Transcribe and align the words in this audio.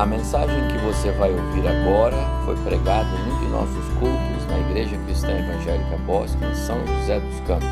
A 0.00 0.06
mensagem 0.06 0.66
que 0.68 0.78
você 0.78 1.12
vai 1.12 1.30
ouvir 1.30 1.68
agora 1.68 2.16
foi 2.46 2.56
pregada 2.64 3.06
em 3.18 3.32
um 3.32 3.38
de 3.38 3.48
nossos 3.48 3.84
cultos 3.98 4.46
na 4.48 4.58
Igreja 4.58 4.96
Cristã 5.04 5.28
Evangélica 5.28 5.98
Bosque, 6.06 6.42
em 6.42 6.54
São 6.54 6.78
José 6.86 7.20
dos 7.20 7.40
Campos. 7.40 7.68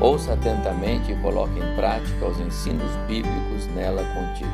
Ouça 0.00 0.32
atentamente 0.32 1.12
e 1.12 1.16
coloque 1.22 1.60
em 1.60 1.76
prática 1.76 2.26
os 2.26 2.40
ensinos 2.40 2.90
bíblicos 3.06 3.68
nela 3.76 4.02
contidos. 4.12 4.50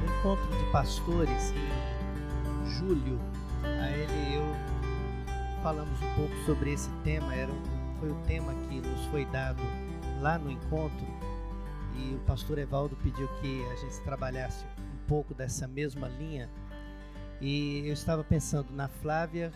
No 0.00 0.18
encontro 0.18 0.56
de 0.56 0.64
pastores, 0.72 1.52
em 1.52 2.70
julho, 2.78 3.20
a 3.62 3.90
ele 3.90 4.30
e 4.30 4.34
eu 4.36 5.62
falamos 5.62 6.00
um 6.00 6.14
pouco 6.14 6.34
sobre 6.46 6.72
esse 6.72 6.88
tema. 7.04 7.34
Era 7.34 7.52
um, 7.52 8.00
foi 8.00 8.08
o 8.08 8.16
tema 8.26 8.54
que 8.70 8.80
nos 8.80 9.04
foi 9.10 9.26
dado 9.26 9.60
lá 10.22 10.38
no 10.38 10.50
encontro 10.50 11.06
e 11.98 12.14
o 12.14 12.20
pastor 12.26 12.58
Evaldo 12.58 12.96
pediu 12.96 13.28
que 13.40 13.64
a 13.66 13.76
gente 13.76 14.02
trabalhasse 14.02 14.64
um 14.64 15.06
pouco 15.08 15.34
dessa 15.34 15.66
mesma 15.66 16.08
linha. 16.08 16.50
E 17.40 17.86
eu 17.86 17.92
estava 17.92 18.22
pensando 18.22 18.72
na 18.72 18.88
Flávia 18.88 19.52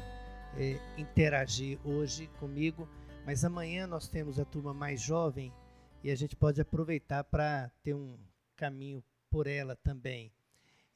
é, 0.57 0.79
interagir 0.97 1.79
hoje 1.85 2.29
comigo, 2.39 2.89
mas 3.27 3.45
amanhã 3.45 3.87
nós 3.87 4.09
temos 4.09 4.39
a 4.39 4.45
turma 4.45 4.73
mais 4.73 5.01
jovem 5.01 5.53
e 6.03 6.11
a 6.11 6.15
gente 6.15 6.35
pode 6.35 6.61
aproveitar 6.61 7.25
para 7.25 7.71
ter 7.83 7.95
um 7.95 8.17
caminho 8.57 9.03
por 9.31 9.47
ela 9.47 9.77
também. 9.77 10.33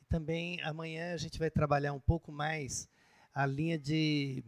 E 0.00 0.04
também 0.06 0.60
amanhã 0.62 1.12
a 1.12 1.16
gente 1.16 1.38
vai 1.38 1.50
trabalhar 1.50 1.92
um 1.92 2.00
pouco 2.00 2.32
mais 2.32 2.88
a 3.34 3.44
linha 3.44 3.78
de 3.78 4.42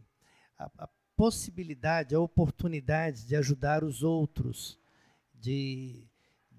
a, 0.58 0.70
a 0.78 0.88
possibilidade, 1.16 2.14
a 2.14 2.20
oportunidade 2.20 3.26
de 3.26 3.36
ajudar 3.36 3.84
os 3.84 4.02
outros, 4.02 4.78
de 5.34 6.05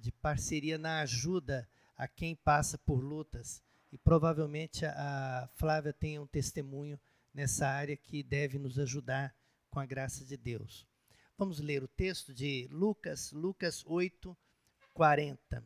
de 0.07 0.11
parceria 0.13 0.77
na 0.77 1.01
ajuda 1.01 1.67
a 1.97 2.07
quem 2.07 2.33
passa 2.33 2.77
por 2.77 3.03
lutas. 3.03 3.61
E 3.91 3.97
provavelmente 3.97 4.85
a 4.85 5.49
Flávia 5.57 5.91
tem 5.91 6.17
um 6.17 6.25
testemunho 6.25 6.97
nessa 7.33 7.67
área 7.67 7.97
que 7.97 8.23
deve 8.23 8.57
nos 8.57 8.79
ajudar 8.79 9.35
com 9.69 9.81
a 9.81 9.85
graça 9.85 10.23
de 10.23 10.37
Deus. 10.37 10.87
Vamos 11.37 11.59
ler 11.59 11.83
o 11.83 11.89
texto 11.89 12.33
de 12.33 12.69
Lucas, 12.71 13.33
Lucas 13.33 13.83
8, 13.85 14.35
40. 14.93 15.61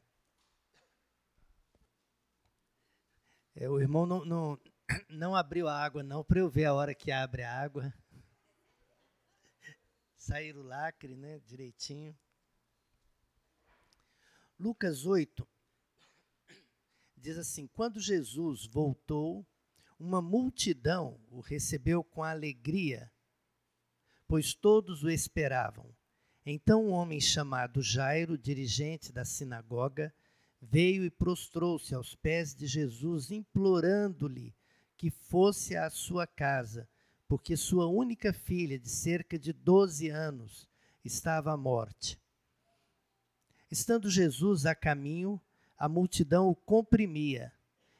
É, 3.56 3.70
o 3.70 3.80
irmão 3.80 4.08
não, 4.08 4.26
não, 4.26 4.60
não 5.08 5.36
abriu 5.36 5.68
a 5.68 5.78
água, 5.78 6.02
não, 6.02 6.24
para 6.24 6.40
eu 6.40 6.50
ver 6.50 6.66
a 6.66 6.74
hora 6.74 6.96
que 6.96 7.12
abre 7.12 7.44
a 7.44 7.62
água. 7.62 7.94
Sair 10.18 10.58
o 10.58 10.64
lacre, 10.64 11.16
né, 11.16 11.40
direitinho. 11.46 12.18
Lucas 14.62 15.08
8 15.08 15.48
diz 17.18 17.36
assim: 17.36 17.66
Quando 17.66 18.00
Jesus 18.00 18.68
voltou, 18.68 19.44
uma 20.00 20.22
multidão 20.22 21.20
o 21.32 21.40
recebeu 21.40 22.04
com 22.04 22.24
alegria, 22.24 23.12
pois 24.28 24.54
todos 24.54 25.04
o 25.04 25.10
esperavam. 25.10 25.90
Então 26.46 26.86
um 26.86 26.92
homem 26.92 27.20
chamado 27.20 27.82
Jairo, 27.82 28.38
dirigente 28.38 29.12
da 29.12 29.26
sinagoga, 29.26 30.14
veio 30.62 31.04
e 31.04 31.10
prostrou-se 31.10 31.96
aos 31.96 32.14
pés 32.14 32.54
de 32.54 32.68
Jesus, 32.68 33.32
implorando-lhe 33.32 34.54
que 34.96 35.10
fosse 35.10 35.76
à 35.76 35.90
sua 35.90 36.28
casa, 36.28 36.88
porque 37.28 37.58
sua 37.58 37.88
única 37.88 38.32
filha, 38.32 38.78
de 38.78 38.90
cerca 38.90 39.40
de 39.40 39.54
12 39.54 40.10
anos, 40.10 40.70
estava 41.04 41.52
à 41.52 41.58
morte. 41.58 42.22
Estando 43.72 44.10
Jesus 44.10 44.66
a 44.66 44.76
caminho, 44.76 45.40
a 45.78 45.88
multidão 45.88 46.50
o 46.50 46.56
comprimia, 46.56 47.54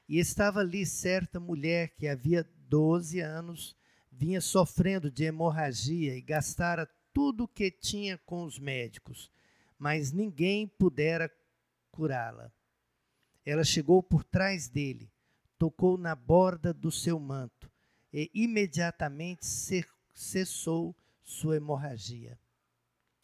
e 0.08 0.20
estava 0.20 0.60
ali 0.60 0.86
certa 0.86 1.40
mulher 1.40 1.96
que 1.96 2.10
havia 2.10 2.46
doze 2.68 3.22
anos 3.22 3.74
vinha 4.12 4.42
sofrendo 4.42 5.10
de 5.10 5.24
hemorragia 5.24 6.16
e 6.16 6.22
gastara 6.22 6.86
tudo 7.14 7.46
o 7.46 7.48
que 7.48 7.72
tinha 7.72 8.18
com 8.18 8.44
os 8.44 8.60
médicos, 8.60 9.32
mas 9.80 10.12
ninguém 10.12 10.68
pudera 10.68 11.32
curá-la. 11.90 12.52
Ela 13.46 13.64
chegou 13.64 14.04
por 14.04 14.26
trás 14.26 14.68
dele, 14.68 15.10
tocou 15.58 15.98
na 15.98 16.14
borda 16.14 16.74
do 16.74 16.92
seu 16.92 17.18
manto 17.18 17.72
e 18.14 18.30
imediatamente 18.34 19.46
cessou 20.14 20.94
sua 21.24 21.56
hemorragia. 21.56 22.38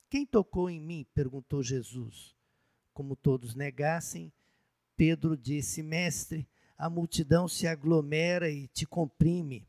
Quem 0.09 0.25
tocou 0.25 0.69
em 0.69 0.79
mim? 0.79 1.05
perguntou 1.13 1.61
Jesus. 1.61 2.36
Como 2.97 3.15
todos 3.15 3.53
negassem, 3.53 4.33
Pedro 4.95 5.37
disse: 5.37 5.83
Mestre, 5.83 6.47
a 6.75 6.89
multidão 6.89 7.47
se 7.47 7.67
aglomera 7.67 8.49
e 8.49 8.67
te 8.69 8.87
comprime. 8.87 9.67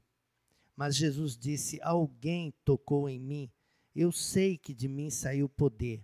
Mas 0.75 0.97
Jesus 0.97 1.37
disse: 1.37 1.79
Alguém 1.83 2.55
tocou 2.65 3.07
em 3.07 3.21
mim, 3.21 3.53
eu 3.95 4.11
sei 4.11 4.57
que 4.57 4.73
de 4.73 4.89
mim 4.89 5.11
saiu 5.11 5.47
poder. 5.47 6.03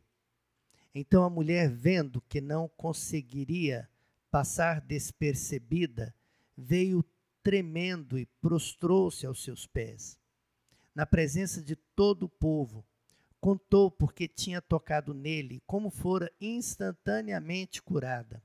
Então 0.94 1.24
a 1.24 1.30
mulher, 1.30 1.70
vendo 1.70 2.20
que 2.20 2.42
não 2.42 2.68
conseguiria 2.68 3.88
passar 4.30 4.82
despercebida, 4.82 6.14
veio 6.54 7.02
tremendo 7.42 8.18
e 8.18 8.26
prostrou-se 8.42 9.24
aos 9.24 9.42
seus 9.42 9.66
pés. 9.66 10.20
Na 10.94 11.06
presença 11.06 11.62
de 11.62 11.74
todo 11.74 12.24
o 12.24 12.28
povo, 12.28 12.84
contou 13.44 13.90
porque 13.90 14.26
tinha 14.26 14.62
tocado 14.62 15.12
nele, 15.12 15.62
como 15.66 15.90
fora 15.90 16.32
instantaneamente 16.40 17.82
curada. 17.82 18.42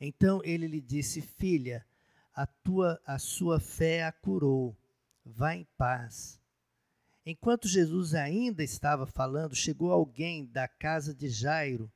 Então 0.00 0.40
ele 0.42 0.66
lhe 0.66 0.80
disse: 0.80 1.20
Filha, 1.20 1.86
a 2.32 2.46
tua 2.46 2.98
a 3.04 3.18
sua 3.18 3.60
fé 3.60 4.04
a 4.04 4.12
curou. 4.12 4.74
Vá 5.22 5.54
em 5.54 5.66
paz. 5.76 6.40
Enquanto 7.26 7.68
Jesus 7.68 8.14
ainda 8.14 8.64
estava 8.64 9.06
falando, 9.06 9.54
chegou 9.54 9.92
alguém 9.92 10.46
da 10.46 10.66
casa 10.66 11.14
de 11.14 11.28
Jairo, 11.28 11.92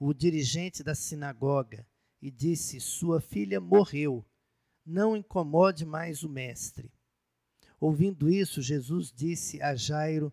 o 0.00 0.14
dirigente 0.14 0.82
da 0.82 0.94
sinagoga, 0.94 1.86
e 2.22 2.30
disse: 2.30 2.80
Sua 2.80 3.20
filha 3.20 3.60
morreu. 3.60 4.24
Não 4.86 5.14
incomode 5.14 5.84
mais 5.84 6.22
o 6.22 6.30
mestre. 6.30 6.90
Ouvindo 7.78 8.30
isso, 8.30 8.62
Jesus 8.62 9.12
disse 9.12 9.60
a 9.60 9.76
Jairo: 9.76 10.32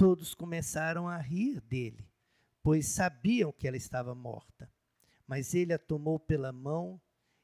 todos 0.00 0.32
começaram 0.32 1.06
a 1.06 1.18
rir 1.18 1.60
dele, 1.60 2.08
pois 2.62 2.86
sabiam 2.86 3.52
que 3.52 3.68
ela 3.68 3.76
estava 3.76 4.14
morta. 4.14 4.72
Mas 5.26 5.52
ele 5.52 5.74
a 5.74 5.78
tomou 5.78 6.18
pela 6.18 6.50
mão 6.50 6.98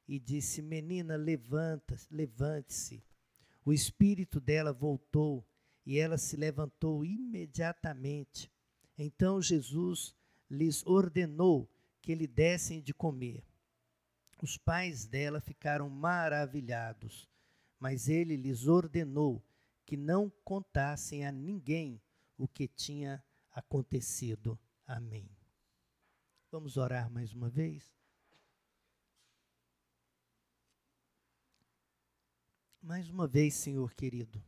e 0.09 0.19
disse: 0.19 0.63
Menina, 0.63 1.17
levanta, 1.17 1.95
levante-se. 2.11 3.05
O 3.63 3.75
espírito 3.75 4.41
dela 4.41 4.73
voltou 4.73 5.47
e 5.85 5.99
ela 5.99 6.17
se 6.17 6.35
levantou 6.35 7.05
imediatamente. 7.05 8.51
Então 8.97 9.43
Jesus 9.43 10.17
lhes 10.51 10.83
ordenou 10.87 11.71
que 12.01 12.15
lhe 12.15 12.27
dessem 12.27 12.81
de 12.81 12.95
comer. 12.95 13.45
Os 14.43 14.57
pais 14.57 15.05
dela 15.05 15.43
ficaram 15.43 15.91
maravilhados, 15.91 17.29
mas 17.79 18.09
ele 18.09 18.35
lhes 18.35 18.67
ordenou 18.67 19.45
que 19.85 19.95
não 19.95 20.33
contassem 20.43 21.27
a 21.27 21.31
ninguém 21.31 22.01
o 22.37 22.47
que 22.47 22.69
tinha 22.69 23.25
acontecido. 23.51 24.59
Amém. 24.87 25.29
Vamos 26.51 26.77
orar 26.77 27.11
mais 27.11 27.33
uma 27.33 27.49
vez? 27.49 27.95
Mais 32.81 33.11
uma 33.11 33.27
vez, 33.27 33.55
Senhor 33.55 33.93
querido, 33.95 34.41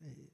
é, 0.00 0.30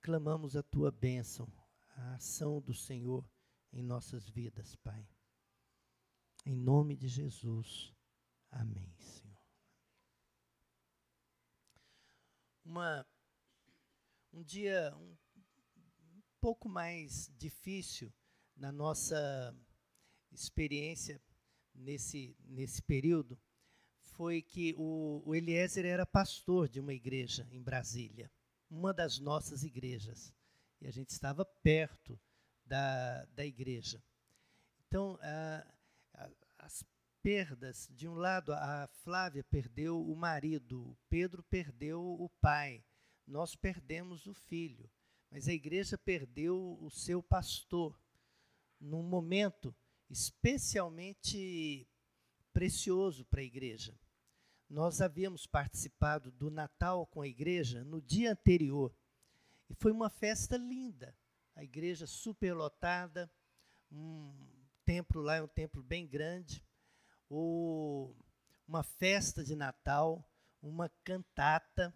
clamamos 0.00 0.56
a 0.56 0.62
tua 0.62 0.90
bênção, 0.90 1.46
a 1.90 2.14
ação 2.14 2.62
do 2.62 2.72
Senhor 2.72 3.28
em 3.70 3.82
nossas 3.82 4.26
vidas, 4.26 4.74
Pai. 4.76 5.06
Em 6.46 6.56
nome 6.56 6.96
de 6.96 7.08
Jesus. 7.08 7.92
Amém, 8.50 8.90
Senhor. 8.98 9.36
Uma, 12.64 13.06
um 14.32 14.42
dia, 14.42 14.96
um 14.96 15.14
pouco 16.40 16.68
mais 16.68 17.30
difícil 17.36 18.12
na 18.56 18.72
nossa 18.72 19.54
experiência 20.32 21.20
nesse, 21.74 22.36
nesse 22.44 22.82
período 22.82 23.38
foi 24.00 24.42
que 24.42 24.74
o, 24.76 25.22
o 25.24 25.34
Eliezer 25.34 25.86
era 25.86 26.04
pastor 26.04 26.68
de 26.68 26.80
uma 26.80 26.92
igreja 26.92 27.46
em 27.52 27.62
Brasília, 27.62 28.30
uma 28.68 28.92
das 28.92 29.18
nossas 29.18 29.62
igrejas. 29.62 30.32
E 30.80 30.86
a 30.86 30.90
gente 30.90 31.10
estava 31.10 31.44
perto 31.44 32.18
da, 32.64 33.24
da 33.26 33.44
igreja. 33.44 34.02
Então, 34.86 35.18
a, 35.22 35.66
a, 36.14 36.30
as 36.58 36.84
perdas, 37.22 37.88
de 37.92 38.08
um 38.08 38.14
lado, 38.14 38.52
a 38.52 38.88
Flávia 39.04 39.44
perdeu 39.44 40.00
o 40.00 40.16
marido, 40.16 40.80
o 40.80 40.96
Pedro 41.08 41.42
perdeu 41.44 42.00
o 42.00 42.28
pai, 42.40 42.84
nós 43.26 43.54
perdemos 43.54 44.26
o 44.26 44.34
filho, 44.34 44.90
mas 45.30 45.48
a 45.48 45.52
igreja 45.52 45.96
perdeu 45.98 46.78
o 46.80 46.90
seu 46.90 47.22
pastor 47.22 47.98
num 48.80 49.02
momento 49.02 49.74
especialmente 50.08 51.86
precioso 52.52 53.24
para 53.26 53.40
a 53.40 53.44
igreja. 53.44 53.98
Nós 54.68 55.00
havíamos 55.00 55.46
participado 55.46 56.30
do 56.30 56.50
Natal 56.50 57.06
com 57.06 57.22
a 57.22 57.28
igreja 57.28 57.84
no 57.84 58.00
dia 58.00 58.32
anterior 58.32 58.94
e 59.68 59.74
foi 59.74 59.92
uma 59.92 60.10
festa 60.10 60.56
linda. 60.56 61.16
A 61.54 61.64
igreja 61.64 62.06
superlotada, 62.06 63.30
um 63.90 64.32
templo 64.84 65.20
lá 65.20 65.36
é 65.36 65.42
um 65.42 65.48
templo 65.48 65.82
bem 65.82 66.06
grande, 66.06 66.64
o, 67.28 68.14
uma 68.66 68.82
festa 68.82 69.44
de 69.44 69.54
Natal, 69.54 70.24
uma 70.62 70.88
cantata. 71.04 71.94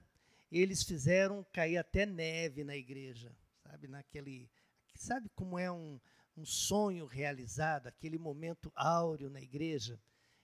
Eles 0.53 0.83
fizeram 0.83 1.43
cair 1.51 1.79
até 1.79 2.05
neve 2.05 2.63
na 2.63 2.77
igreja, 2.77 3.35
sabe, 3.63 3.89
naquele, 3.89 4.51
sabe 4.95 5.31
como 5.31 5.59
é 5.59 5.73
um, 5.73 5.99
um 6.37 6.45
sonho 6.45 7.07
realizado, 7.07 7.87
aquele 7.87 8.19
momento 8.19 8.71
áureo 8.75 9.31
na 9.31 9.41
igreja. 9.41 9.99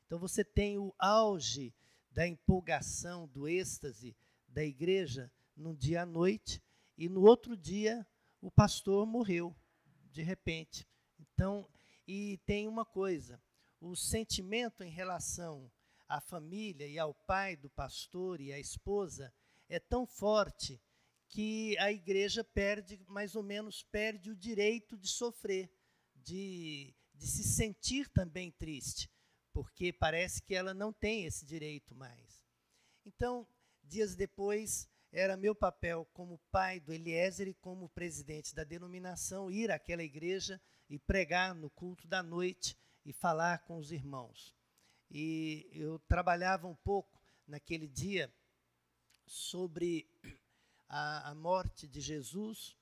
Então 0.07 0.19
você 0.19 0.43
tem 0.43 0.79
o 0.79 0.95
auge 0.99 1.75
da 2.11 2.27
empolgação, 2.27 3.29
do 3.29 3.47
êxtase 3.47 4.17
da 4.49 4.65
igreja 4.65 5.31
num 5.55 5.75
dia 5.75 6.03
à 6.03 6.07
noite, 6.07 6.63
e 6.97 7.07
no 7.07 7.21
outro 7.21 7.55
dia 7.55 8.07
o 8.41 8.51
pastor 8.51 9.07
morreu, 9.07 9.55
de 10.11 10.23
repente. 10.23 10.89
Então, 11.19 11.69
e 12.07 12.39
tem 12.47 12.67
uma 12.67 12.87
coisa: 12.87 13.39
o 13.79 13.95
sentimento 13.95 14.83
em 14.83 14.91
relação 14.91 15.71
à 16.09 16.19
família 16.19 16.89
e 16.89 16.99
ao 16.99 17.13
pai 17.13 17.57
do 17.57 17.69
pastor 17.69 18.41
e 18.41 18.55
à 18.55 18.59
esposa 18.59 19.31
é 19.69 19.79
tão 19.79 20.07
forte 20.07 20.81
que 21.29 21.77
a 21.79 21.93
igreja 21.93 22.43
perde, 22.43 22.99
mais 23.07 23.35
ou 23.35 23.43
menos, 23.43 23.83
perde 23.83 24.31
o 24.31 24.37
direito 24.37 24.97
de 24.97 25.09
sofrer 25.09 25.71
de, 26.15 26.95
de 27.15 27.27
se 27.27 27.45
sentir 27.45 28.09
também 28.09 28.51
triste, 28.51 29.11
porque 29.53 29.93
parece 29.93 30.43
que 30.43 30.55
ela 30.55 30.73
não 30.73 30.93
tem 30.93 31.25
esse 31.25 31.45
direito 31.45 31.95
mais. 31.95 32.45
Então, 33.05 33.47
dias 33.83 34.15
depois, 34.15 34.89
era 35.13 35.37
meu 35.37 35.55
papel 35.55 36.07
como 36.13 36.41
pai 36.51 36.81
do 36.81 36.93
Eliezer 36.93 37.49
e 37.49 37.55
como 37.55 37.89
presidente 37.89 38.55
da 38.55 38.65
denominação 38.65 39.51
ir 39.51 39.71
àquela 39.71 40.03
igreja 40.03 40.61
e 40.89 40.99
pregar 40.99 41.55
no 41.55 41.71
culto 41.71 42.07
da 42.07 42.23
noite 42.23 42.77
e 43.05 43.13
falar 43.13 43.65
com 43.65 43.79
os 43.79 43.91
irmãos. 43.91 44.55
E 45.11 45.69
eu 45.73 45.99
trabalhava 46.01 46.67
um 46.67 46.77
pouco 46.77 47.19
naquele 47.47 47.89
dia 47.89 48.33
sobre 49.29 50.09
a, 50.89 51.31
a 51.31 51.35
morte 51.35 51.87
de 51.87 52.01
Jesus 52.01 52.77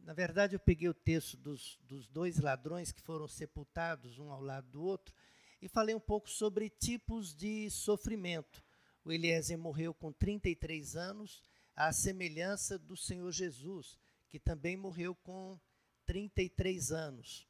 na 0.00 0.12
verdade, 0.12 0.54
eu 0.54 0.60
peguei 0.60 0.88
o 0.88 0.94
texto 0.94 1.36
dos, 1.36 1.78
dos 1.82 2.06
dois 2.06 2.38
ladrões 2.38 2.92
que 2.92 3.02
foram 3.02 3.28
sepultados 3.28 4.18
um 4.18 4.30
ao 4.30 4.40
lado 4.40 4.68
do 4.70 4.82
outro 4.82 5.14
e 5.60 5.68
falei 5.68 5.94
um 5.94 6.00
pouco 6.00 6.30
sobre 6.30 6.70
tipos 6.70 7.34
de 7.34 7.68
sofrimento. 7.70 8.64
O 9.04 9.12
Eliezer 9.12 9.58
morreu 9.58 9.92
com 9.92 10.12
33 10.12 10.96
anos, 10.96 11.42
à 11.74 11.92
semelhança 11.92 12.78
do 12.78 12.96
Senhor 12.96 13.30
Jesus, 13.32 13.98
que 14.28 14.38
também 14.38 14.76
morreu 14.76 15.14
com 15.14 15.58
33 16.06 16.92
anos. 16.92 17.46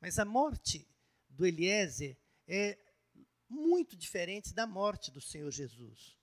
Mas 0.00 0.18
a 0.18 0.24
morte 0.24 0.86
do 1.28 1.46
Eliezer 1.46 2.16
é 2.46 2.78
muito 3.48 3.96
diferente 3.96 4.52
da 4.52 4.66
morte 4.66 5.10
do 5.10 5.20
Senhor 5.20 5.50
Jesus. 5.50 6.17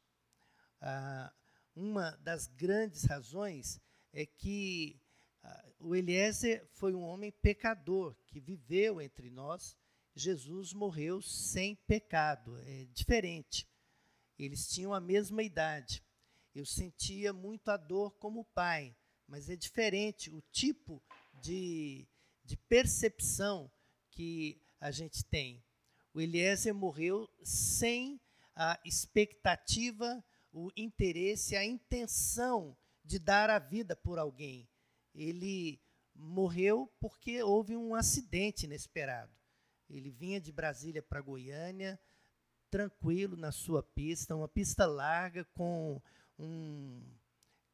Ah, 0.81 1.33
uma 1.75 2.11
das 2.21 2.47
grandes 2.47 3.03
razões 3.03 3.81
é 4.13 4.25
que 4.25 4.99
o 5.79 5.95
Eliezer 5.95 6.65
foi 6.73 6.93
um 6.95 7.03
homem 7.03 7.31
pecador 7.31 8.15
que 8.25 8.39
viveu 8.39 8.99
entre 9.01 9.29
nós. 9.29 9.77
Jesus 10.15 10.73
morreu 10.73 11.21
sem 11.21 11.75
pecado, 11.75 12.57
é 12.65 12.85
diferente. 12.93 13.67
Eles 14.39 14.67
tinham 14.67 14.93
a 14.93 14.99
mesma 14.99 15.43
idade. 15.43 16.03
Eu 16.53 16.65
sentia 16.65 17.33
muito 17.33 17.69
a 17.69 17.77
dor 17.77 18.11
como 18.11 18.45
pai, 18.45 18.95
mas 19.27 19.49
é 19.49 19.55
diferente 19.55 20.29
o 20.31 20.41
tipo 20.51 21.01
de, 21.41 22.07
de 22.43 22.55
percepção 22.57 23.69
que 24.09 24.59
a 24.79 24.89
gente 24.89 25.23
tem. 25.25 25.63
O 26.13 26.21
Eliezer 26.21 26.73
morreu 26.73 27.29
sem 27.43 28.19
a 28.55 28.79
expectativa, 28.85 30.23
o 30.55 30.71
interesse, 30.75 31.55
a 31.55 31.65
intenção 31.65 32.75
de 33.03 33.19
dar 33.19 33.49
a 33.49 33.59
vida 33.59 33.95
por 33.95 34.17
alguém 34.17 34.67
ele 35.15 35.79
morreu 36.13 36.91
porque 36.99 37.41
houve 37.41 37.75
um 37.75 37.95
acidente 37.95 38.65
inesperado. 38.65 39.31
Ele 39.89 40.11
vinha 40.11 40.41
de 40.41 40.51
Brasília 40.51 41.01
para 41.01 41.21
Goiânia, 41.21 41.99
tranquilo 42.69 43.37
na 43.37 43.51
sua 43.51 43.81
pista, 43.81 44.35
uma 44.35 44.47
pista 44.47 44.85
larga 44.85 45.45
com 45.53 46.01
um 46.37 47.01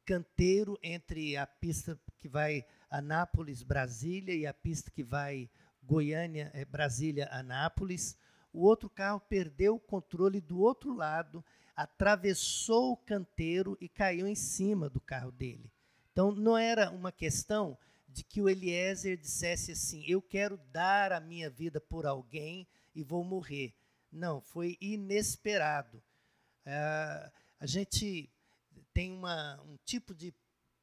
canteiro 0.04 0.78
entre 0.82 1.36
a 1.36 1.46
pista 1.46 1.98
que 2.18 2.28
vai 2.28 2.64
Anápolis, 2.90 3.62
Brasília 3.62 4.34
e 4.34 4.46
a 4.46 4.52
pista 4.52 4.90
que 4.90 5.02
vai 5.02 5.50
Goiânia, 5.82 6.50
é, 6.54 6.64
Brasília, 6.64 7.28
Anápolis. 7.32 8.16
O 8.52 8.64
outro 8.64 8.88
carro 8.88 9.20
perdeu 9.20 9.76
o 9.76 9.80
controle 9.80 10.40
do 10.40 10.60
outro 10.60 10.94
lado, 10.94 11.44
atravessou 11.74 12.92
o 12.92 12.96
canteiro 12.96 13.76
e 13.80 13.88
caiu 13.88 14.26
em 14.26 14.34
cima 14.34 14.88
do 14.88 15.00
carro 15.00 15.32
dele. 15.32 15.70
Então, 16.12 16.30
não 16.30 16.56
era 16.56 16.90
uma 16.90 17.10
questão 17.10 17.78
de 18.08 18.22
que 18.22 18.42
o 18.42 18.48
Eliezer 18.48 19.16
dissesse 19.16 19.72
assim: 19.72 20.04
eu 20.06 20.20
quero 20.20 20.58
dar 20.70 21.12
a 21.12 21.20
minha 21.20 21.48
vida 21.48 21.80
por 21.80 22.06
alguém 22.06 22.66
e 22.94 23.02
vou 23.02 23.24
morrer. 23.24 23.72
Não, 24.12 24.40
foi 24.40 24.76
inesperado. 24.80 26.02
É, 26.66 27.30
a 27.58 27.66
gente 27.66 28.30
tem 28.92 29.10
uma, 29.10 29.60
um 29.62 29.78
tipo 29.84 30.14
de 30.14 30.34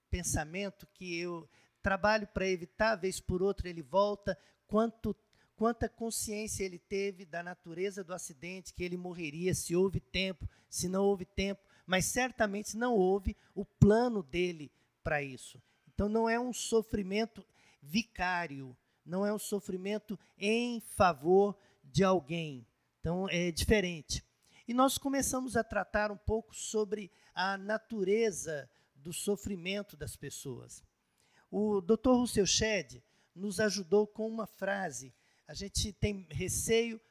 pensamento 0.10 0.88
que 0.88 1.20
eu 1.20 1.48
trabalho 1.82 2.28
para 2.28 2.48
evitar, 2.48 2.96
vez 2.96 3.20
por 3.20 3.42
outra 3.42 3.70
ele 3.70 3.84
volta, 3.84 4.38
quanto, 4.68 5.16
quanta 5.60 5.90
consciência 5.90 6.64
ele 6.64 6.80
teve 6.80 7.26
da 7.26 7.44
natureza 7.44 8.02
do 8.02 8.14
acidente, 8.14 8.74
que 8.74 8.82
ele 8.82 8.96
morreria 8.96 9.54
se 9.54 9.76
houve 9.76 10.00
tempo, 10.00 10.48
se 10.70 10.88
não 10.88 11.04
houve 11.04 11.26
tempo, 11.26 11.62
mas 11.86 12.06
certamente 12.06 12.78
não 12.78 12.96
houve 12.96 13.36
o 13.54 13.66
plano 13.66 14.24
dele 14.24 14.72
para 15.04 15.22
isso. 15.22 15.62
Então 15.94 16.08
não 16.08 16.30
é 16.30 16.40
um 16.40 16.54
sofrimento 16.54 17.46
vicário, 17.82 18.74
não 19.06 19.26
é 19.26 19.34
um 19.34 19.38
sofrimento 19.38 20.18
em 20.38 20.80
favor 20.80 21.58
de 21.84 22.06
alguém. 22.06 22.66
Então 23.02 23.28
é 23.30 23.52
diferente. 23.52 24.24
E 24.66 24.74
nós 24.74 24.98
começamos 24.98 25.58
a 25.58 25.64
tratar 25.64 26.10
um 26.10 26.18
pouco 26.18 26.56
sobre 26.56 27.12
a 27.36 27.58
natureza 27.58 28.70
do 28.96 29.12
sofrimento 29.12 29.98
das 29.98 30.16
pessoas. 30.16 30.82
O 31.52 31.82
Dr. 31.82 32.12
Rousseau 32.12 32.48
Shedd 32.48 33.04
nos 33.36 33.60
ajudou 33.60 34.08
com 34.08 34.26
uma 34.26 34.48
frase. 34.48 35.14
A 35.50 35.56
gente 35.56 35.92
tem 35.92 36.28
receio 36.30 37.02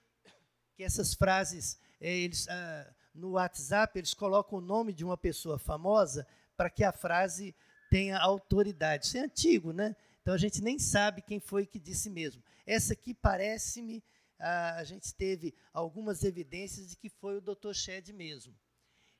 que 0.77 0.85
essas 0.85 1.13
frases, 1.13 1.77
eh, 2.01 2.19
eles, 2.19 2.47
ah, 2.49 2.95
no 3.13 3.33
WhatsApp, 3.33 3.99
eles 3.99 4.15
colocam 4.15 4.61
o 4.61 4.63
nome 4.63 4.93
de 4.93 5.05
uma 5.05 5.17
pessoa 5.17 5.59
famosa 5.59 6.25
para 6.57 6.71
que 6.71 6.85
a 6.85 6.93
frase 6.93 7.53
tenha 7.91 8.17
autoridade. 8.17 9.07
Isso 9.07 9.19
é 9.19 9.23
antigo, 9.23 9.73
né? 9.73 9.97
Então 10.23 10.33
a 10.33 10.39
gente 10.39 10.63
nem 10.63 10.79
sabe 10.79 11.21
quem 11.21 11.41
foi 11.41 11.67
que 11.67 11.81
disse 11.81 12.09
mesmo. 12.09 12.41
Essa 12.65 12.93
aqui 12.93 13.13
parece-me, 13.13 14.05
a 14.39 14.85
gente 14.85 15.13
teve 15.13 15.53
algumas 15.73 16.23
evidências 16.23 16.91
de 16.91 16.97
que 16.97 17.09
foi 17.09 17.39
o 17.39 17.41
Dr. 17.41 17.73
Shed 17.73 18.13
mesmo. 18.13 18.55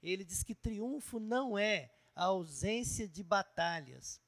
Ele 0.01 0.23
diz 0.23 0.45
que 0.45 0.55
triunfo 0.55 1.19
não 1.19 1.59
é 1.59 1.91
a 2.15 2.27
ausência 2.27 3.09
de 3.09 3.25
batalhas. 3.25 4.21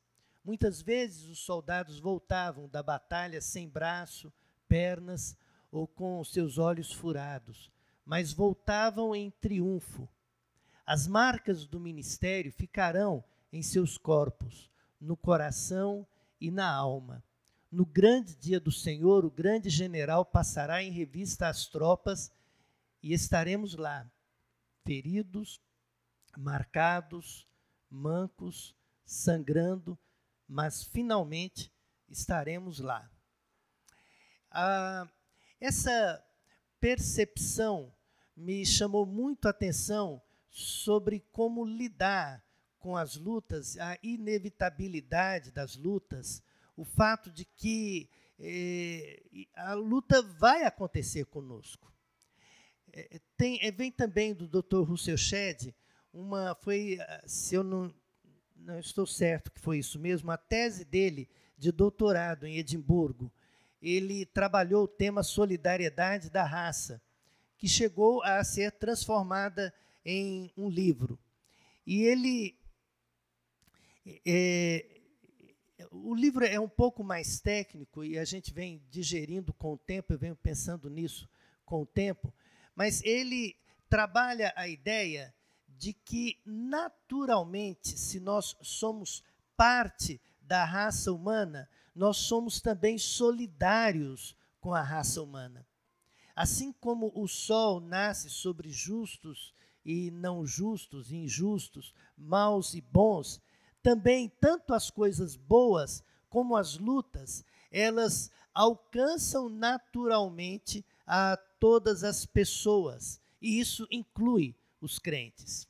Muitas 0.44 0.82
vezes 0.82 1.28
os 1.28 1.38
soldados 1.38 2.00
voltavam 2.00 2.68
da 2.68 2.82
batalha 2.82 3.40
sem 3.40 3.68
braço, 3.68 4.32
pernas 4.70 5.36
ou 5.72 5.84
com 5.88 6.22
seus 6.22 6.56
olhos 6.56 6.92
furados, 6.92 7.72
mas 8.06 8.32
voltavam 8.32 9.14
em 9.16 9.32
triunfo. 9.32 10.08
As 10.86 11.08
marcas 11.08 11.66
do 11.66 11.80
ministério 11.80 12.52
ficarão 12.52 13.24
em 13.52 13.62
seus 13.62 13.98
corpos, 13.98 14.70
no 15.00 15.16
coração 15.16 16.06
e 16.40 16.52
na 16.52 16.72
alma. 16.72 17.22
no 17.72 17.86
grande 17.86 18.34
dia 18.34 18.58
do 18.58 18.72
Senhor, 18.72 19.24
o 19.24 19.30
grande 19.30 19.70
general 19.70 20.24
passará 20.24 20.82
em 20.82 20.90
revista 20.90 21.46
as 21.48 21.66
tropas 21.66 22.32
e 23.00 23.12
estaremos 23.12 23.76
lá, 23.76 24.04
feridos, 24.84 25.60
marcados, 26.36 27.46
mancos, 27.88 28.74
sangrando, 29.04 29.96
mas 30.48 30.82
finalmente 30.82 31.72
estaremos 32.08 32.80
lá. 32.80 33.08
Ah, 34.50 35.08
essa 35.60 36.24
percepção 36.80 37.92
me 38.36 38.64
chamou 38.64 39.06
muito 39.06 39.46
a 39.46 39.50
atenção 39.50 40.20
sobre 40.48 41.20
como 41.30 41.64
lidar 41.64 42.42
com 42.78 42.96
as 42.96 43.14
lutas, 43.16 43.76
a 43.78 43.98
inevitabilidade 44.02 45.52
das 45.52 45.76
lutas, 45.76 46.42
o 46.76 46.84
fato 46.84 47.30
de 47.30 47.44
que 47.44 48.08
eh, 48.38 49.22
a 49.54 49.74
luta 49.74 50.22
vai 50.22 50.64
acontecer 50.64 51.26
conosco. 51.26 51.92
É, 52.92 53.20
tem, 53.36 53.58
é, 53.62 53.70
vem 53.70 53.92
também 53.92 54.34
do 54.34 54.48
Dr. 54.48 54.82
Russell 54.82 55.18
Shedd, 55.18 55.74
uma, 56.12 56.56
foi, 56.56 56.98
se 57.26 57.54
eu 57.54 57.62
não, 57.62 57.94
não 58.56 58.80
estou 58.80 59.06
certo 59.06 59.52
que 59.52 59.60
foi 59.60 59.78
isso 59.78 59.98
mesmo, 59.98 60.30
a 60.30 60.36
tese 60.36 60.84
dele 60.84 61.28
de 61.56 61.70
doutorado 61.70 62.46
em 62.46 62.56
Edimburgo, 62.56 63.30
ele 63.80 64.26
trabalhou 64.26 64.84
o 64.84 64.88
tema 64.88 65.22
solidariedade 65.22 66.30
da 66.30 66.44
raça, 66.44 67.00
que 67.56 67.68
chegou 67.68 68.22
a 68.22 68.42
ser 68.44 68.72
transformada 68.72 69.72
em 70.04 70.52
um 70.56 70.68
livro. 70.68 71.18
E 71.86 72.02
ele. 72.02 72.58
É, 74.26 74.86
o 75.90 76.14
livro 76.14 76.44
é 76.44 76.60
um 76.60 76.68
pouco 76.68 77.02
mais 77.02 77.40
técnico 77.40 78.04
e 78.04 78.18
a 78.18 78.24
gente 78.24 78.52
vem 78.52 78.82
digerindo 78.90 79.52
com 79.52 79.72
o 79.72 79.78
tempo, 79.78 80.12
eu 80.12 80.18
venho 80.18 80.36
pensando 80.36 80.88
nisso 80.88 81.28
com 81.64 81.82
o 81.82 81.86
tempo, 81.86 82.32
mas 82.74 83.02
ele 83.02 83.56
trabalha 83.88 84.52
a 84.56 84.68
ideia 84.68 85.34
de 85.66 85.92
que, 85.92 86.38
naturalmente, 86.44 87.98
se 87.98 88.20
nós 88.20 88.56
somos 88.62 89.24
parte 89.56 90.20
da 90.40 90.64
raça 90.64 91.12
humana, 91.12 91.68
nós 91.94 92.16
somos 92.18 92.60
também 92.60 92.98
solidários 92.98 94.36
com 94.60 94.74
a 94.74 94.82
raça 94.82 95.22
humana. 95.22 95.66
Assim 96.34 96.72
como 96.72 97.12
o 97.14 97.26
sol 97.26 97.80
nasce 97.80 98.30
sobre 98.30 98.70
justos 98.70 99.52
e 99.84 100.10
não 100.10 100.46
justos, 100.46 101.10
injustos, 101.10 101.94
maus 102.16 102.74
e 102.74 102.80
bons, 102.80 103.40
também 103.82 104.28
tanto 104.40 104.74
as 104.74 104.90
coisas 104.90 105.36
boas 105.36 106.02
como 106.28 106.56
as 106.56 106.78
lutas, 106.78 107.44
elas 107.70 108.30
alcançam 108.54 109.48
naturalmente 109.48 110.84
a 111.06 111.36
todas 111.58 112.04
as 112.04 112.24
pessoas, 112.24 113.20
e 113.40 113.58
isso 113.58 113.86
inclui 113.90 114.54
os 114.80 114.98
crentes. 114.98 115.66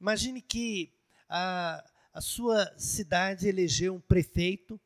Imagine 0.00 0.42
que 0.42 0.92
a, 1.28 1.84
a 2.12 2.20
sua 2.20 2.72
cidade 2.78 3.48
elegeu 3.48 3.94
um 3.94 4.00
prefeito, 4.00 4.80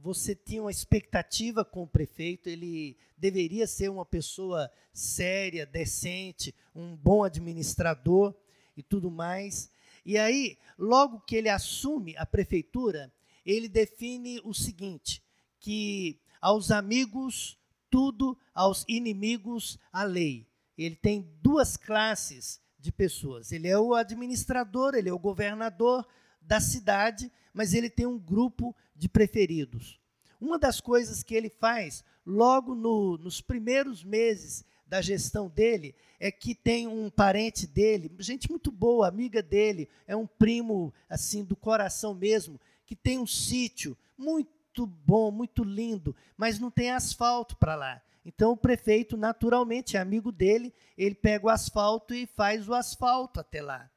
você 0.00 0.34
tinha 0.34 0.62
uma 0.62 0.70
expectativa 0.70 1.64
com 1.64 1.82
o 1.82 1.88
prefeito, 1.88 2.48
ele 2.48 2.96
deveria 3.16 3.66
ser 3.66 3.90
uma 3.90 4.06
pessoa 4.06 4.70
séria, 4.92 5.66
decente, 5.66 6.54
um 6.74 6.96
bom 6.96 7.22
administrador 7.24 8.34
e 8.76 8.82
tudo 8.82 9.10
mais. 9.10 9.70
E 10.04 10.16
aí, 10.16 10.56
logo 10.78 11.20
que 11.20 11.36
ele 11.36 11.48
assume 11.48 12.16
a 12.16 12.24
prefeitura, 12.24 13.12
ele 13.44 13.68
define 13.68 14.40
o 14.44 14.54
seguinte: 14.54 15.22
que 15.58 16.20
aos 16.40 16.70
amigos 16.70 17.58
tudo, 17.90 18.38
aos 18.54 18.84
inimigos 18.88 19.78
a 19.92 20.04
lei. 20.04 20.46
Ele 20.76 20.94
tem 20.94 21.28
duas 21.42 21.76
classes 21.76 22.60
de 22.78 22.92
pessoas. 22.92 23.50
Ele 23.50 23.66
é 23.66 23.78
o 23.78 23.94
administrador, 23.94 24.94
ele 24.94 25.08
é 25.08 25.12
o 25.12 25.18
governador 25.18 26.06
da 26.48 26.60
cidade, 26.60 27.30
mas 27.52 27.74
ele 27.74 27.90
tem 27.90 28.06
um 28.06 28.18
grupo 28.18 28.74
de 28.96 29.06
preferidos. 29.06 30.00
Uma 30.40 30.58
das 30.58 30.80
coisas 30.80 31.22
que 31.22 31.34
ele 31.34 31.50
faz 31.50 32.02
logo 32.24 32.74
no, 32.74 33.18
nos 33.18 33.42
primeiros 33.42 34.02
meses 34.02 34.64
da 34.86 35.02
gestão 35.02 35.48
dele 35.48 35.94
é 36.18 36.32
que 36.32 36.54
tem 36.54 36.88
um 36.88 37.10
parente 37.10 37.66
dele, 37.66 38.10
gente 38.18 38.48
muito 38.48 38.72
boa, 38.72 39.06
amiga 39.06 39.42
dele, 39.42 39.90
é 40.06 40.16
um 40.16 40.26
primo 40.26 40.92
assim 41.06 41.44
do 41.44 41.54
coração 41.54 42.14
mesmo, 42.14 42.58
que 42.86 42.96
tem 42.96 43.18
um 43.18 43.26
sítio 43.26 43.96
muito 44.16 44.86
bom, 44.86 45.30
muito 45.30 45.62
lindo, 45.62 46.16
mas 46.34 46.58
não 46.58 46.70
tem 46.70 46.90
asfalto 46.90 47.58
para 47.58 47.76
lá. 47.76 48.00
Então 48.24 48.52
o 48.52 48.56
prefeito, 48.56 49.18
naturalmente, 49.18 49.98
é 49.98 50.00
amigo 50.00 50.32
dele, 50.32 50.72
ele 50.96 51.14
pega 51.14 51.46
o 51.46 51.50
asfalto 51.50 52.14
e 52.14 52.26
faz 52.26 52.66
o 52.66 52.74
asfalto 52.74 53.38
até 53.38 53.60
lá. 53.60 53.90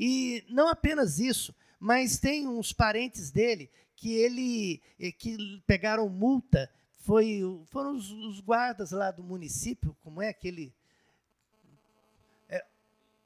E 0.00 0.42
não 0.48 0.68
apenas 0.68 1.18
isso, 1.18 1.54
mas 1.78 2.18
tem 2.18 2.48
uns 2.48 2.72
parentes 2.72 3.30
dele 3.30 3.70
que 3.94 4.14
ele 4.14 4.80
eh, 4.98 5.12
que 5.12 5.62
pegaram 5.66 6.08
multa, 6.08 6.70
foi, 7.02 7.42
foram 7.66 7.94
os, 7.94 8.10
os 8.10 8.40
guardas 8.40 8.92
lá 8.92 9.10
do 9.10 9.22
município, 9.22 9.94
como 10.02 10.22
é 10.22 10.30
aquele 10.30 10.72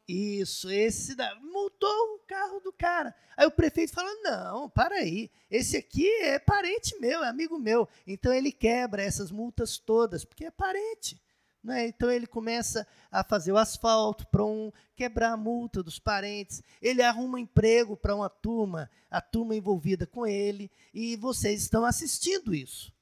isso, 0.07 0.71
esse 0.71 1.15
da, 1.15 1.35
multou 1.37 2.15
o 2.15 2.19
carro 2.27 2.61
do 2.61 2.73
cara. 2.73 3.15
Aí 3.37 3.47
o 3.47 3.51
prefeito 3.51 3.93
fala: 3.95 4.13
não, 4.23 4.69
para 4.69 4.97
aí, 4.97 5.31
esse 5.51 5.77
aqui 5.79 6.07
é 6.21 6.39
parente 6.39 6.99
meu, 7.01 7.25
é 7.25 7.29
amigo 7.29 7.59
meu. 7.59 7.89
Então 8.07 8.33
ele 8.33 8.53
quebra 8.53 9.03
essas 9.03 9.31
multas 9.31 9.79
todas, 9.79 10.25
porque 10.25 10.45
é 10.45 10.51
parente. 10.51 11.21
Né? 11.65 11.89
Então 11.89 12.11
ele 12.11 12.27
começa 12.27 12.87
a 13.11 13.25
fazer 13.25 13.51
o 13.51 13.57
asfalto 13.57 14.27
para 14.27 14.45
um 14.45 14.71
quebrar 14.95 15.33
a 15.33 15.37
multa 15.37 15.83
dos 15.83 15.99
parentes. 15.99 16.63
Ele 16.83 17.03
arruma 17.03 17.41
emprego 17.41 17.97
para 17.97 18.15
uma 18.15 18.29
turma, 18.29 18.91
a 19.11 19.23
turma 19.23 19.57
envolvida 19.57 20.07
com 20.07 20.27
ele, 20.27 20.71
e 20.93 21.17
vocês 21.17 21.63
estão 21.63 21.87
assistindo 21.87 22.55
isso. 22.55 22.93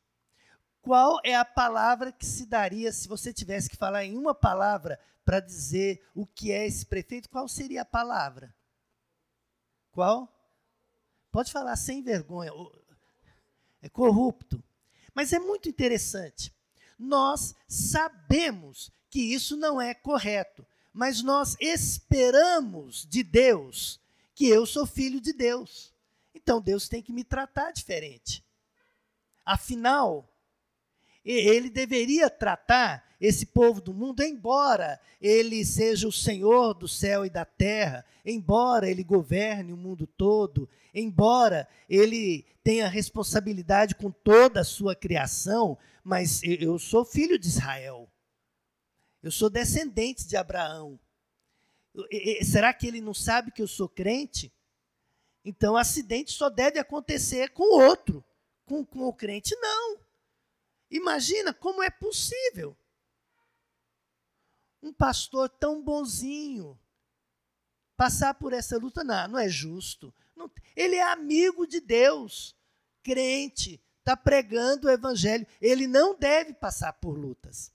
Qual 0.81 1.21
é 1.25 1.35
a 1.35 1.45
palavra 1.45 2.13
que 2.13 2.25
se 2.25 2.47
daria 2.47 2.93
se 2.93 3.09
você 3.09 3.33
tivesse 3.33 3.69
que 3.69 3.77
falar 3.77 4.05
em 4.05 4.17
uma 4.17 4.35
palavra 4.35 4.99
para 5.25 5.41
dizer 5.41 6.01
o 6.15 6.25
que 6.25 6.53
é 6.53 6.65
esse 6.65 6.87
prefeito, 6.87 7.29
qual 7.29 7.49
seria 7.49 7.83
a 7.83 7.85
palavra? 7.85 8.55
Qual? 9.91 10.29
Pode 11.33 11.51
falar 11.51 11.75
sem 11.77 12.01
vergonha. 12.01 12.53
É 13.81 13.89
corrupto. 13.89 14.63
Mas 15.15 15.33
é 15.33 15.39
muito 15.39 15.69
interessante. 15.69 16.53
Nós 17.03 17.55
sabemos 17.67 18.93
que 19.11 19.21
isso 19.21 19.57
não 19.57 19.81
é 19.81 19.93
correto, 19.93 20.65
mas 20.93 21.21
nós 21.21 21.57
esperamos 21.61 23.05
de 23.05 23.25
Deus 23.25 24.01
que 24.37 24.47
eu 24.47 24.65
sou 24.65 24.87
filho 24.87 25.21
de 25.21 25.33
Deus. 25.33 25.93
Então 26.33 26.61
Deus 26.61 26.89
tem 26.89 27.03
que 27.03 27.13
me 27.13 27.25
tratar 27.25 27.73
diferente. 27.73 28.45
Afinal, 29.45 30.33
ele 31.25 31.69
deveria 31.69 32.31
tratar 32.31 33.12
esse 33.23 33.47
povo 33.47 33.81
do 33.81 33.95
mundo, 33.95 34.21
embora 34.25 35.01
ele 35.21 35.65
seja 35.65 36.09
o 36.09 36.13
Senhor 36.13 36.75
do 36.75 36.89
céu 36.89 37.25
e 37.25 37.31
da 37.31 37.45
terra, 37.45 38.05
embora 38.27 38.91
ele 38.91 39.05
governe 39.05 39.73
o 39.73 39.77
mundo 39.77 40.09
todo, 40.09 40.69
embora 40.93 41.69
ele 41.89 42.45
tenha 42.65 42.89
responsabilidade 42.89 43.95
com 43.95 44.11
toda 44.11 44.63
a 44.63 44.65
sua 44.65 44.97
criação, 44.97 45.79
mas 46.03 46.43
eu 46.43 46.81
sou 46.81 47.05
filho 47.05 47.39
de 47.39 47.47
Israel. 47.47 48.11
Eu 49.23 49.31
sou 49.31 49.49
descendente 49.49 50.27
de 50.27 50.37
Abraão. 50.37 50.99
Será 52.43 52.75
que 52.75 52.89
ele 52.89 53.01
não 53.01 53.15
sabe 53.15 53.53
que 53.53 53.63
eu 53.63 53.69
sou 53.69 53.89
crente? 53.89 54.53
Então, 55.45 55.77
acidente 55.77 56.33
só 56.33 56.51
deve 56.51 56.81
acontecer 56.81 57.51
com 57.51 57.79
outro. 57.81 58.25
Com, 58.67 58.85
com 58.85 59.07
o 59.07 59.13
crente, 59.13 59.55
não. 59.61 60.01
Imagina 60.91 61.55
como 61.55 61.85
é 61.85 61.91
possível 61.91 62.77
um 64.83 64.93
pastor 64.93 65.49
tão 65.49 65.83
bonzinho 65.83 66.79
passar 67.97 68.35
por 68.35 68.53
essa 68.53 68.77
luta. 68.77 69.05
Não, 69.05 69.29
não 69.29 69.39
é 69.39 69.49
justo. 69.49 70.13
Não, 70.37 70.51
ele 70.75 70.97
é 70.97 71.03
amigo 71.03 71.67
de 71.67 71.81
Deus, 71.81 72.57
crente, 73.03 73.81
está 74.01 74.17
pregando 74.17 74.89
o 74.89 74.91
evangelho. 74.91 75.47
Ele 75.61 75.87
não 75.87 76.19
deve 76.19 76.53
passar 76.53 76.93
por 76.95 77.17
lutas. 77.17 77.71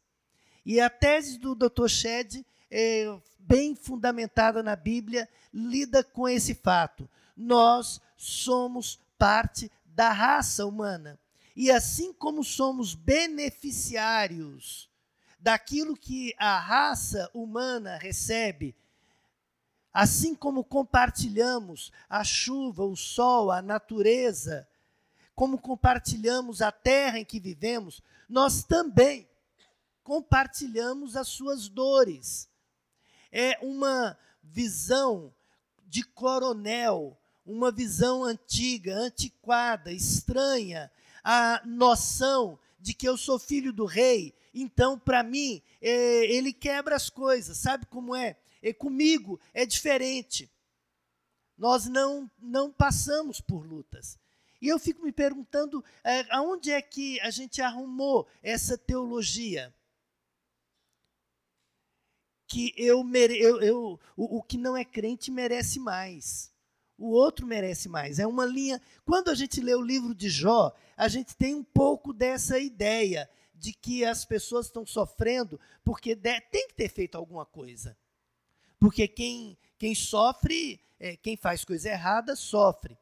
E 0.66 0.82
a 0.82 0.90
tese 0.90 1.38
do 1.38 1.56
Dr. 1.56 1.88
Shedd, 1.88 2.46
é, 2.70 3.18
bem 3.40 3.74
fundamentada 3.74 4.62
na 4.62 4.76
Bíblia, 4.76 5.30
lida 5.54 6.04
com 6.04 6.28
esse 6.28 6.54
fato. 6.54 7.10
Nós 7.36 8.02
somos 8.18 9.00
parte 9.18 9.72
da 9.86 10.12
raça 10.12 10.66
humana. 10.66 11.18
E 11.56 11.72
assim 11.72 12.12
como 12.12 12.44
somos 12.44 12.94
beneficiários 12.94 14.90
daquilo 15.39 15.96
que 15.96 16.34
a 16.38 16.60
raça 16.60 17.29
humana 17.34 17.98
recebe, 17.98 18.75
assim 19.94 20.36
como 20.36 20.63
compartilhamos 20.63 21.91
a 22.10 22.24
chuva, 22.24 22.84
o 22.84 22.96
sol, 22.96 23.51
a 23.51 23.62
natureza, 23.62 24.67
como 25.36 25.58
compartilhamos 25.58 26.62
a 26.62 26.72
terra 26.72 27.20
em 27.20 27.25
que 27.25 27.39
vivemos, 27.39 28.01
nós 28.27 28.63
também 28.63 29.27
compartilhamos 30.03 31.15
as 31.15 31.27
suas 31.27 31.67
dores. 31.67 32.50
É 33.32 33.58
uma 33.62 34.17
visão 34.41 35.34
de 35.86 36.03
coronel, 36.03 37.17
uma 37.46 37.72
visão 37.72 38.24
antiga, 38.24 38.96
antiquada, 38.96 39.91
estranha, 39.91 40.91
a 41.24 41.62
noção 41.65 42.58
de 42.79 42.94
que 42.94 43.08
eu 43.08 43.17
sou 43.17 43.38
filho 43.38 43.74
do 43.74 43.86
rei, 43.86 44.34
então, 44.62 44.98
para 44.98 45.24
mim, 45.24 45.62
é, 45.82 46.26
ele 46.32 46.54
quebra 46.54 46.96
as 46.96 47.10
coisas, 47.10 47.58
sabe 47.58 47.86
como 47.86 48.16
é? 48.16 48.38
E 48.62 48.74
comigo 48.74 49.40
é 49.54 49.66
diferente. 49.66 50.52
Nós 51.58 51.88
não, 51.88 52.30
não 52.40 52.72
passamos 52.72 53.42
por 53.42 53.66
lutas. 53.66 54.18
E 54.62 54.68
eu 54.68 54.80
fico 54.80 55.04
me 55.04 55.12
perguntando 55.12 55.84
é, 56.04 56.26
aonde 56.34 56.72
é 56.72 56.82
que 56.82 57.20
a 57.22 57.30
gente 57.30 57.62
arrumou 57.62 58.28
essa 58.42 58.78
teologia? 58.78 59.74
Que 62.48 62.74
eu, 62.78 63.04
mere, 63.04 63.38
eu, 63.38 63.62
eu 63.62 64.00
o, 64.16 64.38
o 64.38 64.44
que 64.44 64.58
não 64.58 64.76
é 64.76 64.86
crente 64.86 65.30
merece 65.30 65.80
mais. 65.80 66.52
O 66.98 67.10
outro 67.10 67.46
merece 67.46 67.88
mais. 67.88 68.18
É 68.18 68.26
uma 68.26 68.46
linha. 68.46 68.82
Quando 69.06 69.30
a 69.30 69.36
gente 69.36 69.62
lê 69.62 69.76
o 69.76 69.82
livro 69.82 70.16
de 70.16 70.30
Jó, 70.30 70.74
a 70.96 71.08
gente 71.08 71.36
tem 71.36 71.54
um 71.54 71.64
pouco 71.64 72.12
dessa 72.12 72.58
ideia 72.58 73.30
de 73.60 73.74
que 73.74 74.06
as 74.06 74.24
pessoas 74.24 74.68
estão 74.68 74.86
sofrendo 74.86 75.60
porque 75.84 76.16
de, 76.16 76.40
tem 76.42 76.68
que 76.68 76.76
ter 76.76 76.90
feito 76.90 77.18
alguma 77.18 77.46
coisa. 77.46 77.98
Porque 78.80 79.08
quem, 79.08 79.58
quem 79.78 79.96
sofre, 79.96 80.80
é, 81.00 81.18
quem 81.18 81.36
faz 81.36 81.66
coisa 81.66 81.90
errada, 81.90 82.36
sofre. 82.36 82.98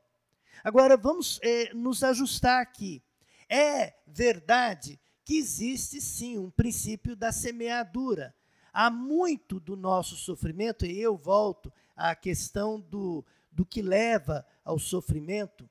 Agora, 0.64 0.96
vamos 0.96 1.40
é, 1.44 1.74
nos 1.74 2.04
ajustar 2.04 2.62
aqui. 2.62 3.04
É 3.50 3.94
verdade 4.08 5.00
que 5.24 5.38
existe 5.38 6.00
sim 6.00 6.38
um 6.38 6.50
princípio 6.50 7.16
da 7.16 7.32
semeadura. 7.32 8.34
Há 8.72 8.90
muito 8.90 9.60
do 9.60 9.76
nosso 9.76 10.16
sofrimento, 10.16 10.86
e 10.86 11.00
eu 11.00 11.16
volto 11.16 11.72
à 11.96 12.16
questão 12.16 12.80
do, 12.80 13.26
do 13.52 13.66
que 13.66 13.82
leva 13.82 14.46
ao 14.64 14.78
sofrimento. 14.78 15.70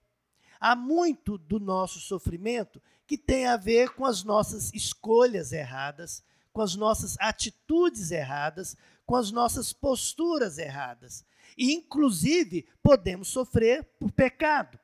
Há 0.59 0.75
muito 0.75 1.37
do 1.37 1.61
nosso 1.61 2.01
sofrimento 2.01 2.81
que 3.07 3.19
tem 3.19 3.47
a 3.47 3.57
ver 3.57 3.91
com 3.91 4.05
as 4.05 4.25
nossas 4.25 4.73
escolhas 4.73 5.53
erradas, 5.53 6.23
com 6.53 6.63
as 6.63 6.75
nossas 6.75 7.17
atitudes 7.19 8.11
erradas, 8.11 8.77
com 9.05 9.17
as 9.17 9.31
nossas 9.31 9.73
posturas 9.73 10.59
erradas. 10.59 11.25
E, 11.57 11.75
inclusive, 11.75 12.67
podemos 12.83 13.29
sofrer 13.29 13.85
por 13.99 14.11
pecado. 14.11 14.79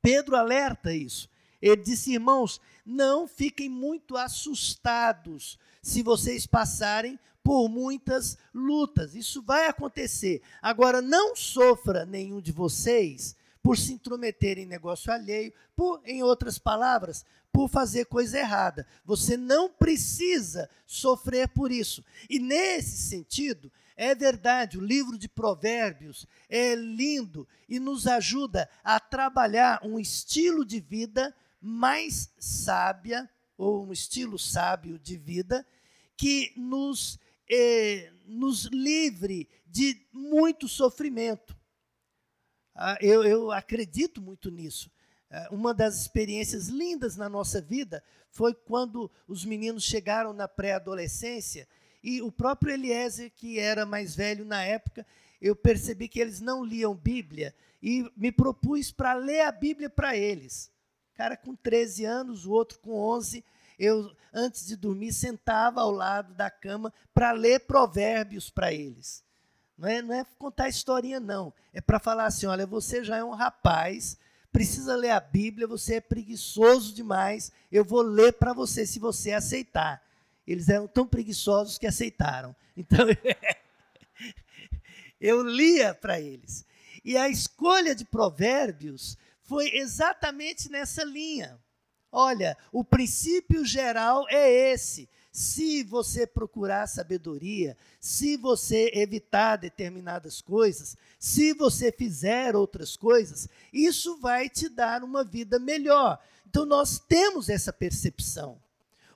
Pedro 0.00 0.36
alerta 0.36 0.94
isso. 0.94 1.28
Ele 1.60 1.82
disse, 1.82 2.12
irmãos, 2.12 2.60
não 2.86 3.28
fiquem 3.28 3.68
muito 3.68 4.16
assustados 4.16 5.58
se 5.82 6.02
vocês 6.02 6.46
passarem 6.46 7.18
por 7.42 7.68
muitas 7.68 8.38
lutas. 8.54 9.14
Isso 9.14 9.42
vai 9.42 9.66
acontecer. 9.66 10.42
Agora, 10.62 11.02
não 11.02 11.34
sofra 11.34 12.06
nenhum 12.06 12.40
de 12.40 12.52
vocês 12.52 13.36
por 13.62 13.76
se 13.76 13.92
intrometer 13.92 14.58
em 14.58 14.66
negócio 14.66 15.12
alheio, 15.12 15.52
por, 15.76 16.00
em 16.04 16.22
outras 16.22 16.58
palavras, 16.58 17.24
por 17.52 17.68
fazer 17.68 18.06
coisa 18.06 18.38
errada. 18.38 18.86
Você 19.04 19.36
não 19.36 19.68
precisa 19.68 20.68
sofrer 20.86 21.48
por 21.48 21.70
isso. 21.70 22.04
E 22.28 22.38
nesse 22.38 22.96
sentido, 23.08 23.70
é 23.96 24.14
verdade, 24.14 24.78
o 24.78 24.84
livro 24.84 25.18
de 25.18 25.28
Provérbios 25.28 26.26
é 26.48 26.74
lindo 26.74 27.46
e 27.68 27.78
nos 27.78 28.06
ajuda 28.06 28.68
a 28.82 28.98
trabalhar 28.98 29.80
um 29.84 29.98
estilo 29.98 30.64
de 30.64 30.80
vida 30.80 31.34
mais 31.60 32.32
sábia, 32.38 33.28
ou 33.58 33.86
um 33.86 33.92
estilo 33.92 34.38
sábio 34.38 34.98
de 34.98 35.18
vida, 35.18 35.66
que 36.16 36.50
nos, 36.56 37.18
eh, 37.50 38.10
nos 38.24 38.64
livre 38.64 39.46
de 39.66 40.00
muito 40.10 40.66
sofrimento. 40.66 41.59
Ah, 42.74 42.96
eu, 43.00 43.24
eu 43.24 43.50
acredito 43.50 44.20
muito 44.20 44.50
nisso. 44.50 44.90
É, 45.30 45.48
uma 45.50 45.72
das 45.72 46.00
experiências 46.00 46.68
lindas 46.68 47.16
na 47.16 47.28
nossa 47.28 47.60
vida 47.60 48.02
foi 48.30 48.54
quando 48.54 49.10
os 49.28 49.44
meninos 49.44 49.84
chegaram 49.84 50.32
na 50.32 50.48
pré-adolescência 50.48 51.68
e 52.02 52.22
o 52.22 52.32
próprio 52.32 52.72
Eliezer, 52.72 53.30
que 53.34 53.58
era 53.58 53.84
mais 53.84 54.14
velho 54.14 54.44
na 54.44 54.62
época, 54.62 55.06
eu 55.40 55.54
percebi 55.54 56.08
que 56.08 56.20
eles 56.20 56.40
não 56.40 56.64
liam 56.64 56.94
Bíblia 56.94 57.54
e 57.82 58.10
me 58.16 58.32
propus 58.32 58.90
para 58.90 59.14
ler 59.14 59.42
a 59.42 59.52
Bíblia 59.52 59.88
para 59.88 60.16
eles. 60.16 60.70
Cara 61.14 61.36
com 61.36 61.54
13 61.54 62.04
anos, 62.04 62.46
o 62.46 62.52
outro 62.52 62.78
com 62.80 62.92
11, 62.92 63.44
eu 63.78 64.14
antes 64.32 64.66
de 64.66 64.76
dormir 64.76 65.12
sentava 65.12 65.80
ao 65.80 65.90
lado 65.90 66.34
da 66.34 66.50
cama 66.50 66.92
para 67.12 67.32
ler 67.32 67.60
provérbios 67.60 68.48
para 68.48 68.72
eles. 68.72 69.24
Não 69.80 69.88
é, 69.88 70.02
não 70.02 70.14
é 70.14 70.26
contar 70.38 70.68
historinha, 70.68 71.18
não. 71.18 71.54
É 71.72 71.80
para 71.80 71.98
falar 71.98 72.26
assim: 72.26 72.44
olha, 72.44 72.66
você 72.66 73.02
já 73.02 73.16
é 73.16 73.24
um 73.24 73.30
rapaz, 73.30 74.18
precisa 74.52 74.94
ler 74.94 75.08
a 75.08 75.20
Bíblia, 75.20 75.66
você 75.66 75.94
é 75.94 76.00
preguiçoso 76.02 76.94
demais, 76.94 77.50
eu 77.72 77.82
vou 77.82 78.02
ler 78.02 78.34
para 78.34 78.52
você 78.52 78.86
se 78.86 78.98
você 78.98 79.32
aceitar. 79.32 80.02
Eles 80.46 80.68
eram 80.68 80.86
tão 80.86 81.06
preguiçosos 81.06 81.78
que 81.78 81.86
aceitaram. 81.86 82.54
Então, 82.76 83.06
eu 85.20 85.42
lia 85.42 85.92
para 85.92 86.18
eles. 86.18 86.64
E 87.04 87.14
a 87.14 87.28
escolha 87.28 87.94
de 87.94 88.06
provérbios 88.06 89.18
foi 89.42 89.68
exatamente 89.76 90.70
nessa 90.70 91.04
linha. 91.04 91.58
Olha, 92.10 92.56
o 92.72 92.82
princípio 92.82 93.66
geral 93.66 94.24
é 94.30 94.72
esse 94.72 95.10
se 95.32 95.84
você 95.84 96.26
procurar 96.26 96.86
sabedoria, 96.88 97.76
se 98.00 98.36
você 98.36 98.90
evitar 98.94 99.56
determinadas 99.56 100.40
coisas, 100.40 100.96
se 101.18 101.52
você 101.54 101.92
fizer 101.92 102.56
outras 102.56 102.96
coisas, 102.96 103.48
isso 103.72 104.18
vai 104.18 104.48
te 104.48 104.68
dar 104.68 105.04
uma 105.04 105.22
vida 105.22 105.58
melhor. 105.58 106.18
Então, 106.48 106.66
nós 106.66 106.98
temos 106.98 107.48
essa 107.48 107.72
percepção. 107.72 108.60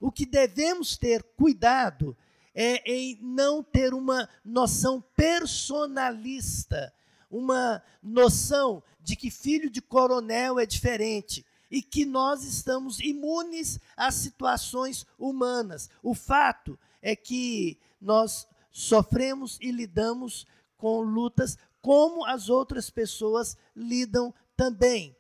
O 0.00 0.12
que 0.12 0.24
devemos 0.24 0.96
ter 0.96 1.22
cuidado 1.22 2.16
é 2.54 2.92
em 2.92 3.18
não 3.20 3.62
ter 3.62 3.92
uma 3.92 4.28
noção 4.44 5.02
personalista, 5.16 6.94
uma 7.28 7.82
noção 8.00 8.82
de 9.02 9.16
que 9.16 9.30
filho 9.30 9.68
de 9.68 9.82
coronel 9.82 10.60
é 10.60 10.64
diferente 10.64 11.44
e 11.74 11.82
que 11.82 12.04
nós 12.04 12.44
estamos 12.44 13.00
imunes 13.00 13.80
às 13.96 14.14
situações 14.14 15.04
humanas. 15.18 15.90
O 16.04 16.14
fato 16.14 16.78
é 17.02 17.16
que 17.16 17.80
nós 18.00 18.46
sofremos 18.70 19.58
e 19.60 19.72
lidamos 19.72 20.46
com 20.76 21.00
lutas 21.00 21.58
como 21.82 22.24
as 22.26 22.48
outras 22.48 22.90
pessoas 22.90 23.56
lidam 23.74 24.32
também. 24.56 25.16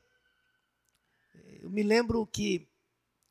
Eu 1.60 1.70
me 1.70 1.82
lembro 1.82 2.24
que 2.24 2.68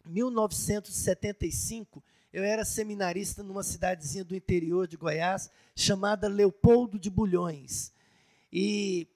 em 0.05 0.09
1975 0.09 2.03
eu 2.33 2.43
era 2.43 2.65
seminarista 2.65 3.41
numa 3.41 3.63
cidadezinha 3.63 4.25
do 4.25 4.36
interior 4.36 4.86
de 4.86 4.97
Goiás 4.97 5.49
chamada 5.73 6.27
Leopoldo 6.27 6.99
de 6.99 7.09
Bulhões. 7.09 7.93
E 8.51 9.07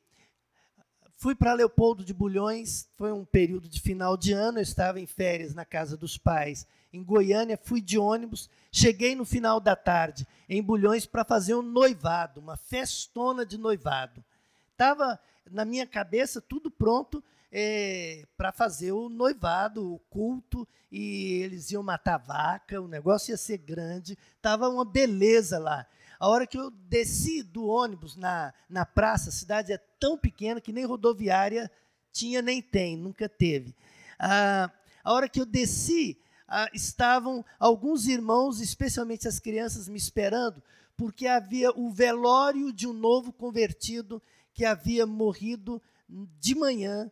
Fui 1.20 1.34
para 1.34 1.56
Leopoldo 1.56 2.06
de 2.06 2.14
Bulhões, 2.14 2.88
foi 2.96 3.12
um 3.12 3.26
período 3.26 3.68
de 3.68 3.82
final 3.82 4.16
de 4.16 4.34
ano, 4.34 4.60
eu 4.60 4.62
estava 4.64 5.00
em 5.00 5.08
férias 5.08 5.56
na 5.56 5.66
casa 5.66 5.98
dos 5.98 6.16
pais. 6.16 6.68
Em 6.94 7.04
Goiânia, 7.04 7.58
fui 7.58 7.82
de 7.82 7.98
ônibus, 7.98 8.48
cheguei 8.72 9.16
no 9.16 9.26
final 9.26 9.60
da 9.60 9.76
tarde 9.76 10.28
em 10.48 10.62
Bulhões 10.62 11.08
para 11.08 11.26
fazer 11.26 11.56
um 11.56 11.64
noivado, 11.64 12.40
uma 12.40 12.56
festona 12.56 13.44
de 13.44 13.58
noivado. 13.58 14.24
Estava 14.72 15.20
na 15.50 15.66
minha 15.66 15.88
cabeça 15.88 16.40
tudo 16.40 16.70
pronto 16.70 17.24
é, 17.52 18.24
para 18.38 18.52
fazer 18.52 18.92
o 18.92 19.10
noivado, 19.10 19.96
o 19.96 19.98
culto, 20.12 20.68
e 20.92 21.42
eles 21.42 21.72
iam 21.72 21.82
matar 21.82 22.20
vaca, 22.20 22.80
o 22.80 22.88
negócio 22.88 23.32
ia 23.32 23.38
ser 23.38 23.58
grande, 23.58 24.16
estava 24.36 24.70
uma 24.70 24.86
beleza 24.86 25.58
lá. 25.58 25.88
A 26.20 26.28
hora 26.28 26.48
que 26.48 26.58
eu 26.58 26.72
desci 26.72 27.44
do 27.44 27.68
ônibus 27.68 28.16
na, 28.16 28.54
na 28.68 28.86
praça, 28.86 29.30
a 29.30 29.34
cidade 29.34 29.72
é 29.72 29.78
tão 30.00 30.18
pequena 30.18 30.60
que 30.60 30.74
nem 30.74 30.86
rodoviária 30.86 31.72
tinha 32.12 32.42
nem 32.42 32.62
tem, 32.62 32.98
nunca 32.98 33.30
teve. 33.30 33.76
Ah, 34.18 34.72
a 35.04 35.14
hora 35.14 35.30
que 35.30 35.40
eu 35.40 35.46
desci, 35.46 36.20
ah, 36.48 36.68
estavam 36.74 37.46
alguns 37.60 38.08
irmãos, 38.08 38.60
especialmente 38.60 39.28
as 39.28 39.40
crianças, 39.40 39.88
me 39.88 39.98
esperando, 39.98 40.64
porque 40.96 41.28
havia 41.28 41.70
o 41.72 41.92
velório 41.92 42.74
de 42.74 42.88
um 42.88 42.94
novo 42.94 43.32
convertido 43.32 44.22
que 44.54 44.66
havia 44.66 45.06
morrido 45.06 45.80
de 46.10 46.56
manhã 46.56 47.12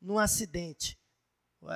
num 0.00 0.18
acidente. 0.18 0.98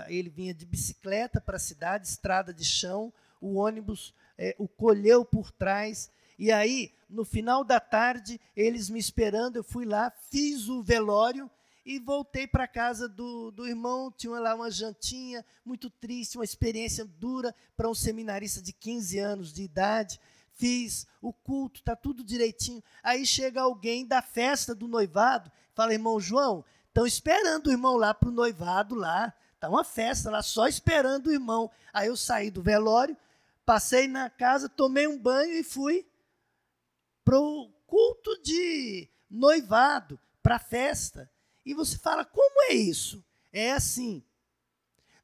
Ele 0.06 0.30
vinha 0.30 0.54
de 0.54 0.64
bicicleta 0.64 1.40
para 1.40 1.56
a 1.56 1.60
cidade, 1.60 2.06
estrada 2.06 2.52
de 2.52 2.64
chão, 2.64 3.12
o 3.40 3.56
ônibus 3.56 4.14
é, 4.36 4.54
o 4.58 4.68
colheu 4.68 5.24
por 5.24 5.50
trás 5.50 6.10
e 6.38 6.52
aí, 6.52 6.92
no 7.10 7.24
final 7.24 7.64
da 7.64 7.80
tarde, 7.80 8.40
eles 8.54 8.88
me 8.88 8.98
esperando, 8.98 9.56
eu 9.56 9.64
fui 9.64 9.84
lá, 9.84 10.12
fiz 10.30 10.68
o 10.68 10.82
velório 10.82 11.50
e 11.84 11.98
voltei 11.98 12.46
para 12.46 12.68
casa 12.68 13.08
do, 13.08 13.50
do 13.50 13.66
irmão. 13.66 14.12
Tinha 14.16 14.38
lá 14.38 14.54
uma 14.54 14.70
jantinha, 14.70 15.44
muito 15.64 15.90
triste, 15.90 16.38
uma 16.38 16.44
experiência 16.44 17.04
dura 17.04 17.52
para 17.76 17.88
um 17.88 17.94
seminarista 17.94 18.62
de 18.62 18.72
15 18.72 19.18
anos 19.18 19.52
de 19.52 19.62
idade. 19.62 20.20
Fiz 20.52 21.06
o 21.20 21.32
culto, 21.32 21.80
está 21.80 21.96
tudo 21.96 22.22
direitinho. 22.22 22.84
Aí 23.02 23.26
chega 23.26 23.62
alguém 23.62 24.06
da 24.06 24.22
festa 24.22 24.74
do 24.74 24.86
noivado, 24.86 25.50
fala, 25.74 25.92
irmão 25.92 26.20
João, 26.20 26.64
estão 26.86 27.06
esperando 27.06 27.66
o 27.66 27.72
irmão 27.72 27.96
lá 27.96 28.14
para 28.14 28.28
o 28.28 28.32
noivado 28.32 28.94
lá. 28.94 29.34
Está 29.54 29.68
uma 29.68 29.82
festa 29.82 30.30
lá, 30.30 30.40
só 30.40 30.68
esperando 30.68 31.26
o 31.26 31.32
irmão. 31.32 31.68
Aí 31.92 32.06
eu 32.06 32.16
saí 32.16 32.48
do 32.48 32.62
velório, 32.62 33.16
passei 33.66 34.06
na 34.06 34.30
casa, 34.30 34.68
tomei 34.68 35.08
um 35.08 35.18
banho 35.18 35.54
e 35.54 35.64
fui 35.64 36.06
para 37.28 37.38
o 37.38 37.68
culto 37.86 38.40
de 38.40 39.06
noivado, 39.30 40.18
para 40.42 40.56
a 40.56 40.58
festa. 40.58 41.30
E 41.62 41.74
você 41.74 41.98
fala, 41.98 42.24
como 42.24 42.62
é 42.70 42.72
isso? 42.72 43.22
É 43.52 43.72
assim. 43.72 44.24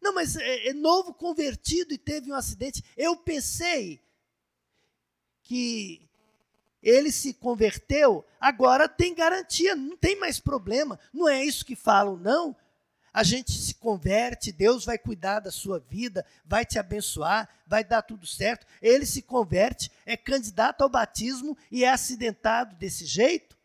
Não, 0.03 0.15
mas 0.15 0.37
é, 0.37 0.69
é 0.69 0.75
novo 0.75 1.15
convertido 1.15 1.95
e 1.95 1.99
teve 1.99 2.31
um 2.31 2.35
acidente. 2.35 2.85
Eu 2.95 3.17
pensei 3.17 4.03
que 5.43 6.07
ele 6.83 7.11
se 7.11 7.33
converteu, 7.33 8.23
agora 8.39 8.87
tem 8.87 9.15
garantia, 9.15 9.75
não 9.75 9.97
tem 9.97 10.15
mais 10.21 10.39
problema. 10.39 11.01
Não 11.11 11.27
é 11.27 11.43
isso 11.43 11.65
que 11.65 11.75
falam, 11.75 12.19
não. 12.19 12.55
A 13.15 13.23
gente 13.23 13.53
se 13.53 13.77
converte, 13.77 14.51
Deus 14.51 14.85
vai 14.85 14.99
cuidar 14.99 15.39
da 15.39 15.53
sua 15.53 15.79
vida, 15.79 16.27
vai 16.45 16.67
te 16.67 16.81
abençoar, 16.81 17.49
vai 17.65 17.85
dar 17.85 18.03
tudo 18.03 18.27
certo. 18.27 18.67
Ele 18.83 19.07
se 19.07 19.23
converte, 19.23 19.89
é 20.05 20.17
candidato 20.17 20.83
ao 20.83 20.89
batismo 20.89 21.57
e 21.71 21.85
é 21.85 21.91
acidentado 21.91 22.75
desse 22.75 23.07
jeito. 23.07 23.57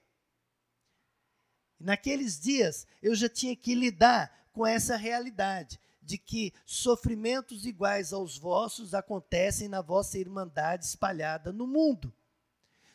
Naqueles 1.79 2.39
dias, 2.39 2.85
eu 3.01 3.15
já 3.15 3.27
tinha 3.27 3.55
que 3.55 3.73
lidar 3.73 4.31
com 4.53 4.67
essa 4.67 4.95
realidade 4.95 5.79
de 5.99 6.19
que 6.19 6.53
sofrimentos 6.63 7.65
iguais 7.65 8.13
aos 8.13 8.37
vossos 8.37 8.93
acontecem 8.93 9.67
na 9.67 9.81
vossa 9.81 10.19
irmandade 10.19 10.85
espalhada 10.85 11.51
no 11.51 11.65
mundo. 11.65 12.13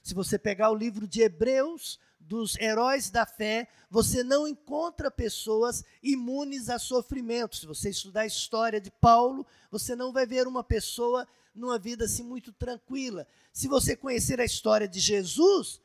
Se 0.04 0.14
você 0.14 0.38
pegar 0.38 0.70
o 0.70 0.76
livro 0.76 1.08
de 1.08 1.22
Hebreus, 1.22 1.98
dos 2.26 2.56
heróis 2.58 3.10
da 3.10 3.26
fé, 3.26 3.68
você 3.90 4.24
não 4.24 4.48
encontra 4.48 5.10
pessoas 5.10 5.84
imunes 6.02 6.68
a 6.68 6.78
sofrimento. 6.78 7.56
Se 7.56 7.66
você 7.66 7.90
estudar 7.90 8.22
a 8.22 8.26
história 8.26 8.80
de 8.80 8.90
Paulo, 8.90 9.46
você 9.70 9.94
não 9.94 10.12
vai 10.12 10.26
ver 10.26 10.46
uma 10.46 10.64
pessoa 10.64 11.28
numa 11.54 11.78
vida 11.78 12.06
assim 12.06 12.22
muito 12.22 12.52
tranquila. 12.52 13.26
Se 13.52 13.68
você 13.68 13.94
conhecer 13.94 14.40
a 14.40 14.44
história 14.44 14.88
de 14.88 14.98
Jesus, 14.98 15.80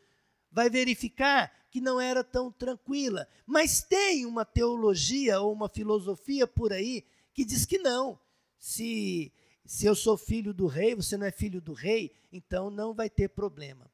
vai 0.52 0.69
verificar 0.69 1.52
que 1.69 1.80
não 1.80 1.99
era 1.99 2.23
tão 2.23 2.52
tranquila. 2.52 3.28
Mas 3.45 3.82
tem 3.82 4.25
uma 4.25 4.45
teologia 4.45 5.39
ou 5.39 5.54
uma 5.54 5.69
filosofia 5.69 6.47
por 6.47 6.73
aí 6.73 7.06
que 7.34 7.45
diz 7.45 7.65
que 7.65 7.78
não. 7.78 8.19
Se, 8.58 9.32
se 9.65 9.86
eu 9.86 9.95
sou 9.95 10.17
filho 10.17 10.54
do 10.54 10.67
rei, 10.67 10.95
você 10.95 11.15
não 11.15 11.28
é 11.28 11.32
filho 11.32 11.62
do 11.62 11.73
rei, 11.73 12.12
então 12.32 12.69
não 12.71 12.93
vai 12.93 13.10
ter 13.10 13.30
problema. 13.30 13.88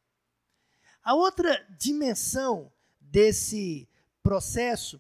A 1.06 1.14
outra 1.14 1.64
dimensão 1.78 2.74
desse 3.00 3.88
processo 4.24 5.00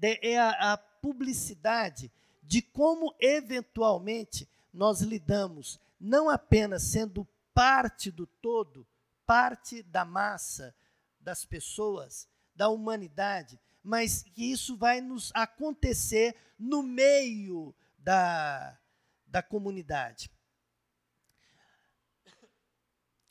é 0.00 0.38
a, 0.38 0.74
a 0.74 0.76
publicidade 0.78 2.08
de 2.40 2.62
como, 2.62 3.12
eventualmente, 3.18 4.48
nós 4.72 5.00
lidamos, 5.00 5.80
não 5.98 6.30
apenas 6.30 6.84
sendo 6.84 7.26
parte 7.52 8.12
do 8.12 8.28
todo, 8.28 8.86
parte 9.26 9.82
da 9.82 10.04
massa, 10.04 10.72
das 11.18 11.44
pessoas, 11.44 12.28
da 12.54 12.68
humanidade, 12.68 13.58
mas 13.82 14.22
que 14.22 14.52
isso 14.52 14.76
vai 14.76 15.00
nos 15.00 15.32
acontecer 15.34 16.36
no 16.56 16.80
meio 16.80 17.74
da, 17.98 18.78
da 19.26 19.42
comunidade. 19.42 20.30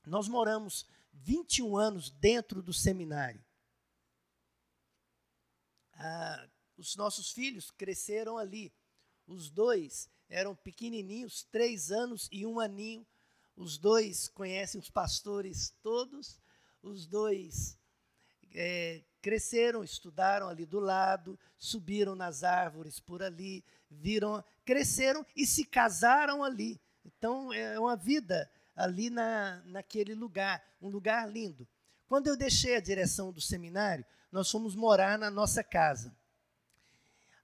Nós 0.05 0.27
moramos 0.27 0.85
21 1.13 1.78
anos 1.78 2.10
dentro 2.10 2.62
do 2.62 2.73
seminário. 2.73 3.43
Ah, 5.93 6.49
os 6.78 6.95
nossos 6.95 7.32
filhos 7.32 7.71
cresceram 7.71 8.38
ali. 8.38 8.73
Os 9.26 9.49
dois 9.49 10.10
eram 10.28 10.56
pequenininhos, 10.56 11.43
três 11.43 11.91
anos 11.91 12.28
e 12.32 12.45
um 12.45 12.60
aninho. 12.60 13.06
Os 13.56 13.78
dois 13.78 14.28
conhecem 14.28 14.80
os 14.80 14.89
pastores 14.89 15.71
todos. 15.82 16.41
Os 16.82 17.06
dois 17.06 17.78
é, 18.52 19.04
cresceram, 19.21 19.84
estudaram 19.84 20.49
ali 20.49 20.65
do 20.65 20.80
lado, 20.80 21.39
subiram 21.58 22.15
nas 22.15 22.43
árvores 22.43 22.99
por 22.99 23.23
ali, 23.23 23.63
viram, 23.89 24.43
cresceram 24.65 25.26
e 25.36 25.45
se 25.45 25.63
casaram 25.63 26.43
ali. 26.43 26.82
Então 27.06 27.54
é 27.54 27.80
uma 27.80 27.95
vida 27.95 28.49
ali 28.75 29.09
na, 29.09 29.62
naquele 29.65 30.13
lugar, 30.13 30.63
um 30.81 30.89
lugar 30.89 31.29
lindo. 31.29 31.67
Quando 32.07 32.27
eu 32.27 32.38
deixei 32.38 32.75
a 32.75 32.81
direção 32.81 33.31
do 33.31 33.41
seminário, 33.41 34.05
nós 34.31 34.49
fomos 34.49 34.75
morar 34.75 35.17
na 35.17 35.29
nossa 35.29 35.63
casa. 35.63 36.15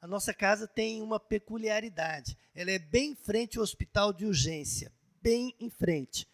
A 0.01 0.07
nossa 0.07 0.33
casa 0.33 0.67
tem 0.67 1.01
uma 1.01 1.19
peculiaridade. 1.19 2.37
Ela 2.55 2.71
é 2.71 2.79
bem 2.79 3.11
em 3.11 3.15
frente 3.15 3.57
ao 3.57 3.63
hospital 3.63 4.13
de 4.13 4.25
urgência, 4.25 4.91
bem 5.21 5.55
em 5.59 5.69
frente. 5.69 6.27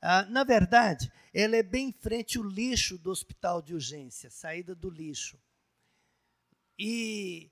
Ah, 0.00 0.24
na 0.24 0.42
verdade, 0.42 1.12
ela 1.34 1.56
é 1.56 1.62
bem 1.62 1.88
em 1.88 1.92
frente 1.92 2.38
ao 2.38 2.44
lixo 2.44 2.96
do 2.96 3.10
hospital 3.10 3.60
de 3.60 3.74
urgência, 3.74 4.30
saída 4.30 4.74
do 4.74 4.88
lixo. 4.88 5.38
E 6.78 7.50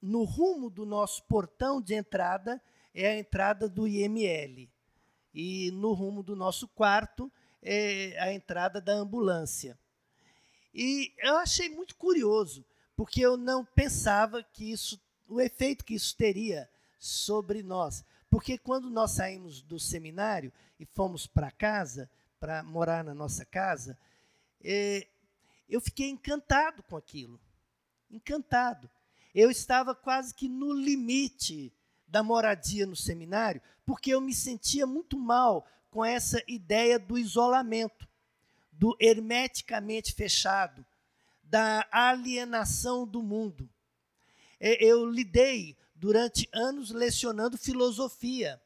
no 0.00 0.24
rumo 0.24 0.70
do 0.70 0.86
nosso 0.86 1.22
portão 1.24 1.82
de 1.82 1.94
entrada 1.94 2.60
é 2.94 3.08
a 3.08 3.18
entrada 3.18 3.68
do 3.68 3.86
IML. 3.86 4.70
E 5.40 5.70
no 5.70 5.92
rumo 5.92 6.20
do 6.20 6.34
nosso 6.34 6.66
quarto 6.66 7.30
é 7.62 8.18
a 8.18 8.32
entrada 8.32 8.80
da 8.80 8.92
ambulância. 8.92 9.78
E 10.74 11.14
eu 11.18 11.36
achei 11.36 11.68
muito 11.68 11.94
curioso, 11.94 12.66
porque 12.96 13.20
eu 13.20 13.36
não 13.36 13.64
pensava 13.64 14.42
que 14.42 14.72
isso, 14.72 15.00
o 15.28 15.40
efeito 15.40 15.84
que 15.84 15.94
isso 15.94 16.16
teria 16.16 16.68
sobre 16.98 17.62
nós. 17.62 18.04
Porque 18.28 18.58
quando 18.58 18.90
nós 18.90 19.12
saímos 19.12 19.62
do 19.62 19.78
seminário 19.78 20.52
e 20.76 20.84
fomos 20.84 21.24
para 21.24 21.52
casa, 21.52 22.10
para 22.40 22.64
morar 22.64 23.04
na 23.04 23.14
nossa 23.14 23.44
casa, 23.44 23.96
é, 24.60 25.06
eu 25.68 25.80
fiquei 25.80 26.08
encantado 26.08 26.82
com 26.82 26.96
aquilo. 26.96 27.38
Encantado. 28.10 28.90
Eu 29.32 29.52
estava 29.52 29.94
quase 29.94 30.34
que 30.34 30.48
no 30.48 30.72
limite 30.72 31.72
da 32.08 32.22
moradia 32.22 32.86
no 32.86 32.96
seminário, 32.96 33.60
porque 33.84 34.12
eu 34.12 34.20
me 34.20 34.34
sentia 34.34 34.86
muito 34.86 35.18
mal 35.18 35.66
com 35.90 36.04
essa 36.04 36.42
ideia 36.46 36.98
do 36.98 37.18
isolamento, 37.18 38.08
do 38.72 38.96
hermeticamente 39.00 40.12
fechado, 40.12 40.84
da 41.42 41.86
alienação 41.90 43.06
do 43.06 43.22
mundo. 43.22 43.68
É, 44.60 44.84
eu 44.84 45.08
lidei 45.08 45.76
durante 45.94 46.48
anos 46.52 46.90
lecionando 46.90 47.56
filosofia. 47.56 48.60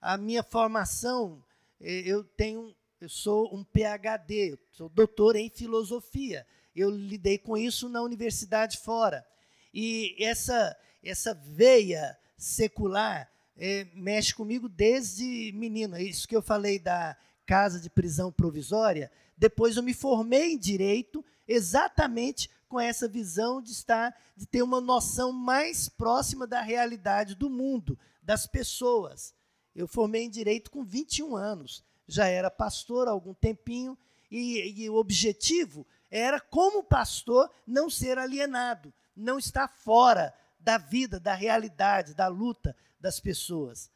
A 0.00 0.16
minha 0.16 0.42
formação, 0.42 1.42
é, 1.80 1.90
eu 2.06 2.24
tenho, 2.24 2.74
eu 3.00 3.08
sou 3.08 3.54
um 3.54 3.64
PhD, 3.64 4.58
sou 4.70 4.88
doutor 4.88 5.36
em 5.36 5.50
filosofia. 5.50 6.46
Eu 6.74 6.90
lidei 6.90 7.38
com 7.38 7.56
isso 7.56 7.88
na 7.88 8.02
universidade 8.02 8.78
fora. 8.78 9.26
E 9.72 10.14
essa 10.18 10.76
essa 11.02 11.34
veia 11.34 12.16
secular 12.40 13.30
é, 13.54 13.86
mexe 13.94 14.34
comigo 14.34 14.68
desde 14.68 15.52
menino. 15.54 15.94
É 15.94 16.02
isso 16.02 16.26
que 16.26 16.34
eu 16.34 16.40
falei 16.40 16.78
da 16.78 17.14
casa 17.44 17.78
de 17.78 17.90
prisão 17.90 18.32
provisória. 18.32 19.12
Depois 19.36 19.76
eu 19.76 19.82
me 19.82 19.92
formei 19.92 20.54
em 20.54 20.58
direito 20.58 21.22
exatamente 21.46 22.48
com 22.68 22.80
essa 22.80 23.06
visão 23.06 23.60
de 23.60 23.72
estar, 23.72 24.16
de 24.34 24.46
ter 24.46 24.62
uma 24.62 24.80
noção 24.80 25.32
mais 25.32 25.88
próxima 25.88 26.46
da 26.46 26.62
realidade 26.62 27.34
do 27.34 27.50
mundo, 27.50 27.98
das 28.22 28.46
pessoas. 28.46 29.34
Eu 29.74 29.86
formei 29.86 30.22
em 30.22 30.30
direito 30.30 30.70
com 30.70 30.82
21 30.82 31.36
anos, 31.36 31.84
já 32.06 32.26
era 32.26 32.50
pastor 32.50 33.08
há 33.08 33.10
algum 33.10 33.34
tempinho, 33.34 33.98
e, 34.30 34.84
e 34.84 34.88
o 34.88 34.94
objetivo 34.94 35.86
era, 36.10 36.40
como 36.40 36.84
pastor, 36.84 37.50
não 37.66 37.90
ser 37.90 38.16
alienado, 38.18 38.94
não 39.14 39.38
estar 39.38 39.68
fora 39.68 40.32
da 40.60 40.78
vida, 40.78 41.18
da 41.18 41.34
realidade, 41.34 42.14
da 42.14 42.28
luta 42.28 42.76
das 42.98 43.18
pessoas. 43.18 43.90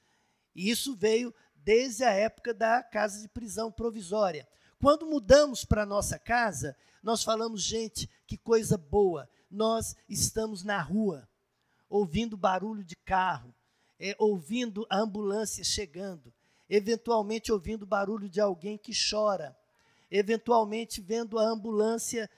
E 0.54 0.70
isso 0.70 0.96
veio 0.96 1.34
desde 1.56 2.04
a 2.04 2.10
época 2.10 2.52
da 2.52 2.82
casa 2.82 3.20
de 3.20 3.28
prisão 3.28 3.70
provisória. 3.70 4.46
Quando 4.80 5.06
mudamos 5.06 5.64
para 5.64 5.86
nossa 5.86 6.18
casa, 6.18 6.76
nós 7.02 7.22
falamos, 7.22 7.62
gente, 7.62 8.08
que 8.26 8.36
coisa 8.36 8.76
boa, 8.76 9.28
nós 9.50 9.94
estamos 10.08 10.64
na 10.64 10.80
rua, 10.80 11.28
ouvindo 11.88 12.36
barulho 12.36 12.84
de 12.84 12.96
carro, 12.96 13.54
é, 13.98 14.14
ouvindo 14.18 14.86
a 14.90 14.98
ambulância 14.98 15.62
chegando, 15.62 16.32
eventualmente 16.68 17.52
ouvindo 17.52 17.86
barulho 17.86 18.28
de 18.28 18.40
alguém 18.40 18.76
que 18.76 18.92
chora, 18.92 19.56
eventualmente 20.10 21.00
vendo 21.00 21.38
a 21.38 21.44
ambulância 21.44 22.28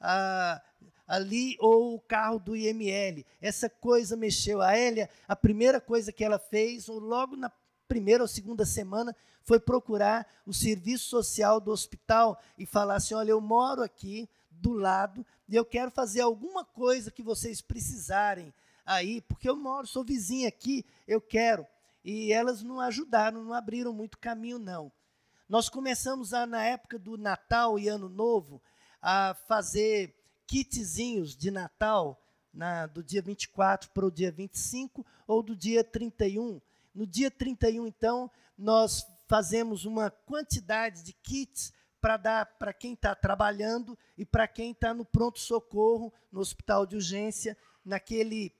ah, 0.00 0.62
ali 1.08 1.56
ou 1.58 1.94
o 1.94 2.00
carro 2.00 2.38
do 2.38 2.54
IML. 2.54 3.24
Essa 3.40 3.70
coisa 3.70 4.14
mexeu. 4.14 4.60
A 4.60 4.76
Hélia, 4.76 5.08
a 5.26 5.34
primeira 5.34 5.80
coisa 5.80 6.12
que 6.12 6.22
ela 6.22 6.38
fez, 6.38 6.86
logo 6.86 7.34
na 7.34 7.50
primeira 7.88 8.22
ou 8.22 8.28
segunda 8.28 8.66
semana, 8.66 9.16
foi 9.42 9.58
procurar 9.58 10.26
o 10.44 10.52
serviço 10.52 11.08
social 11.08 11.58
do 11.58 11.70
hospital 11.70 12.38
e 12.58 12.66
falar 12.66 12.96
assim: 12.96 13.14
olha, 13.14 13.30
eu 13.30 13.40
moro 13.40 13.82
aqui 13.82 14.28
do 14.50 14.74
lado 14.74 15.24
e 15.48 15.56
eu 15.56 15.64
quero 15.64 15.90
fazer 15.90 16.20
alguma 16.20 16.64
coisa 16.64 17.10
que 17.10 17.22
vocês 17.22 17.62
precisarem 17.62 18.52
aí, 18.84 19.22
porque 19.22 19.48
eu 19.48 19.56
moro, 19.56 19.86
sou 19.86 20.04
vizinha 20.04 20.48
aqui, 20.48 20.84
eu 21.06 21.20
quero. 21.20 21.66
E 22.04 22.32
elas 22.32 22.62
não 22.62 22.80
ajudaram, 22.80 23.42
não 23.42 23.52
abriram 23.52 23.92
muito 23.92 24.18
caminho, 24.18 24.58
não. 24.58 24.92
Nós 25.48 25.68
começamos 25.68 26.34
a, 26.34 26.46
na 26.46 26.62
época 26.62 26.98
do 26.98 27.16
Natal 27.16 27.78
e 27.78 27.88
Ano 27.88 28.08
Novo 28.08 28.60
a 29.00 29.34
fazer 29.46 30.14
kitzinhos 30.48 31.36
de 31.36 31.50
Natal 31.50 32.20
na, 32.52 32.86
do 32.86 33.04
dia 33.04 33.20
24 33.20 33.90
para 33.90 34.06
o 34.06 34.10
dia 34.10 34.32
25 34.32 35.06
ou 35.26 35.42
do 35.42 35.54
dia 35.54 35.84
31. 35.84 36.60
No 36.94 37.06
dia 37.06 37.30
31, 37.30 37.86
então, 37.86 38.30
nós 38.56 39.06
fazemos 39.28 39.84
uma 39.84 40.10
quantidade 40.10 41.04
de 41.04 41.12
kits 41.12 41.72
para 42.00 42.16
dar 42.16 42.46
para 42.58 42.72
quem 42.72 42.94
está 42.94 43.14
trabalhando 43.14 43.96
e 44.16 44.24
para 44.24 44.48
quem 44.48 44.72
está 44.72 44.94
no 44.94 45.04
pronto-socorro, 45.04 46.12
no 46.32 46.40
hospital 46.40 46.86
de 46.86 46.96
urgência, 46.96 47.56
naquele, 47.84 48.52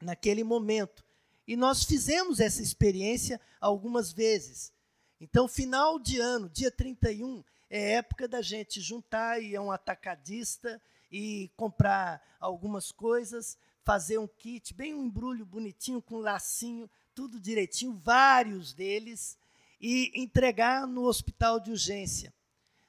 naquele 0.00 0.44
momento. 0.44 1.04
E 1.46 1.56
nós 1.56 1.82
fizemos 1.82 2.38
essa 2.38 2.62
experiência 2.62 3.40
algumas 3.60 4.12
vezes. 4.12 4.72
Então, 5.20 5.48
final 5.48 5.98
de 5.98 6.20
ano, 6.20 6.48
dia 6.48 6.70
31, 6.70 7.42
é 7.68 7.94
época 7.94 8.28
da 8.28 8.42
gente 8.42 8.80
juntar 8.80 9.42
e 9.42 9.54
é 9.54 9.60
um 9.60 9.72
atacadista 9.72 10.80
e 11.10 11.50
comprar 11.56 12.22
algumas 12.40 12.90
coisas, 12.92 13.58
fazer 13.84 14.18
um 14.18 14.26
kit, 14.26 14.74
bem 14.74 14.94
um 14.94 15.04
embrulho 15.04 15.46
bonitinho, 15.46 16.02
com 16.02 16.18
lacinho, 16.18 16.90
tudo 17.14 17.40
direitinho, 17.40 18.00
vários 18.02 18.72
deles, 18.72 19.38
e 19.80 20.12
entregar 20.14 20.86
no 20.86 21.04
hospital 21.04 21.60
de 21.60 21.70
urgência. 21.70 22.34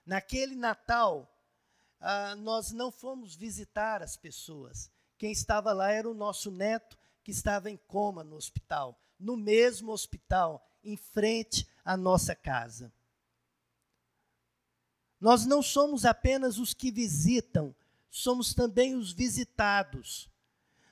Naquele 0.06 0.56
Natal, 0.56 1.32
ah, 2.00 2.36
nós 2.36 2.72
não 2.72 2.92
fomos 2.92 3.36
visitar 3.36 4.02
as 4.02 4.16
pessoas. 4.16 4.90
Quem 5.18 5.32
estava 5.32 5.74
lá 5.74 5.92
era 5.92 6.10
o 6.10 6.14
nosso 6.14 6.50
neto, 6.52 6.98
que 7.24 7.32
estava 7.32 7.70
em 7.70 7.78
coma 7.78 8.24
no 8.24 8.36
hospital, 8.36 8.98
no 9.20 9.36
mesmo 9.36 9.92
hospital, 9.92 10.66
em 10.84 10.96
frente 10.96 11.68
à 11.84 11.98
nossa 11.98 12.36
casa. 12.36 12.92
Nós 15.20 15.46
não 15.46 15.62
somos 15.62 16.06
apenas 16.06 16.58
os 16.58 16.74
que 16.74 16.92
visitam, 16.92 17.76
somos 18.18 18.54
também 18.54 18.96
os 18.96 19.12
visitados. 19.12 20.30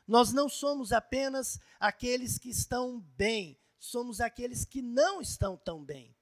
Nós 0.07 0.31
não 0.31 0.47
somos 0.47 0.91
apenas 0.91 1.59
aqueles 1.79 2.37
que 2.37 2.49
estão 2.49 2.99
bem, 3.17 3.59
somos 3.79 4.21
aqueles 4.21 4.63
que 4.63 4.81
não 4.81 5.21
estão 5.21 5.57
tão 5.57 5.83
bem. 5.83 6.15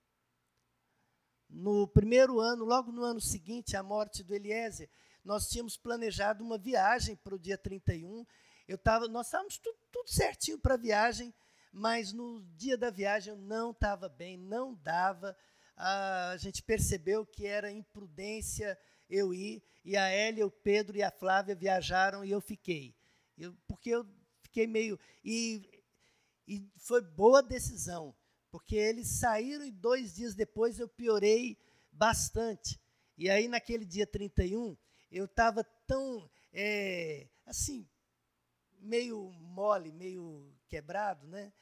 No 1.49 1.87
primeiro 1.87 2.39
ano, 2.39 2.63
logo 2.63 2.91
no 2.91 3.03
ano 3.03 3.19
seguinte 3.19 3.75
à 3.75 3.83
morte 3.83 4.23
do 4.23 4.33
Eliezer, 4.33 4.89
nós 5.23 5.49
tínhamos 5.49 5.77
planejado 5.77 6.43
uma 6.43 6.57
viagem 6.57 7.15
para 7.17 7.35
o 7.35 7.39
dia 7.39 7.57
31. 7.57 8.25
Eu 8.67 8.77
tava, 8.77 9.07
nós 9.07 9.27
estávamos 9.27 9.57
tudo, 9.57 9.77
tudo 9.91 10.09
certinho 10.09 10.57
para 10.57 10.75
a 10.75 10.77
viagem, 10.77 11.33
mas 11.71 12.13
no 12.13 12.41
dia 12.55 12.77
da 12.77 12.89
viagem 12.89 13.33
eu 13.33 13.37
não 13.37 13.71
estava 13.71 14.07
bem, 14.07 14.37
não 14.37 14.73
dava. 14.73 15.35
a 15.75 16.35
gente 16.37 16.63
percebeu 16.63 17.25
que 17.25 17.45
era 17.45 17.69
imprudência 17.69 18.77
eu 19.13 19.33
ir, 19.33 19.61
e 19.85 19.95
a 19.95 20.07
Hélia, 20.07 20.45
o 20.45 20.51
Pedro 20.51 20.97
e 20.97 21.03
a 21.03 21.11
Flávia 21.11 21.53
viajaram 21.53 22.25
e 22.25 22.31
eu 22.31 22.41
fiquei. 22.41 22.95
Eu, 23.37 23.55
porque 23.67 23.89
eu 23.89 24.05
fiquei 24.41 24.65
meio. 24.65 24.99
E, 25.23 25.69
e 26.47 26.67
foi 26.77 27.01
boa 27.01 27.43
decisão, 27.43 28.15
porque 28.49 28.75
eles 28.75 29.07
saíram 29.07 29.65
e 29.65 29.71
dois 29.71 30.15
dias 30.15 30.33
depois 30.33 30.79
eu 30.79 30.87
piorei 30.87 31.57
bastante. 31.91 32.79
E 33.15 33.29
aí, 33.29 33.47
naquele 33.47 33.85
dia 33.85 34.07
31, 34.07 34.75
eu 35.11 35.25
estava 35.25 35.63
tão, 35.85 36.27
é, 36.51 37.27
assim, 37.45 37.87
meio 38.79 39.31
mole, 39.31 39.91
meio 39.91 40.51
quebrado, 40.67 41.27
né? 41.27 41.53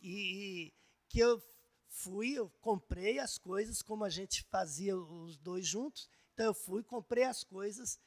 E, 0.00 0.68
e 0.68 0.74
que 1.08 1.18
eu 1.18 1.42
fui, 1.88 2.34
eu 2.34 2.48
comprei 2.60 3.18
as 3.18 3.38
coisas 3.38 3.82
como 3.82 4.04
a 4.04 4.10
gente 4.10 4.44
fazia 4.44 4.96
os 4.96 5.36
dois 5.38 5.66
juntos, 5.66 6.08
então 6.36 6.46
eu 6.46 6.54
fui, 6.54 6.82
comprei 6.82 7.24
as 7.24 7.42
coisas, 7.42 7.98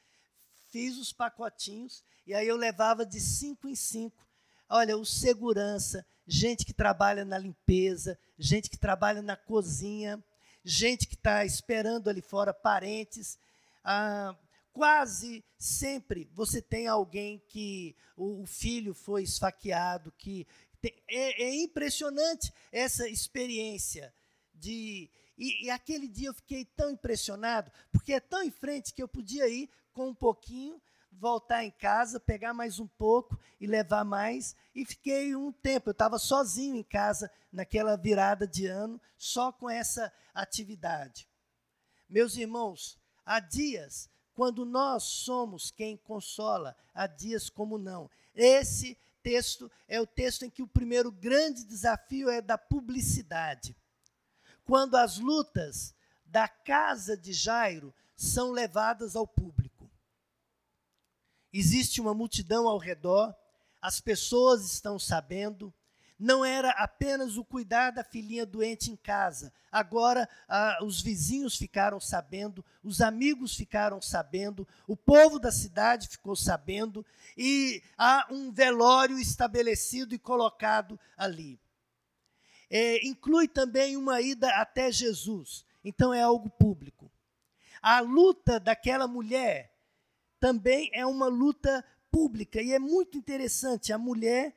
fiz 0.70 0.96
os 0.96 1.12
pacotinhos 1.12 2.04
e 2.24 2.32
aí 2.32 2.46
eu 2.46 2.56
levava 2.56 3.04
de 3.04 3.18
cinco 3.18 3.68
em 3.68 3.74
cinco. 3.74 4.24
Olha, 4.68 4.96
o 4.96 5.04
segurança, 5.04 6.06
gente 6.24 6.64
que 6.64 6.72
trabalha 6.72 7.24
na 7.24 7.36
limpeza, 7.36 8.16
gente 8.38 8.70
que 8.70 8.78
trabalha 8.78 9.20
na 9.20 9.34
cozinha, 9.36 10.22
gente 10.62 11.08
que 11.08 11.16
está 11.16 11.44
esperando 11.44 12.08
ali 12.08 12.22
fora, 12.22 12.54
parentes. 12.54 13.36
Ah, 13.82 14.36
quase 14.72 15.44
sempre 15.58 16.30
você 16.32 16.62
tem 16.62 16.86
alguém 16.86 17.42
que 17.48 17.96
o, 18.16 18.46
filho 18.46 18.94
foi 18.94 19.24
esfaqueado, 19.24 20.12
que 20.16 20.46
tem, 20.80 20.94
é, 21.08 21.42
é 21.42 21.54
impressionante 21.56 22.52
essa 22.70 23.08
experiência 23.08 24.14
de 24.54 25.10
e, 25.40 25.64
e, 25.64 25.70
aquele 25.70 26.06
dia 26.06 26.28
eu 26.28 26.34
fiquei 26.34 26.66
tão 26.66 26.90
impressionado, 26.90 27.72
porque 27.90 28.12
é 28.12 28.20
tão 28.20 28.42
em 28.42 28.50
frente 28.50 28.92
que 28.92 29.02
eu 29.02 29.08
podia 29.08 29.48
ir 29.48 29.70
com 29.90 30.08
um 30.08 30.14
pouquinho, 30.14 30.78
voltar 31.10 31.64
em 31.64 31.70
casa, 31.70 32.20
pegar 32.20 32.52
mais 32.52 32.78
um 32.78 32.86
pouco 32.86 33.40
e 33.58 33.66
levar 33.66 34.04
mais. 34.04 34.54
E 34.74 34.84
fiquei 34.84 35.34
um 35.34 35.50
tempo, 35.50 35.88
eu 35.88 35.92
estava 35.92 36.18
sozinho 36.18 36.76
em 36.76 36.82
casa 36.82 37.30
naquela 37.50 37.96
virada 37.96 38.46
de 38.46 38.66
ano, 38.66 39.00
só 39.16 39.50
com 39.50 39.70
essa 39.70 40.12
atividade. 40.34 41.26
Meus 42.06 42.36
irmãos, 42.36 42.98
há 43.24 43.40
dias, 43.40 44.10
quando 44.34 44.66
nós 44.66 45.04
somos 45.04 45.70
quem 45.70 45.96
consola, 45.96 46.76
há 46.92 47.06
dias 47.06 47.48
como 47.48 47.78
não. 47.78 48.10
Esse 48.34 48.94
texto 49.22 49.72
é 49.88 49.98
o 49.98 50.06
texto 50.06 50.44
em 50.44 50.50
que 50.50 50.62
o 50.62 50.68
primeiro 50.68 51.10
grande 51.10 51.64
desafio 51.64 52.28
é 52.28 52.42
da 52.42 52.58
publicidade 52.58 53.74
quando 54.70 54.94
as 54.94 55.18
lutas 55.18 55.92
da 56.24 56.46
casa 56.46 57.16
de 57.16 57.32
Jairo 57.32 57.92
são 58.14 58.52
levadas 58.52 59.16
ao 59.16 59.26
público. 59.26 59.90
Existe 61.52 62.00
uma 62.00 62.14
multidão 62.14 62.68
ao 62.68 62.78
redor, 62.78 63.34
as 63.82 64.00
pessoas 64.00 64.64
estão 64.64 64.96
sabendo. 64.96 65.74
Não 66.16 66.44
era 66.44 66.70
apenas 66.70 67.36
o 67.36 67.44
cuidar 67.44 67.90
da 67.90 68.04
filhinha 68.04 68.46
doente 68.46 68.92
em 68.92 68.96
casa. 68.96 69.52
Agora 69.72 70.28
ah, 70.48 70.78
os 70.84 71.02
vizinhos 71.02 71.56
ficaram 71.56 71.98
sabendo, 71.98 72.64
os 72.80 73.00
amigos 73.00 73.56
ficaram 73.56 74.00
sabendo, 74.00 74.68
o 74.86 74.96
povo 74.96 75.40
da 75.40 75.50
cidade 75.50 76.06
ficou 76.06 76.36
sabendo, 76.36 77.04
e 77.36 77.82
há 77.98 78.28
um 78.30 78.52
velório 78.52 79.18
estabelecido 79.18 80.14
e 80.14 80.18
colocado 80.18 80.96
ali 81.16 81.58
é, 82.70 83.04
inclui 83.04 83.48
também 83.48 83.96
uma 83.96 84.20
ida 84.20 84.48
até 84.60 84.92
Jesus. 84.92 85.64
Então 85.84 86.14
é 86.14 86.22
algo 86.22 86.48
público. 86.48 87.10
A 87.82 88.00
luta 88.00 88.60
daquela 88.60 89.08
mulher 89.08 89.74
também 90.38 90.88
é 90.92 91.04
uma 91.04 91.26
luta 91.26 91.84
pública 92.10 92.62
e 92.62 92.72
é 92.72 92.78
muito 92.78 93.18
interessante. 93.18 93.92
A 93.92 93.98
mulher 93.98 94.54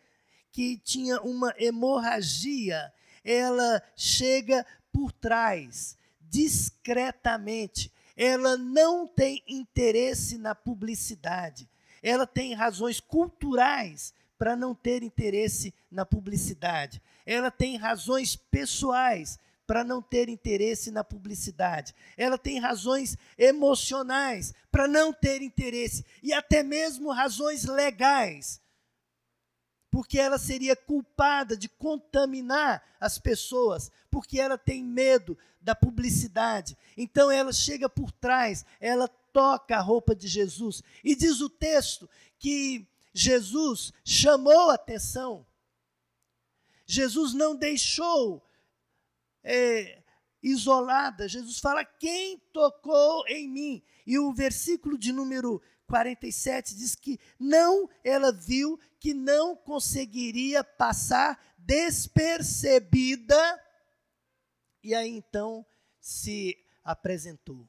que 0.52 0.78
tinha 0.78 1.20
uma 1.22 1.54
hemorragia, 1.58 2.94
ela 3.24 3.82
chega 3.96 4.66
por 4.92 5.12
trás, 5.12 5.98
discretamente. 6.22 7.92
Ela 8.16 8.56
não 8.58 9.08
tem 9.08 9.42
interesse 9.48 10.38
na 10.38 10.54
publicidade. 10.54 11.68
Ela 12.04 12.28
tem 12.28 12.54
razões 12.54 13.00
culturais 13.00 14.14
para 14.38 14.56
não 14.56 14.76
ter 14.76 15.02
interesse 15.02 15.74
na 15.90 16.06
publicidade 16.06 17.02
ela 17.26 17.50
tem 17.50 17.78
razões 17.78 18.36
pessoais 18.36 19.40
para 19.66 19.84
não 19.84 20.02
ter 20.02 20.30
interesse 20.30 20.92
na 20.92 21.04
publicidade. 21.04 21.96
Ela 22.18 22.38
tem 22.38 22.60
razões 22.60 23.18
emocionais 23.38 24.54
para 24.72 24.88
não 24.88 25.14
ter 25.14 25.42
interesse 25.42 26.06
e 26.22 26.34
até 26.34 26.64
mesmo 26.64 27.12
razões 27.12 27.64
legais. 27.64 28.62
Porque 29.90 30.20
ela 30.20 30.38
seria 30.38 30.76
culpada 30.76 31.56
de 31.56 31.70
contaminar 31.70 32.84
as 33.00 33.20
pessoas, 33.20 33.92
porque 34.10 34.40
ela 34.40 34.58
tem 34.58 34.84
medo 34.84 35.38
da 35.62 35.76
publicidade. 35.76 36.76
Então 36.98 37.32
ela 37.32 37.54
chega 37.54 37.88
por 37.88 38.12
trás, 38.12 38.66
ela 38.82 39.08
toca 39.08 39.78
a 39.78 39.82
roupa 39.82 40.16
de 40.16 40.28
Jesus. 40.28 40.82
E 41.04 41.16
diz 41.16 41.42
o 41.42 41.50
texto 41.50 42.10
que 42.38 42.86
Jesus 43.14 43.94
chamou 44.04 44.72
a 44.72 44.76
atenção 44.76 45.46
Jesus 46.94 47.34
não 47.34 47.56
deixou 47.56 48.48
é, 49.44 50.04
isolada. 50.42 51.28
Jesus 51.28 51.60
fala: 51.60 51.84
Quem 51.84 52.38
tocou 52.52 53.26
em 53.28 53.50
mim? 53.50 53.84
E 54.06 54.20
o 54.20 54.32
versículo 54.32 54.98
de 54.98 55.12
número 55.12 55.60
47 55.88 56.76
diz 56.76 56.96
que 56.96 57.20
não, 57.40 57.90
ela 58.04 58.32
viu 58.32 58.80
que 59.00 59.14
não 59.14 59.56
conseguiria 59.56 60.64
passar 60.64 61.40
despercebida. 61.58 63.36
E 64.84 64.94
aí 64.94 65.10
então 65.16 65.66
se 66.00 66.58
apresentou. 66.84 67.68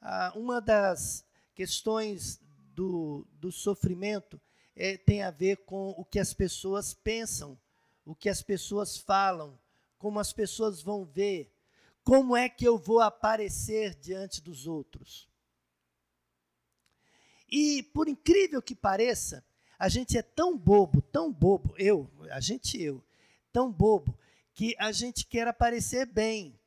Ah, 0.00 0.32
uma 0.36 0.60
das 0.60 1.24
questões 1.54 2.40
do, 2.74 3.26
do 3.32 3.50
sofrimento 3.50 4.40
é, 4.80 4.96
tem 4.96 5.22
a 5.22 5.30
ver 5.30 5.58
com 5.66 5.90
o 5.90 6.02
que 6.06 6.18
as 6.18 6.32
pessoas 6.32 6.94
pensam, 6.94 7.60
o 8.02 8.14
que 8.14 8.30
as 8.30 8.40
pessoas 8.40 8.96
falam, 8.96 9.60
como 9.98 10.18
as 10.18 10.32
pessoas 10.32 10.80
vão 10.80 11.04
ver, 11.04 11.54
como 12.02 12.34
é 12.34 12.48
que 12.48 12.64
eu 12.64 12.78
vou 12.78 13.00
aparecer 13.00 13.94
diante 13.96 14.40
dos 14.40 14.66
outros. 14.66 15.28
E, 17.46 17.82
por 17.92 18.08
incrível 18.08 18.62
que 18.62 18.74
pareça, 18.74 19.44
a 19.78 19.86
gente 19.86 20.16
é 20.16 20.22
tão 20.22 20.56
bobo, 20.56 21.02
tão 21.02 21.30
bobo, 21.30 21.74
eu, 21.76 22.10
a 22.30 22.40
gente 22.40 22.80
eu, 22.80 23.04
tão 23.52 23.70
bobo, 23.70 24.18
que 24.54 24.74
a 24.78 24.92
gente 24.92 25.26
quer 25.26 25.46
aparecer 25.46 26.06
bem. 26.06 26.58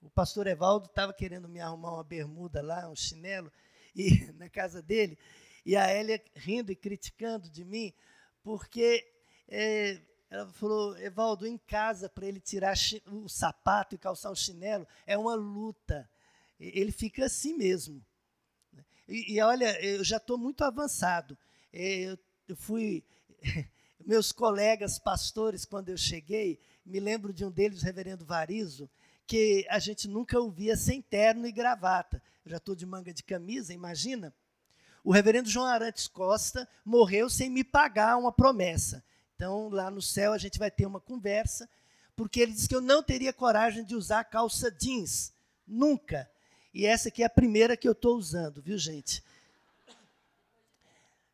O 0.00 0.08
pastor 0.08 0.46
Evaldo 0.46 0.86
estava 0.86 1.12
querendo 1.12 1.48
me 1.48 1.58
arrumar 1.58 1.94
uma 1.94 2.04
bermuda 2.04 2.62
lá, 2.62 2.88
um 2.88 2.94
chinelo, 2.94 3.52
e 3.92 4.30
na 4.38 4.48
casa 4.48 4.80
dele, 4.80 5.18
e 5.64 5.76
a 5.76 5.86
Hélia 5.86 6.22
rindo 6.34 6.72
e 6.72 6.76
criticando 6.76 7.48
de 7.48 7.64
mim, 7.64 7.92
porque 8.42 9.06
é, 9.48 10.00
ela 10.32 10.46
falou, 10.54 10.96
Evaldo, 10.96 11.46
em 11.46 11.58
casa, 11.58 12.08
para 12.08 12.26
ele 12.26 12.40
tirar 12.40 12.74
o 13.06 13.28
sapato 13.28 13.94
e 13.94 13.98
calçar 13.98 14.30
o 14.30 14.36
chinelo, 14.36 14.88
é 15.06 15.16
uma 15.16 15.34
luta. 15.34 16.08
Ele 16.58 16.90
fica 16.90 17.26
assim 17.26 17.54
mesmo. 17.54 18.02
E, 19.06 19.34
e 19.34 19.40
olha, 19.42 19.78
eu 19.84 20.02
já 20.02 20.16
estou 20.16 20.38
muito 20.38 20.64
avançado. 20.64 21.36
É, 21.70 22.00
eu, 22.00 22.18
eu 22.48 22.56
fui. 22.56 23.04
Meus 24.04 24.32
colegas 24.32 24.98
pastores, 24.98 25.64
quando 25.64 25.90
eu 25.90 25.96
cheguei, 25.96 26.58
me 26.84 26.98
lembro 26.98 27.32
de 27.32 27.44
um 27.44 27.50
deles, 27.50 27.82
o 27.82 27.84
reverendo 27.84 28.24
Varizo, 28.24 28.90
que 29.26 29.64
a 29.68 29.78
gente 29.78 30.08
nunca 30.08 30.40
ouvia 30.40 30.76
sem 30.76 31.00
terno 31.00 31.46
e 31.46 31.52
gravata. 31.52 32.20
Eu 32.44 32.50
já 32.50 32.56
estou 32.56 32.74
de 32.74 32.84
manga 32.86 33.12
de 33.12 33.22
camisa, 33.22 33.72
imagina. 33.72 34.34
O 35.04 35.10
reverendo 35.10 35.48
João 35.48 35.66
Arantes 35.66 36.06
Costa 36.06 36.68
morreu 36.84 37.28
sem 37.28 37.50
me 37.50 37.64
pagar 37.64 38.16
uma 38.16 38.30
promessa. 38.30 39.02
Então, 39.34 39.68
lá 39.68 39.90
no 39.90 40.00
céu, 40.00 40.32
a 40.32 40.38
gente 40.38 40.58
vai 40.58 40.70
ter 40.70 40.86
uma 40.86 41.00
conversa, 41.00 41.68
porque 42.14 42.40
ele 42.40 42.52
disse 42.52 42.68
que 42.68 42.76
eu 42.76 42.80
não 42.80 43.02
teria 43.02 43.32
coragem 43.32 43.84
de 43.84 43.96
usar 43.96 44.22
calça 44.24 44.70
jeans. 44.70 45.32
Nunca. 45.66 46.30
E 46.72 46.86
essa 46.86 47.08
aqui 47.08 47.22
é 47.22 47.26
a 47.26 47.30
primeira 47.30 47.76
que 47.76 47.88
eu 47.88 47.92
estou 47.92 48.16
usando, 48.16 48.62
viu, 48.62 48.78
gente? 48.78 49.22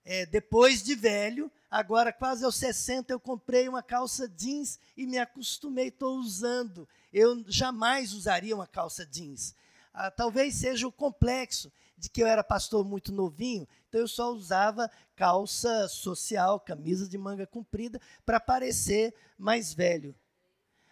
É, 0.04 0.24
depois 0.24 0.82
de 0.82 0.94
velho, 0.94 1.52
agora 1.70 2.10
quase 2.10 2.44
aos 2.46 2.56
60, 2.56 3.12
eu 3.12 3.20
comprei 3.20 3.68
uma 3.68 3.82
calça 3.82 4.26
jeans 4.26 4.80
e 4.96 5.06
me 5.06 5.18
acostumei, 5.18 5.88
estou 5.88 6.16
usando. 6.16 6.88
Eu 7.12 7.44
jamais 7.46 8.14
usaria 8.14 8.54
uma 8.54 8.66
calça 8.66 9.04
jeans. 9.04 9.54
Ah, 9.92 10.10
talvez 10.10 10.54
seja 10.54 10.88
o 10.88 10.92
complexo 10.92 11.70
de 11.98 12.08
que 12.08 12.22
eu 12.22 12.26
era 12.26 12.44
pastor 12.44 12.84
muito 12.84 13.12
novinho, 13.12 13.66
então 13.88 14.00
eu 14.00 14.08
só 14.08 14.30
usava 14.30 14.90
calça 15.16 15.88
social, 15.88 16.60
camisa 16.60 17.08
de 17.08 17.18
manga 17.18 17.46
comprida, 17.46 18.00
para 18.24 18.38
parecer 18.38 19.14
mais 19.36 19.74
velho. 19.74 20.14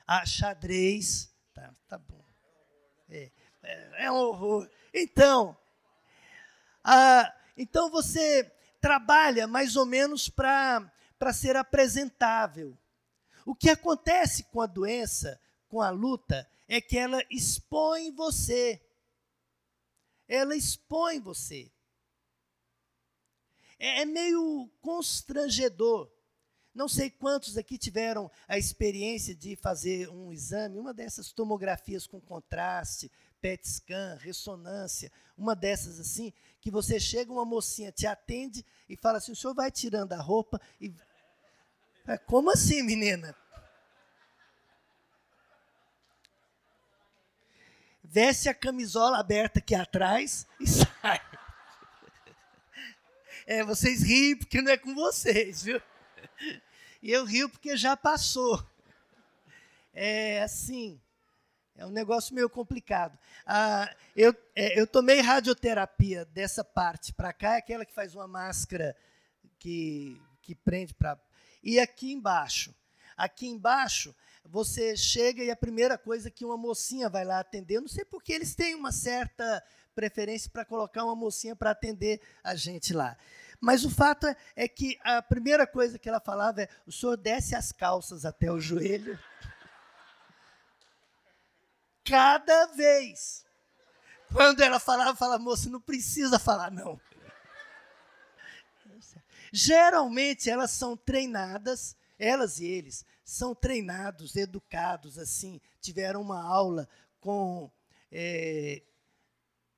Ah, 0.06 0.26
xadrez, 0.26 1.32
tá, 1.54 1.74
tá 1.86 1.98
bom. 1.98 2.24
É, 3.08 3.30
é, 3.62 4.04
é 4.06 4.10
um 4.10 4.16
horror. 4.16 4.68
Então, 4.92 5.56
ah, 6.82 7.32
então 7.56 7.90
você 7.90 8.52
trabalha 8.80 9.46
mais 9.46 9.76
ou 9.76 9.86
menos 9.86 10.28
para 10.28 10.90
ser 11.32 11.56
apresentável. 11.56 12.76
O 13.44 13.54
que 13.54 13.70
acontece 13.70 14.44
com 14.44 14.60
a 14.60 14.66
doença, 14.66 15.40
com 15.68 15.80
a 15.80 15.90
luta, 15.90 16.48
é 16.68 16.80
que 16.80 16.98
ela 16.98 17.22
expõe 17.30 18.10
você 18.10 18.80
ela 20.28 20.56
expõe 20.56 21.20
você. 21.20 21.70
É, 23.78 24.02
é 24.02 24.04
meio 24.04 24.70
constrangedor. 24.80 26.10
Não 26.74 26.88
sei 26.88 27.08
quantos 27.08 27.56
aqui 27.56 27.78
tiveram 27.78 28.30
a 28.46 28.58
experiência 28.58 29.34
de 29.34 29.56
fazer 29.56 30.10
um 30.10 30.30
exame, 30.30 30.78
uma 30.78 30.92
dessas 30.92 31.32
tomografias 31.32 32.06
com 32.06 32.20
contraste, 32.20 33.10
PET 33.40 33.66
scan, 33.66 34.18
ressonância, 34.20 35.10
uma 35.38 35.56
dessas 35.56 35.98
assim, 35.98 36.32
que 36.60 36.70
você 36.70 37.00
chega, 37.00 37.32
uma 37.32 37.46
mocinha 37.46 37.90
te 37.90 38.06
atende 38.06 38.64
e 38.88 38.96
fala 38.96 39.18
assim: 39.18 39.32
o 39.32 39.36
senhor 39.36 39.54
vai 39.54 39.70
tirando 39.70 40.12
a 40.12 40.20
roupa 40.20 40.60
e. 40.80 40.92
É, 42.08 42.16
como 42.16 42.52
assim, 42.52 42.84
menina? 42.84 43.34
Veste 48.08 48.48
a 48.48 48.54
camisola 48.54 49.18
aberta 49.18 49.58
aqui 49.58 49.74
atrás 49.74 50.46
e 50.60 50.66
sai. 50.66 51.20
É, 53.46 53.62
vocês 53.62 54.02
riem 54.02 54.36
porque 54.36 54.60
não 54.62 54.72
é 54.72 54.76
com 54.76 54.94
vocês, 54.94 55.62
viu? 55.62 55.80
E 57.02 57.12
eu 57.12 57.24
rio 57.24 57.48
porque 57.48 57.76
já 57.76 57.96
passou. 57.96 58.64
É 59.92 60.42
assim, 60.42 61.00
é 61.76 61.86
um 61.86 61.90
negócio 61.90 62.34
meio 62.34 62.50
complicado. 62.50 63.18
Ah, 63.46 63.94
eu, 64.14 64.34
é, 64.54 64.78
eu 64.80 64.86
tomei 64.86 65.20
radioterapia 65.20 66.24
dessa 66.26 66.64
parte 66.64 67.12
para 67.12 67.32
cá, 67.32 67.54
é 67.54 67.58
aquela 67.58 67.84
que 67.84 67.94
faz 67.94 68.14
uma 68.14 68.26
máscara 68.26 68.96
que, 69.58 70.20
que 70.42 70.54
prende 70.54 70.94
para. 70.94 71.18
E 71.62 71.78
aqui 71.78 72.12
embaixo. 72.12 72.74
Aqui 73.16 73.46
embaixo 73.46 74.14
você 74.50 74.96
chega 74.96 75.42
e 75.42 75.50
a 75.50 75.56
primeira 75.56 75.98
coisa 75.98 76.30
que 76.30 76.44
uma 76.44 76.56
mocinha 76.56 77.08
vai 77.08 77.24
lá 77.24 77.40
atender, 77.40 77.80
não 77.80 77.88
sei 77.88 78.04
porque 78.04 78.32
eles 78.32 78.54
têm 78.54 78.74
uma 78.74 78.92
certa 78.92 79.62
preferência 79.94 80.50
para 80.50 80.64
colocar 80.64 81.04
uma 81.04 81.16
mocinha 81.16 81.56
para 81.56 81.70
atender 81.70 82.20
a 82.44 82.54
gente 82.54 82.92
lá. 82.92 83.16
Mas 83.60 83.84
o 83.84 83.90
fato 83.90 84.26
é, 84.26 84.36
é, 84.54 84.68
que 84.68 84.98
a 85.02 85.22
primeira 85.22 85.66
coisa 85.66 85.98
que 85.98 86.08
ela 86.08 86.20
falava 86.20 86.62
é: 86.62 86.68
o 86.86 86.92
senhor 86.92 87.16
desce 87.16 87.54
as 87.54 87.72
calças 87.72 88.24
até 88.24 88.52
o 88.52 88.60
joelho. 88.60 89.18
Cada 92.04 92.66
vez. 92.66 93.44
Quando 94.32 94.60
ela 94.60 94.78
falava, 94.78 95.16
falava, 95.16 95.42
moça, 95.42 95.70
não 95.70 95.80
precisa 95.80 96.38
falar, 96.38 96.70
não. 96.70 97.00
Geralmente 99.52 100.50
elas 100.50 100.72
são 100.72 100.96
treinadas, 100.96 101.96
elas 102.18 102.58
e 102.58 102.66
eles, 102.66 103.04
são 103.24 103.54
treinados, 103.54 104.36
educados, 104.36 105.18
assim, 105.18 105.60
tiveram 105.80 106.22
uma 106.22 106.42
aula 106.42 106.88
com 107.20 107.70
é, 108.10 108.82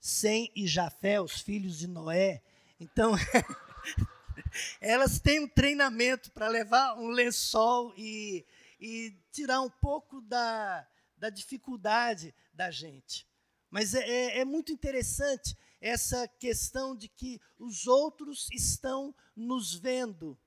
Sem 0.00 0.52
e 0.54 0.66
Jafé, 0.66 1.20
os 1.20 1.40
filhos 1.40 1.78
de 1.78 1.86
Noé. 1.86 2.42
Então, 2.78 3.12
elas 4.80 5.18
têm 5.18 5.40
um 5.40 5.48
treinamento 5.48 6.30
para 6.32 6.48
levar 6.48 6.96
um 6.98 7.08
lençol 7.08 7.92
e, 7.96 8.46
e 8.80 9.16
tirar 9.32 9.60
um 9.60 9.70
pouco 9.70 10.20
da, 10.20 10.86
da 11.16 11.30
dificuldade 11.30 12.34
da 12.52 12.70
gente. 12.70 13.26
Mas 13.70 13.94
é, 13.94 14.08
é, 14.08 14.38
é 14.40 14.44
muito 14.44 14.72
interessante 14.72 15.56
essa 15.80 16.26
questão 16.26 16.96
de 16.96 17.08
que 17.08 17.40
os 17.58 17.86
outros 17.86 18.48
estão 18.52 19.14
nos 19.36 19.74
vendo 19.74 20.38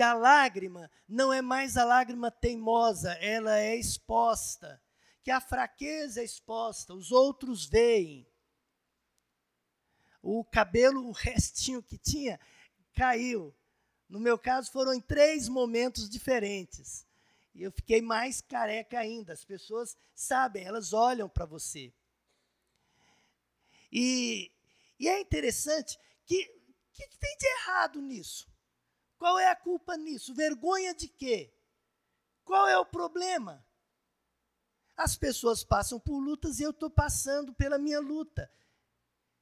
que 0.00 0.04
a 0.04 0.14
lágrima 0.14 0.90
não 1.06 1.30
é 1.30 1.42
mais 1.42 1.76
a 1.76 1.84
lágrima 1.84 2.30
teimosa, 2.30 3.12
ela 3.20 3.58
é 3.58 3.76
exposta, 3.76 4.82
que 5.22 5.30
a 5.30 5.42
fraqueza 5.42 6.22
é 6.22 6.24
exposta, 6.24 6.94
os 6.94 7.12
outros 7.12 7.66
veem. 7.66 8.26
O 10.22 10.42
cabelo, 10.42 11.06
o 11.06 11.12
restinho 11.12 11.82
que 11.82 11.98
tinha, 11.98 12.40
caiu. 12.94 13.54
No 14.08 14.18
meu 14.18 14.38
caso, 14.38 14.72
foram 14.72 14.94
em 14.94 15.02
três 15.02 15.50
momentos 15.50 16.08
diferentes. 16.08 17.06
E 17.54 17.62
eu 17.62 17.70
fiquei 17.70 18.00
mais 18.00 18.40
careca 18.40 18.98
ainda. 18.98 19.34
As 19.34 19.44
pessoas 19.44 19.94
sabem, 20.14 20.64
elas 20.64 20.94
olham 20.94 21.28
para 21.28 21.44
você. 21.44 21.92
E, 23.92 24.50
e, 24.98 25.06
é 25.10 25.20
interessante 25.20 25.98
que 26.24 26.40
o 26.40 26.92
que, 26.94 27.06
que 27.06 27.18
tem 27.18 27.36
de 27.36 27.46
errado 27.46 28.00
nisso? 28.00 28.49
Qual 29.20 29.38
é 29.38 29.50
a 29.50 29.54
culpa 29.54 29.98
nisso? 29.98 30.32
Vergonha 30.32 30.94
de 30.94 31.06
quê? 31.06 31.52
Qual 32.42 32.66
é 32.66 32.78
o 32.78 32.86
problema? 32.86 33.62
As 34.96 35.14
pessoas 35.14 35.62
passam 35.62 36.00
por 36.00 36.18
lutas 36.18 36.58
e 36.58 36.62
eu 36.62 36.70
estou 36.70 36.88
passando 36.88 37.52
pela 37.52 37.76
minha 37.76 38.00
luta. 38.00 38.50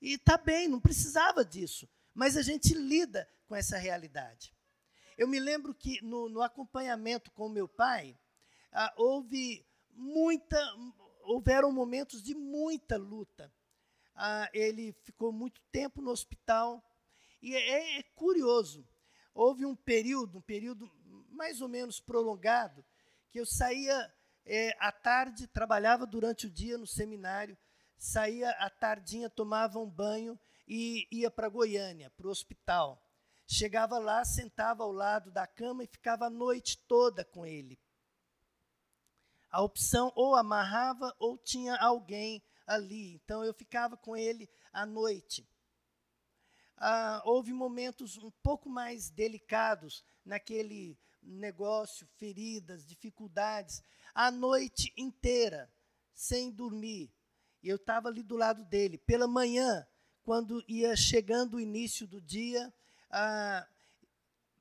E 0.02 0.14
está 0.14 0.36
bem, 0.36 0.66
não 0.66 0.80
precisava 0.80 1.44
disso. 1.44 1.88
Mas 2.12 2.36
a 2.36 2.42
gente 2.42 2.74
lida 2.74 3.30
com 3.46 3.54
essa 3.54 3.78
realidade. 3.78 4.52
Eu 5.16 5.28
me 5.28 5.38
lembro 5.38 5.72
que 5.72 6.02
no, 6.02 6.28
no 6.28 6.42
acompanhamento 6.42 7.30
com 7.30 7.48
meu 7.48 7.68
pai, 7.68 8.18
ah, 8.72 8.92
houve 8.96 9.64
muita, 9.92 10.58
houveram 11.22 11.70
momentos 11.70 12.20
de 12.20 12.34
muita 12.34 12.96
luta. 12.96 13.54
Ah, 14.12 14.50
ele 14.52 14.92
ficou 15.04 15.30
muito 15.30 15.60
tempo 15.70 16.02
no 16.02 16.10
hospital 16.10 16.84
e 17.40 17.54
é, 17.54 18.00
é 18.00 18.02
curioso. 18.16 18.84
Houve 19.38 19.64
um 19.64 19.76
período, 19.76 20.38
um 20.38 20.40
período 20.40 20.90
mais 21.30 21.60
ou 21.60 21.68
menos 21.68 22.00
prolongado, 22.00 22.84
que 23.30 23.38
eu 23.38 23.46
saía 23.46 24.12
é, 24.44 24.76
à 24.80 24.90
tarde, 24.90 25.46
trabalhava 25.46 26.04
durante 26.04 26.48
o 26.48 26.50
dia 26.50 26.76
no 26.76 26.88
seminário, 26.88 27.56
saía 27.96 28.50
à 28.50 28.68
tardinha, 28.68 29.30
tomava 29.30 29.78
um 29.78 29.88
banho 29.88 30.36
e 30.66 31.06
ia 31.12 31.30
para 31.30 31.48
Goiânia, 31.48 32.10
para 32.16 32.26
o 32.26 32.30
hospital. 32.30 33.00
Chegava 33.46 33.96
lá, 34.00 34.24
sentava 34.24 34.82
ao 34.82 34.90
lado 34.90 35.30
da 35.30 35.46
cama 35.46 35.84
e 35.84 35.86
ficava 35.86 36.26
a 36.26 36.30
noite 36.30 36.76
toda 36.88 37.24
com 37.24 37.46
ele. 37.46 37.78
A 39.52 39.62
opção 39.62 40.12
ou 40.16 40.34
amarrava 40.34 41.14
ou 41.16 41.38
tinha 41.38 41.76
alguém 41.76 42.42
ali. 42.66 43.14
Então 43.14 43.44
eu 43.44 43.54
ficava 43.54 43.96
com 43.96 44.16
ele 44.16 44.50
à 44.72 44.84
noite. 44.84 45.48
Ah, 46.80 47.20
houve 47.24 47.52
momentos 47.52 48.16
um 48.18 48.30
pouco 48.42 48.68
mais 48.68 49.10
delicados 49.10 50.04
naquele 50.24 50.96
negócio, 51.22 52.06
feridas, 52.16 52.86
dificuldades, 52.86 53.82
a 54.14 54.30
noite 54.30 54.92
inteira, 54.96 55.70
sem 56.14 56.50
dormir. 56.50 57.10
Eu 57.62 57.76
estava 57.76 58.08
ali 58.08 58.22
do 58.22 58.36
lado 58.36 58.64
dele. 58.64 58.96
Pela 58.98 59.26
manhã, 59.26 59.86
quando 60.22 60.64
ia 60.68 60.94
chegando 60.94 61.54
o 61.54 61.60
início 61.60 62.06
do 62.06 62.20
dia, 62.20 62.72
ah, 63.10 63.66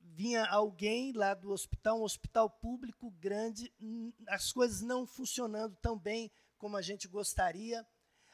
vinha 0.00 0.44
alguém 0.46 1.12
lá 1.12 1.34
do 1.34 1.52
hospital, 1.52 2.00
um 2.00 2.02
hospital 2.02 2.50
público 2.50 3.10
grande, 3.12 3.72
as 4.26 4.52
coisas 4.52 4.80
não 4.80 5.06
funcionando 5.06 5.76
tão 5.76 5.96
bem 5.96 6.30
como 6.56 6.76
a 6.76 6.82
gente 6.82 7.06
gostaria. 7.06 7.86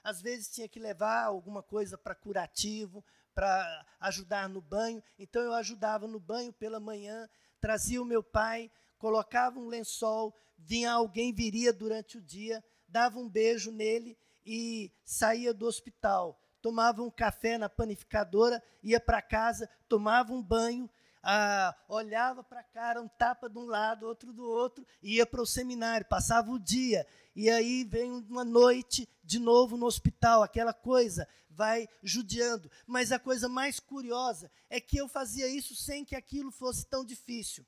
Às 0.03 0.23
vezes 0.23 0.49
tinha 0.49 0.69
que 0.69 0.79
levar 0.79 1.25
alguma 1.25 1.63
coisa 1.63 1.99
para 1.99 2.15
curativo, 2.15 3.05
para 3.35 3.87
ajudar 4.01 4.49
no 4.49 4.61
banho. 4.61 5.03
Então 5.19 5.43
eu 5.43 5.53
ajudava 5.55 6.07
no 6.07 6.21
banho 6.21 6.53
pela 6.53 6.79
manhã, 6.79 7.29
trazia 7.61 8.01
o 8.01 8.05
meu 8.05 8.23
pai, 8.23 8.71
colocava 8.99 9.59
um 9.59 9.69
lençol, 9.69 10.35
vinha 10.57 10.93
alguém, 10.93 11.33
viria 11.33 11.73
durante 11.73 12.19
o 12.19 12.23
dia, 12.23 12.63
dava 12.89 13.19
um 13.19 13.29
beijo 13.29 13.71
nele 13.71 14.17
e 14.47 14.93
saía 15.05 15.53
do 15.53 15.67
hospital. 15.67 16.41
Tomava 16.63 17.03
um 17.03 17.11
café 17.11 17.59
na 17.59 17.69
panificadora, 17.69 18.63
ia 18.83 18.99
para 18.99 19.21
casa, 19.21 19.69
tomava 19.89 20.33
um 20.33 20.43
banho, 20.43 20.89
ah, 21.25 21.75
olhava 21.89 22.45
para 22.45 22.63
cara, 22.63 23.01
um 23.01 23.09
tapa 23.09 23.49
de 23.49 23.59
um 23.59 23.65
lado, 23.65 24.07
outro 24.07 24.33
do 24.33 24.45
outro, 24.45 24.87
ia 25.03 25.25
para 25.25 25.41
o 25.41 25.47
seminário, 25.47 26.07
passava 26.07 26.51
o 26.51 26.59
dia. 26.59 27.07
E 27.35 27.49
aí 27.49 27.83
vem 27.83 28.13
uma 28.13 28.45
noite 28.45 29.09
de 29.25 29.39
novo 29.39 29.77
no 29.77 29.87
hospital, 29.87 30.43
aquela 30.43 30.75
coisa 30.75 31.27
vai 31.49 31.89
judiando. 32.03 32.71
Mas 32.87 33.11
a 33.11 33.19
coisa 33.19 33.49
mais 33.49 33.81
curiosa 33.81 34.51
é 34.69 34.81
que 34.81 34.99
eu 34.99 35.09
fazia 35.09 35.49
isso 35.49 35.75
sem 35.75 36.05
que 36.05 36.15
aquilo 36.15 36.51
fosse 36.51 36.87
tão 36.87 37.05
difícil. 37.05 37.65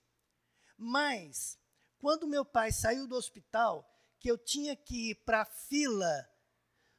Mas, 0.77 1.59
quando 1.99 2.27
meu 2.27 2.45
pai 2.45 2.71
saiu 2.73 3.07
do 3.07 3.17
hospital, 3.17 3.89
que 4.19 4.31
eu 4.31 4.37
tinha 4.37 4.77
que 4.77 5.11
ir 5.11 5.15
para 5.25 5.43
a 5.43 5.47
fila 5.47 6.29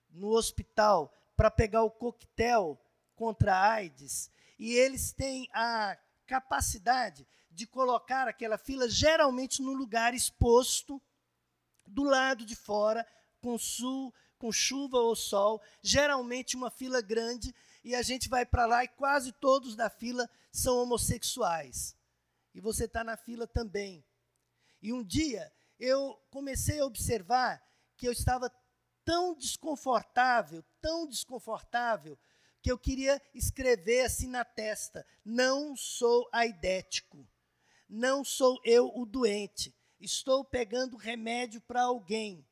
no 0.10 0.30
hospital 0.30 1.14
para 1.36 1.52
pegar 1.52 1.84
o 1.84 1.92
coquetel 1.92 2.82
contra 3.16 3.56
a 3.56 3.74
AIDS, 3.74 4.32
e 4.58 4.74
eles 4.74 5.12
têm 5.12 5.48
a 5.54 5.96
capacidade 6.28 7.26
de 7.50 7.66
colocar 7.66 8.28
aquela 8.28 8.58
fila 8.58 8.88
geralmente 8.90 9.62
no 9.62 9.74
lugar 9.74 10.14
exposto, 10.14 11.02
do 11.88 12.04
lado 12.04 12.46
de 12.46 12.56
fora, 12.56 13.08
com 13.42 13.58
sul, 13.58 14.14
com 14.38 14.52
chuva 14.52 14.98
ou 14.98 15.16
sol, 15.16 15.62
geralmente 15.82 16.56
uma 16.56 16.70
fila 16.70 17.02
grande, 17.02 17.56
e 17.84 17.96
a 17.96 18.02
gente 18.02 18.28
vai 18.28 18.46
para 18.46 18.66
lá 18.66 18.84
e 18.84 18.88
quase 18.90 19.32
todos 19.32 19.76
da 19.76 19.90
fila 19.90 20.30
são 20.52 20.78
homossexuais. 20.78 21.96
E 22.54 22.60
você 22.60 22.86
está 22.86 23.04
na 23.04 23.16
fila 23.16 23.48
também. 23.48 24.06
E 24.82 24.92
um 24.92 25.04
dia 25.04 25.52
eu 25.80 26.20
comecei 26.30 26.80
a 26.80 26.86
observar 26.86 27.64
que 27.96 28.08
eu 28.08 28.12
estava 28.12 28.52
tão 29.06 29.34
desconfortável, 29.34 30.64
tão 30.82 31.08
desconfortável, 31.08 32.20
que 32.68 32.72
eu 32.72 32.78
queria 32.78 33.22
escrever 33.34 34.02
assim 34.02 34.28
na 34.28 34.44
testa: 34.44 35.06
não 35.24 35.74
sou 35.78 36.28
aidético, 36.34 37.26
não 37.88 38.26
sou 38.26 38.60
eu 38.66 38.92
o 38.94 39.06
doente, 39.06 39.74
estou 40.02 40.44
pegando 40.44 40.98
remédio 40.98 41.62
para 41.62 41.84
alguém. 41.84 42.46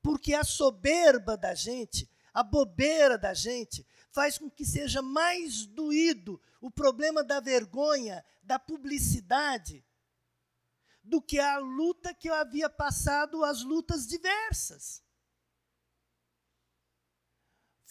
Porque 0.00 0.32
a 0.32 0.44
soberba 0.44 1.36
da 1.36 1.54
gente, 1.54 2.08
a 2.32 2.42
bobeira 2.42 3.18
da 3.18 3.34
gente, 3.34 3.86
faz 4.10 4.38
com 4.38 4.50
que 4.50 4.64
seja 4.64 5.02
mais 5.02 5.66
doído 5.66 6.40
o 6.62 6.70
problema 6.70 7.22
da 7.22 7.38
vergonha, 7.38 8.24
da 8.42 8.58
publicidade, 8.58 9.84
do 11.02 11.20
que 11.20 11.38
a 11.38 11.58
luta 11.58 12.14
que 12.14 12.30
eu 12.30 12.34
havia 12.34 12.70
passado, 12.70 13.44
as 13.44 13.62
lutas 13.62 14.06
diversas. 14.06 15.03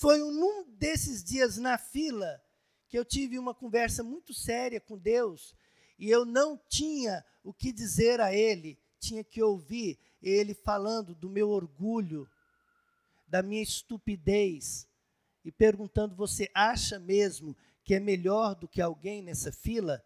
Foi 0.03 0.19
num 0.19 0.65
desses 0.71 1.23
dias 1.23 1.55
na 1.55 1.77
fila 1.77 2.43
que 2.89 2.99
eu 2.99 3.05
tive 3.05 3.39
uma 3.39 3.55
conversa 3.55 4.03
muito 4.03 4.33
séria 4.33 4.81
com 4.81 4.97
Deus 4.97 5.55
e 5.97 6.09
eu 6.09 6.25
não 6.25 6.57
tinha 6.67 7.23
o 7.41 7.53
que 7.53 7.71
dizer 7.71 8.19
a 8.19 8.35
Ele, 8.35 8.77
tinha 8.99 9.23
que 9.23 9.41
ouvir 9.41 9.97
Ele 10.21 10.53
falando 10.53 11.15
do 11.15 11.29
meu 11.29 11.49
orgulho, 11.49 12.29
da 13.25 13.41
minha 13.41 13.63
estupidez 13.63 14.85
e 15.45 15.53
perguntando: 15.53 16.17
Você 16.17 16.51
acha 16.53 16.99
mesmo 16.99 17.55
que 17.81 17.95
é 17.95 17.99
melhor 18.01 18.55
do 18.55 18.67
que 18.67 18.81
alguém 18.81 19.21
nessa 19.21 19.53
fila? 19.53 20.03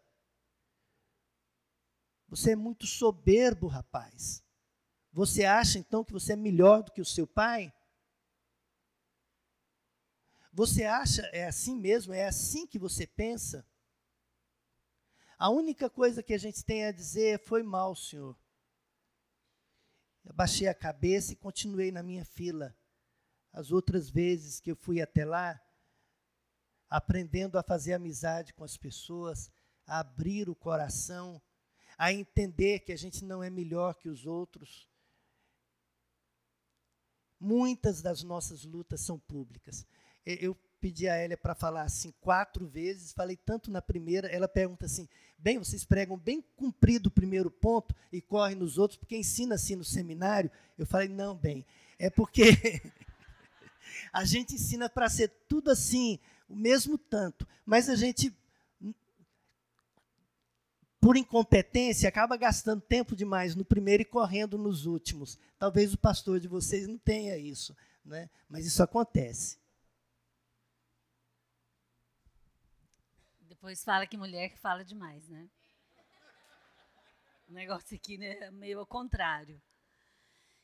Você 2.28 2.52
é 2.52 2.56
muito 2.56 2.86
soberbo, 2.86 3.66
rapaz. 3.66 4.44
Você 5.12 5.44
acha 5.44 5.80
então 5.80 6.04
que 6.04 6.14
você 6.14 6.34
é 6.34 6.36
melhor 6.36 6.84
do 6.84 6.92
que 6.92 7.02
o 7.02 7.06
seu 7.06 7.26
pai? 7.26 7.74
Você 10.58 10.86
acha 10.86 11.22
é 11.32 11.46
assim 11.46 11.78
mesmo? 11.78 12.16
É 12.16 12.26
assim 12.26 12.66
que 12.66 12.80
você 12.80 13.06
pensa? 13.06 13.64
A 15.38 15.52
única 15.52 15.88
coisa 15.88 16.24
que 16.24 16.34
a 16.34 16.38
gente 16.40 16.66
tem 16.66 16.84
a 16.84 16.92
dizer 16.92 17.36
é: 17.36 17.38
foi 17.38 17.62
mal, 17.62 17.96
Senhor. 17.96 18.36
Eu 20.26 20.34
baixei 20.34 20.68
a 20.68 20.74
cabeça 20.74 21.32
e 21.32 21.36
continuei 21.36 21.92
na 21.92 22.02
minha 22.02 22.26
fila. 22.26 22.76
As 23.54 23.72
outras 23.72 24.10
vezes 24.10 24.60
que 24.60 24.72
eu 24.72 24.76
fui 24.76 25.00
até 25.00 25.24
lá, 25.26 25.62
aprendendo 26.90 27.60
a 27.60 27.64
fazer 27.64 27.94
amizade 27.94 28.52
com 28.52 28.64
as 28.64 28.76
pessoas, 28.76 29.52
a 29.86 30.00
abrir 30.00 30.50
o 30.50 30.56
coração, 30.56 31.40
a 31.96 32.12
entender 32.12 32.80
que 32.80 32.92
a 32.92 32.98
gente 32.98 33.24
não 33.24 33.44
é 33.44 33.50
melhor 33.52 33.94
que 33.94 34.10
os 34.10 34.26
outros. 34.26 34.90
Muitas 37.40 38.02
das 38.02 38.24
nossas 38.24 38.64
lutas 38.64 39.02
são 39.02 39.20
públicas 39.20 39.86
eu 40.28 40.58
pedi 40.80 41.08
a 41.08 41.24
Elia 41.24 41.38
para 41.38 41.56
falar 41.56 41.84
assim 41.84 42.14
quatro 42.22 42.68
vezes, 42.68 43.14
falei 43.14 43.38
tanto 43.38 43.72
na 43.72 43.82
primeira, 43.82 44.28
ela 44.28 44.48
pergunta 44.48 44.86
assim, 44.86 45.08
bem, 45.38 45.58
vocês 45.58 45.84
pregam 45.84 46.18
bem 46.18 46.44
cumprido 46.56 47.10
o 47.10 47.12
primeiro 47.12 47.50
ponto 47.50 47.96
e 48.12 48.22
correm 48.22 48.56
nos 48.56 48.78
outros, 48.78 48.98
porque 48.98 49.18
ensina 49.18 49.56
assim 49.56 49.76
no 49.76 49.84
seminário? 49.84 50.52
Eu 50.78 50.86
falei, 50.86 51.08
não, 51.08 51.36
bem, 51.36 51.66
é 51.98 52.10
porque 52.10 52.42
a 54.14 54.26
gente 54.26 54.56
ensina 54.56 54.90
para 54.90 55.10
ser 55.10 55.30
tudo 55.48 55.72
assim, 55.72 56.20
o 56.48 56.56
mesmo 56.56 56.98
tanto, 56.98 57.48
mas 57.66 57.90
a 57.90 57.96
gente, 57.96 58.36
por 61.00 61.18
incompetência, 61.18 62.08
acaba 62.08 62.38
gastando 62.38 62.82
tempo 62.82 63.16
demais 63.16 63.56
no 63.56 63.66
primeiro 63.66 64.04
e 64.04 64.06
correndo 64.06 64.58
nos 64.58 64.86
últimos. 64.86 65.40
Talvez 65.58 65.94
o 65.94 65.98
pastor 65.98 66.40
de 66.40 66.48
vocês 66.48 66.88
não 66.88 66.98
tenha 66.98 67.38
isso, 67.38 67.76
né? 68.06 68.30
mas 68.50 68.66
isso 68.66 68.84
acontece. 68.84 69.58
Depois 73.58 73.84
fala 73.84 74.06
que 74.06 74.16
mulher 74.16 74.50
que 74.50 74.60
fala 74.60 74.86
demais, 74.86 75.28
né? 75.28 75.50
O 77.50 77.54
negócio 77.54 77.98
aqui 77.98 78.16
né, 78.16 78.38
é 78.40 78.52
meio 78.52 78.80
ao 78.80 78.86
contrário. 78.86 79.60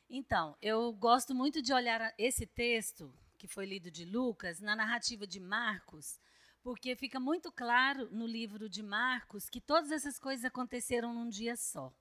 Então, 0.08 0.56
eu 0.62 0.92
gosto 0.92 1.34
muito 1.34 1.60
de 1.60 1.72
olhar 1.72 2.14
esse 2.16 2.46
texto 2.46 3.12
que 3.36 3.48
foi 3.48 3.66
lido 3.66 3.90
de 3.90 4.04
Lucas 4.04 4.60
na 4.60 4.76
narrativa 4.76 5.26
de 5.26 5.40
Marcos, 5.40 6.20
porque 6.62 6.94
fica 6.94 7.18
muito 7.18 7.50
claro 7.50 8.08
no 8.12 8.26
livro 8.28 8.68
de 8.68 8.82
Marcos 8.82 9.50
que 9.50 9.60
todas 9.60 9.90
essas 9.90 10.16
coisas 10.16 10.44
aconteceram 10.44 11.12
num 11.12 11.28
dia 11.28 11.56
só. 11.56 11.92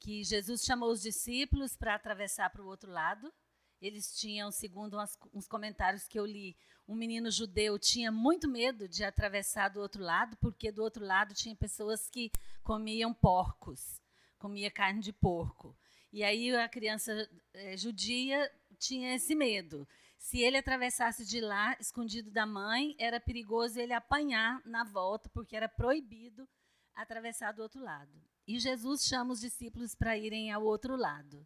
Que 0.00 0.24
Jesus 0.24 0.62
chamou 0.62 0.90
os 0.90 1.02
discípulos 1.02 1.76
para 1.76 1.94
atravessar 1.94 2.48
para 2.48 2.62
o 2.62 2.66
outro 2.66 2.90
lado. 2.90 3.30
Eles 3.82 4.16
tinham, 4.16 4.52
segundo 4.52 4.96
uns 5.34 5.48
comentários 5.48 6.06
que 6.06 6.16
eu 6.16 6.24
li, 6.24 6.56
um 6.86 6.94
menino 6.94 7.32
judeu 7.32 7.76
tinha 7.80 8.12
muito 8.12 8.48
medo 8.48 8.88
de 8.88 9.02
atravessar 9.02 9.70
do 9.70 9.80
outro 9.80 10.00
lado, 10.00 10.36
porque 10.36 10.70
do 10.70 10.84
outro 10.84 11.04
lado 11.04 11.34
tinha 11.34 11.56
pessoas 11.56 12.08
que 12.08 12.30
comiam 12.62 13.12
porcos. 13.12 14.00
comia 14.38 14.70
carne 14.70 15.00
de 15.00 15.12
porco. 15.12 15.76
E 16.12 16.22
aí 16.22 16.54
a 16.54 16.68
criança 16.68 17.28
é, 17.54 17.76
judia 17.76 18.50
tinha 18.78 19.14
esse 19.14 19.34
medo. 19.34 19.86
Se 20.16 20.38
ele 20.40 20.56
atravessasse 20.56 21.24
de 21.24 21.40
lá, 21.40 21.76
escondido 21.80 22.30
da 22.30 22.46
mãe, 22.46 22.94
era 22.98 23.18
perigoso 23.18 23.80
ele 23.80 23.92
apanhar 23.92 24.60
na 24.64 24.84
volta, 24.84 25.28
porque 25.30 25.56
era 25.56 25.68
proibido 25.68 26.48
atravessar 26.94 27.52
do 27.52 27.62
outro 27.62 27.82
lado. 27.82 28.22
E 28.46 28.58
Jesus 28.60 29.04
chama 29.04 29.32
os 29.32 29.40
discípulos 29.40 29.94
para 29.94 30.16
irem 30.16 30.52
ao 30.52 30.62
outro 30.64 30.94
lado. 30.96 31.44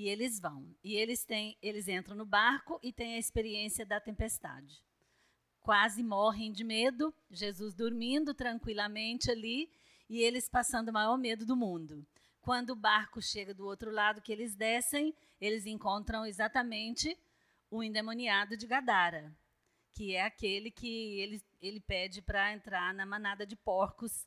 E 0.00 0.08
eles 0.08 0.40
vão. 0.40 0.64
E 0.82 0.96
eles 0.96 1.26
têm, 1.26 1.58
eles 1.60 1.86
entram 1.86 2.16
no 2.16 2.24
barco 2.24 2.80
e 2.82 2.90
têm 2.90 3.16
a 3.16 3.18
experiência 3.18 3.84
da 3.84 4.00
tempestade. 4.00 4.82
Quase 5.60 6.02
morrem 6.02 6.50
de 6.50 6.64
medo, 6.64 7.12
Jesus 7.30 7.74
dormindo 7.74 8.32
tranquilamente 8.32 9.30
ali 9.30 9.70
e 10.08 10.22
eles 10.22 10.48
passando 10.48 10.88
o 10.88 10.92
maior 10.94 11.18
medo 11.18 11.44
do 11.44 11.54
mundo. 11.54 12.02
Quando 12.40 12.70
o 12.70 12.74
barco 12.74 13.20
chega 13.20 13.52
do 13.52 13.66
outro 13.66 13.90
lado 13.90 14.22
que 14.22 14.32
eles 14.32 14.54
descem, 14.54 15.14
eles 15.38 15.66
encontram 15.66 16.24
exatamente 16.24 17.14
o 17.70 17.82
endemoniado 17.82 18.56
de 18.56 18.66
Gadara, 18.66 19.30
que 19.92 20.14
é 20.14 20.22
aquele 20.22 20.70
que 20.70 21.20
ele, 21.20 21.42
ele 21.60 21.78
pede 21.78 22.22
para 22.22 22.54
entrar 22.54 22.94
na 22.94 23.04
manada 23.04 23.44
de 23.44 23.54
porcos. 23.54 24.26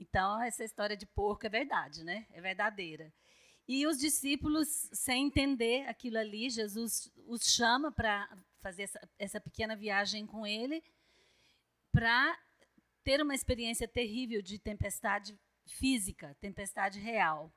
Então, 0.00 0.42
essa 0.42 0.64
história 0.64 0.96
de 0.96 1.04
porco 1.04 1.44
é 1.44 1.50
verdade, 1.50 2.02
né? 2.04 2.26
É 2.32 2.40
verdadeira. 2.40 3.12
E 3.72 3.86
os 3.86 4.00
discípulos, 4.00 4.66
sem 4.92 5.26
entender 5.26 5.88
aquilo 5.88 6.18
ali, 6.18 6.50
Jesus 6.50 7.08
os 7.28 7.44
chama 7.44 7.92
para 7.92 8.28
fazer 8.60 8.82
essa, 8.82 9.08
essa 9.16 9.40
pequena 9.40 9.76
viagem 9.76 10.26
com 10.26 10.44
ele, 10.44 10.82
para 11.92 12.36
ter 13.04 13.22
uma 13.22 13.32
experiência 13.32 13.86
terrível 13.86 14.42
de 14.42 14.58
tempestade 14.58 15.38
física, 15.64 16.36
tempestade 16.40 16.98
real. 16.98 17.48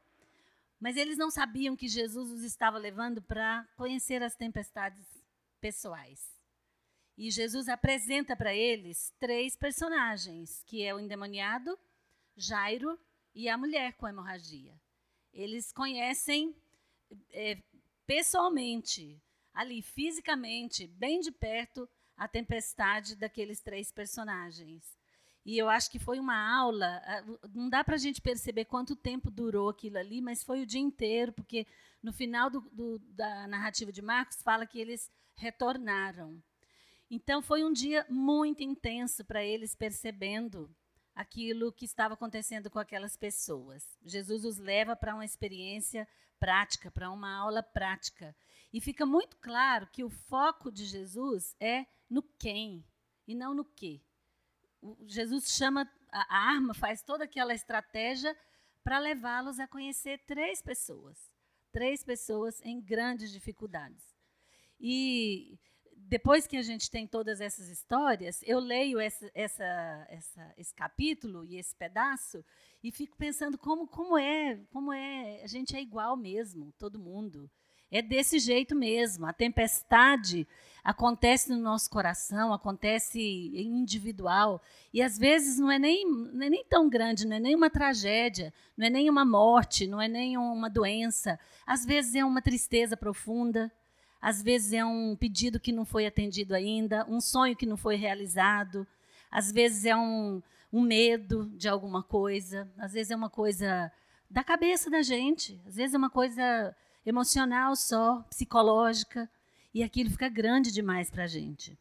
Mas 0.79 0.97
eles 0.97 1.17
não 1.17 1.31
sabiam 1.31 1.75
que 1.75 1.87
Jesus 1.87 2.29
os 2.29 2.43
estava 2.43 2.77
levando 2.77 3.19
para 3.19 3.67
conhecer 3.75 4.21
as 4.21 4.35
tempestades 4.35 5.03
pessoais. 5.59 6.39
E 7.17 7.31
Jesus 7.31 7.67
apresenta 7.67 8.35
para 8.35 8.53
eles 8.53 9.11
três 9.19 9.55
personagens, 9.55 10.61
que 10.67 10.83
é 10.83 10.93
o 10.93 10.99
endemoniado, 10.99 11.75
Jairo 12.37 12.99
e 13.33 13.49
a 13.49 13.57
mulher 13.57 13.93
com 13.93 14.07
hemorragia. 14.07 14.79
Eles 15.33 15.71
conhecem 15.71 16.55
é, 17.31 17.57
pessoalmente, 18.05 19.19
ali 19.53 19.81
fisicamente, 19.81 20.87
bem 20.87 21.19
de 21.19 21.31
perto, 21.31 21.89
a 22.15 22.27
tempestade 22.27 23.15
daqueles 23.15 23.59
três 23.59 23.91
personagens. 23.91 24.97
E 25.45 25.57
eu 25.57 25.69
acho 25.69 25.91
que 25.91 25.99
foi 25.99 26.19
uma 26.19 26.37
aula. 26.57 27.01
Não 27.53 27.69
dá 27.69 27.83
para 27.83 27.95
a 27.95 27.99
gente 27.99 28.21
perceber 28.21 28.65
quanto 28.65 28.95
tempo 28.95 29.29
durou 29.29 29.69
aquilo 29.69 29.97
ali, 29.97 30.21
mas 30.21 30.43
foi 30.43 30.61
o 30.61 30.65
dia 30.65 30.79
inteiro, 30.79 31.33
porque 31.33 31.67
no 32.01 32.13
final 32.13 32.49
do, 32.49 32.61
do, 32.71 32.99
da 32.99 33.47
narrativa 33.47 33.91
de 33.91 34.01
Marcos 34.01 34.41
fala 34.41 34.65
que 34.65 34.79
eles 34.79 35.11
retornaram. 35.35 36.41
Então 37.09 37.41
foi 37.41 37.63
um 37.63 37.73
dia 37.73 38.05
muito 38.09 38.63
intenso 38.63 39.25
para 39.25 39.43
eles 39.43 39.75
percebendo 39.75 40.69
aquilo 41.15 41.71
que 41.71 41.85
estava 41.85 42.13
acontecendo 42.13 42.69
com 42.69 42.79
aquelas 42.79 43.15
pessoas. 43.15 43.97
Jesus 44.03 44.45
os 44.45 44.57
leva 44.57 44.95
para 44.95 45.13
uma 45.13 45.25
experiência 45.25 46.07
prática, 46.39 46.91
para 46.91 47.09
uma 47.11 47.35
aula 47.35 47.61
prática. 47.61 48.35
E 48.71 48.81
fica 48.81 49.05
muito 49.05 49.37
claro 49.37 49.87
que 49.87 50.03
o 50.03 50.09
foco 50.09 50.71
de 50.71 50.85
Jesus 50.85 51.55
é 51.59 51.85
no 52.09 52.23
quem 52.23 52.83
e 53.27 53.35
não 53.35 53.53
no 53.53 53.63
que. 53.63 54.03
Jesus 55.05 55.55
chama 55.55 55.89
a 56.11 56.37
arma, 56.37 56.73
faz 56.73 57.01
toda 57.01 57.23
aquela 57.23 57.53
estratégia 57.53 58.35
para 58.83 58.99
levá-los 58.99 59.59
a 59.59 59.67
conhecer 59.67 60.19
três 60.25 60.61
pessoas, 60.61 61.31
três 61.71 62.03
pessoas 62.03 62.61
em 62.63 62.81
grandes 62.81 63.31
dificuldades. 63.31 64.03
E 64.79 65.57
depois 66.07 66.45
que 66.45 66.57
a 66.57 66.61
gente 66.61 66.89
tem 66.91 67.07
todas 67.07 67.41
essas 67.41 67.69
histórias, 67.69 68.41
eu 68.43 68.59
leio 68.59 68.99
essa, 68.99 69.29
essa, 69.33 70.07
essa, 70.09 70.53
esse 70.57 70.73
capítulo 70.73 71.45
e 71.45 71.57
esse 71.57 71.75
pedaço 71.75 72.43
e 72.83 72.91
fico 72.91 73.15
pensando 73.17 73.57
como, 73.57 73.87
como 73.87 74.17
é, 74.17 74.59
como 74.71 74.91
é, 74.91 75.41
a 75.43 75.47
gente 75.47 75.75
é 75.75 75.81
igual 75.81 76.17
mesmo, 76.17 76.73
todo 76.77 76.99
mundo. 76.99 77.49
É 77.89 78.01
desse 78.01 78.39
jeito 78.39 78.75
mesmo. 78.75 79.27
A 79.27 79.31
tempestade 79.31 80.47
acontece 80.83 81.51
no 81.51 81.57
nosso 81.57 81.89
coração, 81.91 82.51
acontece 82.51 83.19
individual. 83.53 84.61
E 84.91 84.99
às 84.99 85.15
vezes 85.15 85.59
não 85.59 85.71
é 85.71 85.77
nem, 85.77 86.03
não 86.05 86.43
é 86.43 86.49
nem 86.49 86.65
tão 86.65 86.89
grande, 86.89 87.27
não 87.27 87.35
é 87.35 87.39
nem 87.39 87.55
uma 87.55 87.69
tragédia, 87.69 88.51
não 88.75 88.87
é 88.87 88.89
nem 88.89 89.09
uma 89.09 89.23
morte, 89.23 89.85
não 89.85 90.01
é 90.01 90.07
nem 90.07 90.35
uma 90.37 90.69
doença. 90.69 91.39
Às 91.67 91.85
vezes 91.85 92.15
é 92.15 92.25
uma 92.25 92.41
tristeza 92.41 92.97
profunda, 92.97 93.71
às 94.23 94.41
vezes 94.41 94.71
é 94.71 94.85
um 94.85 95.17
pedido 95.17 95.59
que 95.59 95.73
não 95.73 95.83
foi 95.83 96.05
atendido 96.05 96.55
ainda, 96.55 97.05
um 97.09 97.19
sonho 97.19 97.57
que 97.57 97.65
não 97.65 97.75
foi 97.75 97.97
realizado, 97.97 98.87
às 99.29 99.51
vezes 99.51 99.83
é 99.83 99.93
um, 99.93 100.41
um 100.71 100.79
medo 100.79 101.51
de 101.57 101.67
alguma 101.67 102.01
coisa, 102.01 102.71
às 102.77 102.93
vezes 102.93 103.11
é 103.11 103.15
uma 103.17 103.29
coisa 103.29 103.91
da 104.29 104.41
cabeça 104.41 104.89
da 104.89 105.01
gente, 105.01 105.59
às 105.67 105.75
vezes 105.75 105.93
é 105.93 105.97
uma 105.97 106.09
coisa 106.09 106.73
emocional 107.05 107.75
só, 107.75 108.21
psicológica, 108.29 109.29
e 109.73 109.83
aquilo 109.83 110.09
fica 110.09 110.29
grande 110.29 110.71
demais 110.71 111.11
para 111.11 111.25
a 111.25 111.27
gente. 111.27 111.77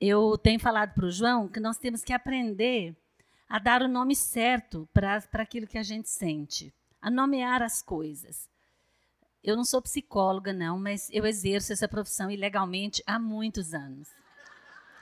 Eu 0.00 0.38
tenho 0.38 0.60
falado 0.60 0.94
para 0.94 1.06
o 1.06 1.10
João 1.10 1.48
que 1.48 1.58
nós 1.58 1.78
temos 1.78 2.04
que 2.04 2.12
aprender 2.12 2.94
a 3.48 3.58
dar 3.58 3.82
o 3.82 3.88
nome 3.88 4.14
certo 4.14 4.88
para 4.94 5.18
aquilo 5.32 5.66
que 5.66 5.78
a 5.78 5.82
gente 5.82 6.08
sente, 6.08 6.72
a 7.02 7.10
nomear 7.10 7.60
as 7.60 7.82
coisas. 7.82 8.48
Eu 9.44 9.56
não 9.56 9.64
sou 9.64 9.82
psicóloga, 9.82 10.54
não, 10.54 10.78
mas 10.78 11.10
eu 11.12 11.26
exerço 11.26 11.70
essa 11.70 11.86
profissão 11.86 12.30
ilegalmente 12.30 13.02
há 13.06 13.18
muitos 13.18 13.74
anos. 13.74 14.08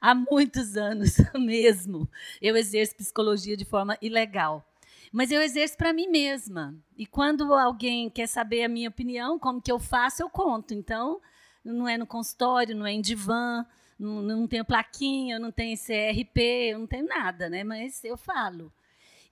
há 0.00 0.14
muitos 0.14 0.76
anos 0.76 1.16
mesmo. 1.34 2.08
Eu 2.40 2.56
exerço 2.56 2.94
psicologia 2.94 3.56
de 3.56 3.64
forma 3.64 3.98
ilegal. 4.00 4.64
Mas 5.10 5.32
eu 5.32 5.42
exerço 5.42 5.76
para 5.76 5.92
mim 5.92 6.06
mesma. 6.06 6.72
E 6.96 7.04
quando 7.04 7.52
alguém 7.52 8.08
quer 8.08 8.28
saber 8.28 8.62
a 8.62 8.68
minha 8.68 8.90
opinião, 8.90 9.36
como 9.36 9.60
que 9.60 9.72
eu 9.72 9.80
faço, 9.80 10.22
eu 10.22 10.30
conto. 10.30 10.72
Então, 10.72 11.20
não 11.64 11.88
é 11.88 11.98
no 11.98 12.06
consultório, 12.06 12.76
não 12.76 12.86
é 12.86 12.92
em 12.92 13.00
divã, 13.00 13.66
não, 13.98 14.22
não 14.22 14.46
tenho 14.46 14.64
plaquinha, 14.64 15.36
não 15.40 15.50
tenho 15.50 15.76
CRP, 15.76 16.74
não 16.74 16.86
tenho 16.86 17.08
nada, 17.08 17.50
né? 17.50 17.64
Mas 17.64 18.04
eu 18.04 18.16
falo. 18.16 18.72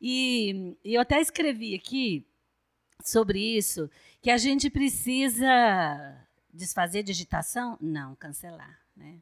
E, 0.03 0.77
e 0.85 0.95
eu 0.95 1.01
até 1.01 1.21
escrevi 1.21 1.77
aqui 1.77 2.27
sobre 3.03 3.39
isso, 3.39 3.91
que 4.21 4.31
a 4.31 4.37
gente 4.37 4.69
precisa 4.71 5.47
desfazer 6.53 7.03
digitação? 7.03 7.79
Não, 7.81 8.15
cancelar. 8.17 8.79
Né? 8.97 9.19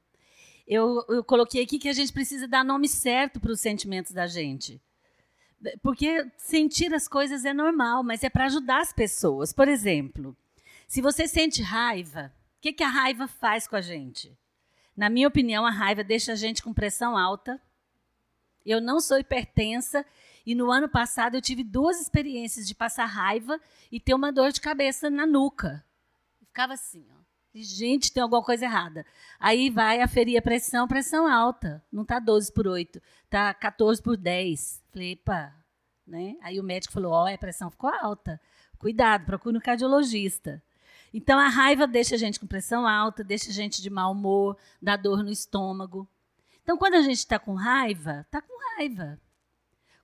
Eu, 0.67 1.05
eu 1.09 1.23
coloquei 1.23 1.63
aqui 1.63 1.79
que 1.79 1.89
a 1.89 1.93
gente 1.93 2.13
precisa 2.13 2.49
dar 2.49 2.65
nome 2.65 2.89
certo 2.89 3.39
para 3.39 3.53
os 3.53 3.61
sentimentos 3.61 4.13
da 4.13 4.27
gente. 4.27 4.81
Porque 5.83 6.31
sentir 6.37 6.93
as 6.93 7.09
coisas 7.09 7.45
é 7.45 7.53
normal, 7.53 8.03
mas 8.03 8.23
é 8.23 8.31
para 8.31 8.47
ajudar 8.47 8.81
as 8.81 8.93
pessoas. 8.93 9.53
Por 9.53 9.69
exemplo, 9.69 10.37
se 10.87 11.01
você 11.01 11.27
sente 11.27 11.63
raiva, 11.63 12.33
o 12.59 12.61
que, 12.61 12.73
que 12.73 12.85
a 12.85 12.89
raiva 12.89 13.27
faz 13.27 13.67
com 13.67 13.77
a 13.77 13.81
gente? 13.81 14.37
Na 14.97 15.11
minha 15.11 15.29
opinião, 15.29 15.67
a 15.67 15.71
raiva 15.71 16.03
deixa 16.03 16.33
a 16.33 16.37
gente 16.37 16.63
com 16.63 16.73
pressão 16.73 17.17
alta. 17.17 17.61
Eu 18.65 18.81
não 18.81 19.01
sou 19.01 19.19
hipertensa 19.19 20.05
e 20.47 20.55
no 20.55 20.71
ano 20.71 20.89
passado 20.89 21.37
eu 21.37 21.43
tive 21.43 21.65
duas 21.65 22.01
experiências 22.01 22.69
de 22.69 22.75
passar 22.75 23.05
raiva 23.07 23.61
e 23.91 23.99
ter 23.99 24.15
uma 24.15 24.31
dor 24.33 24.53
de 24.53 24.61
cabeça 24.61 25.11
na 25.11 25.27
nuca. 25.27 25.85
ficava 26.47 26.75
assim, 26.75 27.05
ó. 27.13 27.17
Gente, 27.53 28.13
tem 28.13 28.23
alguma 28.23 28.43
coisa 28.43 28.67
errada. 28.67 29.05
Aí 29.41 29.71
vai 29.71 30.03
aferir 30.03 30.39
a 30.39 30.43
pressão, 30.43 30.87
pressão 30.87 31.27
alta. 31.27 31.83
Não 31.91 32.03
está 32.03 32.19
12 32.19 32.53
por 32.53 32.69
8, 32.69 33.03
está 33.25 33.53
14 33.55 34.03
por 34.03 34.17
10. 34.17 34.85
Falei, 34.93 35.13
epa. 35.13 35.55
Né? 36.07 36.37
Aí 36.43 36.61
o 36.61 36.63
médico 36.63 36.93
falou: 36.93 37.13
ó, 37.13 37.25
oh, 37.25 37.27
a 37.27 37.39
pressão 37.39 37.71
ficou 37.71 37.91
alta. 37.91 38.41
Cuidado, 38.79 39.25
procure 39.25 39.57
um 39.57 39.61
cardiologista. 39.61 40.63
Então 41.13 41.39
a 41.39 41.49
raiva 41.49 41.87
deixa 41.87 42.15
a 42.15 42.19
gente 42.19 42.39
com 42.39 42.47
pressão 42.47 42.87
alta, 42.87 43.25
deixa 43.25 43.51
a 43.51 43.55
gente 43.55 43.81
de 43.81 43.89
mau 43.89 44.13
humor, 44.13 44.57
dá 44.81 44.97
dor 44.97 45.25
no 45.25 45.31
estômago. 45.33 46.07
Então 46.63 46.77
quando 46.77 46.95
a 46.95 47.01
gente 47.01 47.19
está 47.19 47.39
com 47.39 47.55
raiva, 47.55 48.21
está 48.21 48.43
com 48.43 48.53
raiva. 48.77 49.19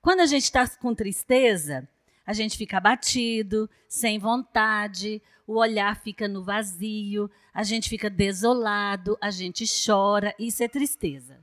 Quando 0.03 0.18
a 0.18 0.26
gente 0.26 0.42
está 0.42 0.68
com 0.68 0.92
tristeza, 0.92 1.88
a 2.26 2.32
gente 2.32 2.59
fica 2.59 2.78
abatido, 2.78 3.70
sem 3.88 4.18
vontade, 4.18 5.22
o 5.46 5.55
olhar 5.55 5.94
fica 5.94 6.26
no 6.26 6.42
vazio, 6.42 7.30
a 7.55 7.62
gente 7.62 7.88
fica 7.88 8.11
desolado, 8.11 9.16
a 9.20 9.30
gente 9.30 9.64
chora, 9.64 10.34
isso 10.40 10.61
é 10.61 10.66
tristeza. 10.66 11.38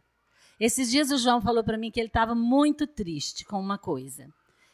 Esses 0.59 0.91
dias 0.91 1.09
o 1.09 1.17
João 1.17 1.39
falou 1.41 1.63
para 1.63 1.77
mim 1.77 1.89
que 1.89 2.01
ele 2.01 2.07
estava 2.07 2.35
muito 2.35 2.85
triste 2.85 3.45
com 3.45 3.57
uma 3.57 3.77
coisa. 3.77 4.27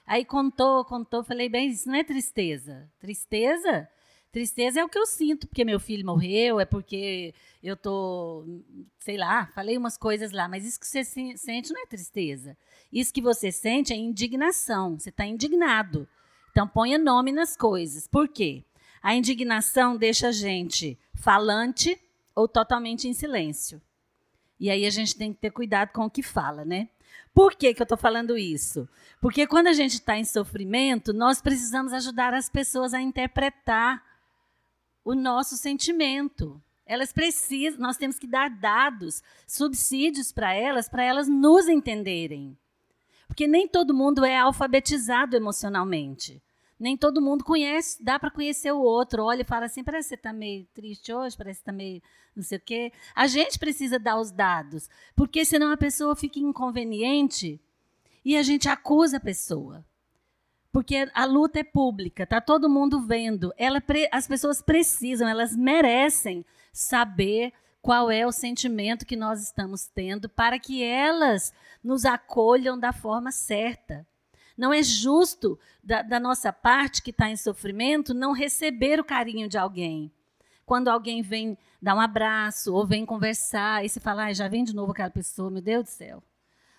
Aí 0.03 0.25
contou, 0.25 0.83
contou, 0.83 1.23
falei, 1.23 1.47
bem, 1.47 1.69
isso 1.69 1.87
não 1.87 1.95
é 1.95 2.03
tristeza. 2.03 2.89
Tristeza? 2.99 3.87
Tristeza 4.35 4.81
é 4.81 4.83
o 4.83 4.89
que 4.89 4.99
eu 4.99 5.05
sinto, 5.05 5.47
porque 5.47 5.63
meu 5.63 5.79
filho 5.79 6.05
morreu, 6.05 6.59
é 6.59 6.65
porque 6.65 7.33
eu 7.63 7.77
tô, 7.77 8.43
sei 8.99 9.15
lá, 9.15 9.45
falei 9.55 9.77
umas 9.77 9.97
coisas 9.97 10.33
lá, 10.33 10.45
mas 10.49 10.65
isso 10.65 10.77
que 10.77 10.85
você 10.85 11.05
sente 11.05 11.71
não 11.71 11.81
é 11.81 11.85
tristeza. 11.85 12.57
Isso 12.91 13.13
que 13.13 13.21
você 13.21 13.49
sente 13.49 13.93
é 13.93 13.95
indignação. 13.95 14.99
Você 14.99 15.07
está 15.07 15.25
indignado. 15.25 16.05
Então 16.51 16.67
ponha 16.67 16.97
nome 16.97 17.31
nas 17.31 17.55
coisas. 17.55 18.09
Por 18.09 18.27
quê? 18.27 18.65
A 19.01 19.15
indignação 19.15 19.95
deixa 19.95 20.27
a 20.27 20.31
gente 20.33 20.99
falante 21.13 21.97
ou 22.35 22.45
totalmente 22.45 23.07
em 23.07 23.13
silêncio. 23.13 23.81
E 24.59 24.69
aí 24.69 24.85
a 24.85 24.89
gente 24.89 25.15
tem 25.15 25.31
que 25.31 25.39
ter 25.39 25.51
cuidado 25.51 25.93
com 25.93 26.03
o 26.03 26.11
que 26.11 26.21
fala, 26.21 26.65
né? 26.65 26.89
Por 27.33 27.55
que, 27.55 27.73
que 27.73 27.81
eu 27.81 27.85
estou 27.85 27.97
falando 27.97 28.37
isso? 28.37 28.85
Porque 29.21 29.47
quando 29.47 29.67
a 29.67 29.73
gente 29.73 29.93
está 29.93 30.17
em 30.17 30.25
sofrimento, 30.25 31.13
nós 31.13 31.41
precisamos 31.41 31.93
ajudar 31.93 32.33
as 32.33 32.49
pessoas 32.49 32.93
a 32.93 32.99
interpretar 32.99 34.03
o 35.05 35.13
nosso 35.13 35.55
sentimento. 35.55 36.59
Elas 36.85 37.13
precisam, 37.13 37.79
nós 37.79 37.95
temos 37.95 38.19
que 38.19 38.27
dar 38.27 38.49
dados, 38.49 39.23
subsídios 39.47 40.31
para 40.31 40.53
elas, 40.53 40.89
para 40.89 41.03
elas 41.03 41.27
nos 41.27 41.67
entenderem. 41.67 42.57
Porque 43.27 43.47
nem 43.47 43.67
todo 43.67 43.93
mundo 43.93 44.25
é 44.25 44.37
alfabetizado 44.37 45.35
emocionalmente. 45.35 46.41
Nem 46.77 46.97
todo 46.97 47.21
mundo 47.21 47.43
conhece, 47.43 48.03
dá 48.03 48.19
para 48.19 48.29
conhecer 48.29 48.71
o 48.71 48.81
outro. 48.81 49.23
Olha 49.23 49.41
e 49.41 49.45
fala 49.45 49.65
assim: 49.65 49.83
parece 49.83 50.09
que 50.09 50.09
você 50.09 50.15
está 50.15 50.33
meio 50.33 50.67
triste 50.73 51.13
hoje, 51.13 51.37
parece 51.37 51.59
que 51.59 51.61
está 51.61 51.71
meio 51.71 52.01
não 52.35 52.43
sei 52.43 52.57
o 52.57 52.61
quê. 52.61 52.91
A 53.15 53.27
gente 53.27 53.57
precisa 53.57 53.97
dar 53.97 54.19
os 54.19 54.29
dados, 54.29 54.89
porque 55.15 55.45
senão 55.45 55.71
a 55.71 55.77
pessoa 55.77 56.15
fica 56.15 56.37
inconveniente 56.37 57.61
e 58.25 58.35
a 58.35 58.43
gente 58.43 58.67
acusa 58.67 59.17
a 59.17 59.21
pessoa. 59.21 59.85
Porque 60.75 61.09
a 61.13 61.23
luta 61.23 61.61
é 61.61 61.63
pública, 61.63 62.23
está 62.23 62.41
todo 62.41 62.69
mundo 62.69 62.99
vendo. 62.99 63.53
Ela, 63.57 63.81
as 64.11 64.27
pessoas 64.27 64.61
precisam, 64.61 65.25
elas 65.25 65.55
merecem 65.55 66.45
saber 66.73 67.53
qual 67.81 68.11
é 68.11 68.27
o 68.27 68.31
sentimento 68.33 69.05
que 69.05 69.15
nós 69.15 69.41
estamos 69.41 69.87
tendo 69.87 70.27
para 70.27 70.59
que 70.59 70.83
elas 70.83 71.53
nos 71.81 72.03
acolham 72.03 72.77
da 72.77 72.91
forma 72.91 73.31
certa. 73.31 74.05
Não 74.57 74.73
é 74.73 74.83
justo 74.83 75.57
da, 75.81 76.01
da 76.01 76.19
nossa 76.19 76.51
parte 76.51 77.01
que 77.01 77.11
está 77.11 77.29
em 77.29 77.37
sofrimento 77.37 78.13
não 78.13 78.33
receber 78.33 78.99
o 78.99 79.05
carinho 79.05 79.47
de 79.47 79.57
alguém. 79.57 80.11
Quando 80.65 80.89
alguém 80.89 81.21
vem 81.21 81.57
dar 81.81 81.95
um 81.95 82.01
abraço 82.01 82.73
ou 82.75 82.85
vem 82.85 83.05
conversar 83.05 83.85
e 83.85 83.87
se 83.87 84.01
fala, 84.01 84.25
ah, 84.25 84.33
já 84.33 84.49
vem 84.49 84.65
de 84.65 84.75
novo 84.75 84.91
aquela 84.91 85.09
pessoa, 85.09 85.49
meu 85.49 85.61
Deus 85.61 85.85
do 85.85 85.89
céu. 85.89 86.21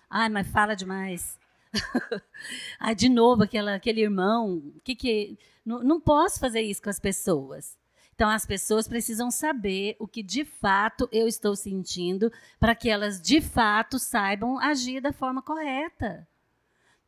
Ai, 0.07 0.29
mas 0.29 0.47
fala 0.47 0.75
demais. 0.75 1.35
Ai, 2.79 2.93
de 2.95 3.09
novo 3.09 3.43
aquela, 3.43 3.75
aquele 3.75 4.01
irmão. 4.01 4.73
Que 4.83 4.95
que 4.95 5.37
não, 5.65 5.83
não 5.83 5.99
posso 5.99 6.39
fazer 6.39 6.61
isso 6.61 6.81
com 6.81 6.89
as 6.89 6.99
pessoas. 6.99 7.77
Então, 8.17 8.29
as 8.29 8.47
pessoas 8.47 8.87
precisam 8.87 9.29
saber 9.29 9.95
o 9.99 10.07
que 10.07 10.23
de 10.23 10.43
fato 10.43 11.07
eu 11.11 11.27
estou 11.27 11.55
sentindo 11.55 12.31
para 12.59 12.73
que 12.73 12.89
elas 12.89 13.21
de 13.21 13.39
fato 13.39 13.99
saibam 13.99 14.57
agir 14.57 14.99
da 14.99 15.13
forma 15.13 15.39
correta. 15.39 16.27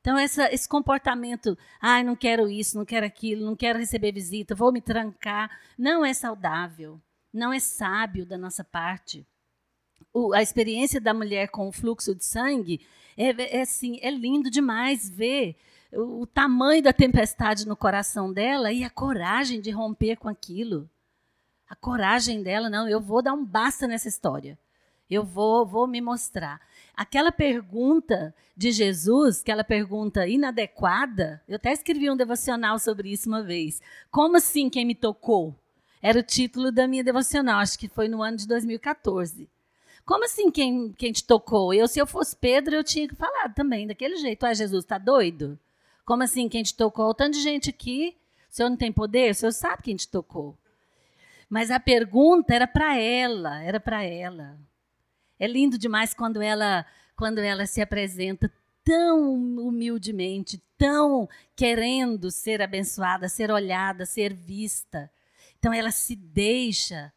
Então, 0.02 0.18
essa, 0.18 0.54
esse 0.54 0.70
comportamento, 0.70 1.58
ai, 1.82 2.02
ah, 2.02 2.04
não 2.04 2.16
quero 2.16 2.48
isso, 2.48 2.78
não 2.78 2.86
quero 2.86 3.06
aquilo, 3.06 3.44
não 3.44 3.56
quero 3.56 3.80
receber 3.80 4.12
visita, 4.12 4.54
vou 4.54 4.72
me 4.72 4.82
trancar, 4.82 5.50
não 5.78 6.06
é 6.06 6.14
saudável, 6.14 7.02
não 7.34 7.52
é 7.52 7.60
sábio 7.60 8.26
da 8.26 8.38
nossa 8.38 8.64
parte. 8.64 9.26
O, 10.14 10.34
a 10.34 10.42
experiência 10.42 11.00
da 11.00 11.14
mulher 11.14 11.50
com 11.50 11.68
o 11.68 11.72
fluxo 11.72 12.16
de 12.16 12.26
sangue 12.26 12.82
é, 13.18 13.58
é, 13.58 13.62
assim, 13.62 14.00
é 14.02 14.10
lindo 14.10 14.50
demais 14.50 15.10
ver 15.10 15.56
o, 15.92 16.22
o 16.22 16.28
tamanho 16.28 16.82
da 16.82 16.94
tempestade 16.94 17.68
no 17.68 17.76
coração 17.76 18.32
dela 18.32 18.72
e 18.72 18.84
a 18.84 18.90
coragem 18.90 19.62
de 19.62 19.72
romper 19.72 20.16
com 20.16 20.30
aquilo. 20.30 20.90
A 21.70 21.76
coragem 21.76 22.42
dela, 22.42 22.70
não, 22.70 22.88
eu 22.88 23.00
vou 23.00 23.22
dar 23.22 23.34
um 23.34 23.46
basta 23.46 23.88
nessa 23.88 24.08
história. 24.08 24.58
Eu 25.10 25.24
vou, 25.24 25.66
vou 25.66 25.88
me 25.88 26.02
mostrar. 26.02 26.62
Aquela 26.96 27.32
pergunta 27.32 28.34
de 28.56 28.72
Jesus, 28.72 29.42
aquela 29.42 29.64
pergunta 29.64 30.28
inadequada, 30.28 31.42
eu 31.48 31.56
até 31.56 31.72
escrevi 31.72 32.10
um 32.10 32.18
devocional 32.18 32.78
sobre 32.78 33.12
isso 33.12 33.28
uma 33.28 33.42
vez. 33.42 33.82
Como 34.12 34.38
assim 34.38 34.70
quem 34.70 34.86
me 34.86 34.96
tocou? 34.96 35.56
Era 36.02 36.20
o 36.20 36.24
título 36.24 36.72
da 36.72 36.88
minha 36.88 37.04
devocional, 37.04 37.60
acho 37.60 37.78
que 37.78 37.88
foi 37.88 38.08
no 38.08 38.22
ano 38.22 38.38
de 38.38 38.48
2014. 38.48 39.50
Como 40.10 40.26
assim 40.26 40.50
quem, 40.50 40.92
quem 40.94 41.12
te 41.12 41.24
tocou? 41.24 41.72
Eu, 41.72 41.88
se 41.88 42.00
eu 42.00 42.08
fosse 42.08 42.36
Pedro, 42.36 42.74
eu 42.74 42.84
tinha 42.84 43.08
que 43.08 43.14
falar 43.14 43.54
também, 43.54 43.86
daquele 43.86 44.16
jeito. 44.16 44.44
Ah, 44.44 44.56
Jesus, 44.56 44.84
está 44.84 44.98
doido? 44.98 45.60
Como 46.04 46.24
assim 46.24 46.50
quem 46.50 46.64
te 46.64 46.74
tocou? 46.74 47.14
Tanto 47.14 47.36
de 47.36 47.44
gente 47.44 47.70
aqui, 47.70 48.18
o 48.50 48.56
senhor 48.56 48.70
não 48.72 48.76
tem 48.76 48.92
poder? 48.92 49.30
O 49.30 49.36
senhor 49.36 49.52
sabe 49.52 49.84
quem 49.84 49.96
te 49.96 50.08
tocou. 50.08 50.58
Mas 51.48 51.70
a 51.70 51.80
pergunta 51.80 52.56
era 52.56 52.66
para 52.66 52.98
ela, 52.98 53.62
era 53.62 53.80
para 53.80 54.04
ela. 54.04 54.58
É 55.38 55.46
lindo 55.46 55.78
demais 55.78 56.12
quando 56.12 56.42
ela, 56.42 56.88
quando 57.16 57.38
ela 57.38 57.68
se 57.68 57.80
apresenta 57.80 58.52
tão 58.84 59.36
humildemente, 59.60 60.60
tão 60.76 61.30
querendo 61.56 62.32
ser 62.32 62.64
abençoada, 62.64 63.30
ser 63.30 63.52
olhada, 63.52 64.08
ser 64.08 64.34
vista. 64.34 65.08
Então 65.60 65.72
ela 65.72 65.92
se 65.92 66.16
deixa 66.16 67.14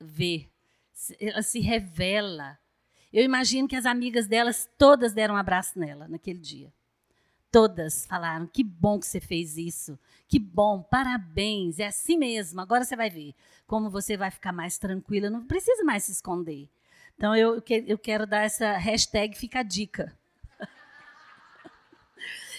ver, 0.00 0.51
ela 1.18 1.42
se 1.42 1.60
revela. 1.60 2.58
Eu 3.12 3.24
imagino 3.24 3.68
que 3.68 3.76
as 3.76 3.86
amigas 3.86 4.26
delas 4.26 4.68
todas 4.78 5.12
deram 5.12 5.34
um 5.34 5.38
abraço 5.38 5.78
nela 5.78 6.08
naquele 6.08 6.38
dia. 6.38 6.72
Todas 7.50 8.06
falaram: 8.06 8.46
que 8.46 8.64
bom 8.64 8.98
que 8.98 9.06
você 9.06 9.20
fez 9.20 9.56
isso, 9.56 9.98
que 10.26 10.38
bom, 10.38 10.82
parabéns, 10.82 11.78
é 11.78 11.86
assim 11.86 12.16
mesmo. 12.16 12.60
Agora 12.60 12.84
você 12.84 12.96
vai 12.96 13.10
ver 13.10 13.34
como 13.66 13.90
você 13.90 14.16
vai 14.16 14.30
ficar 14.30 14.52
mais 14.52 14.78
tranquila, 14.78 15.28
não 15.28 15.46
precisa 15.46 15.84
mais 15.84 16.04
se 16.04 16.12
esconder. 16.12 16.68
Então 17.16 17.36
eu, 17.36 17.62
eu 17.86 17.98
quero 17.98 18.26
dar 18.26 18.44
essa 18.44 18.76
hashtag 18.78 19.36
fica 19.36 19.60
a 19.60 19.62
dica. 19.62 20.16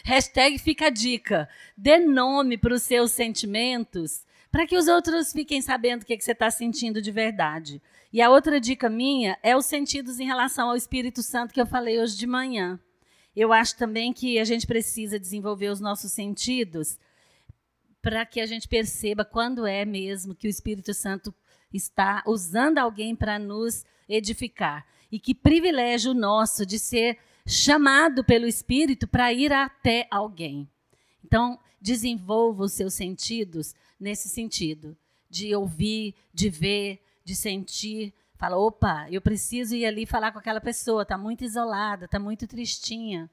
hashtag 0.05 0.59
fica 0.59 0.87
a 0.87 0.91
dica. 0.91 1.49
Dê 1.75 1.97
nome 1.97 2.57
para 2.57 2.73
os 2.73 2.83
seus 2.83 3.11
sentimentos 3.11 4.23
para 4.53 4.67
que 4.67 4.77
os 4.77 4.87
outros 4.87 5.33
fiquem 5.33 5.63
sabendo 5.63 6.03
o 6.03 6.05
que, 6.05 6.15
que 6.15 6.23
você 6.23 6.31
está 6.31 6.51
sentindo 6.51 7.01
de 7.01 7.09
verdade. 7.09 7.81
E 8.13 8.21
a 8.21 8.29
outra 8.29 8.61
dica 8.61 8.87
minha 8.87 9.35
é 9.41 9.57
os 9.57 9.65
sentidos 9.65 10.19
em 10.19 10.27
relação 10.27 10.69
ao 10.69 10.75
Espírito 10.75 11.23
Santo 11.23 11.51
que 11.51 11.59
eu 11.59 11.65
falei 11.65 11.99
hoje 11.99 12.15
de 12.15 12.27
manhã. 12.27 12.79
Eu 13.35 13.51
acho 13.51 13.75
também 13.75 14.13
que 14.13 14.37
a 14.37 14.43
gente 14.43 14.67
precisa 14.67 15.17
desenvolver 15.17 15.69
os 15.69 15.79
nossos 15.79 16.11
sentidos 16.11 16.99
para 17.99 18.27
que 18.27 18.39
a 18.39 18.45
gente 18.45 18.67
perceba 18.67 19.25
quando 19.25 19.65
é 19.65 19.85
mesmo 19.85 20.35
que 20.35 20.45
o 20.45 20.51
Espírito 20.51 20.93
Santo 20.93 21.33
está 21.73 22.21
usando 22.27 22.77
alguém 22.77 23.15
para 23.15 23.39
nos 23.39 23.83
edificar. 24.07 24.85
E 25.11 25.19
que 25.19 25.33
privilégio 25.33 26.13
nosso 26.13 26.63
de 26.63 26.77
ser 26.77 27.17
chamado 27.43 28.23
pelo 28.23 28.45
Espírito 28.45 29.07
para 29.07 29.33
ir 29.33 29.51
até 29.51 30.07
alguém. 30.11 30.69
Então, 31.25 31.59
desenvolva 31.81 32.65
os 32.65 32.73
seus 32.73 32.93
sentidos 32.93 33.73
nesse 34.03 34.27
sentido, 34.27 34.95
de 35.29 35.55
ouvir, 35.55 36.13
de 36.33 36.49
ver, 36.49 37.01
de 37.23 37.35
sentir. 37.35 38.13
Fala, 38.35 38.57
opa, 38.57 39.07
eu 39.09 39.21
preciso 39.21 39.73
ir 39.73 39.85
ali 39.85 40.05
falar 40.05 40.33
com 40.33 40.39
aquela 40.39 40.59
pessoa, 40.59 41.03
está 41.03 41.17
muito 41.17 41.45
isolada, 41.45 42.05
está 42.05 42.19
muito 42.19 42.45
tristinha. 42.45 43.29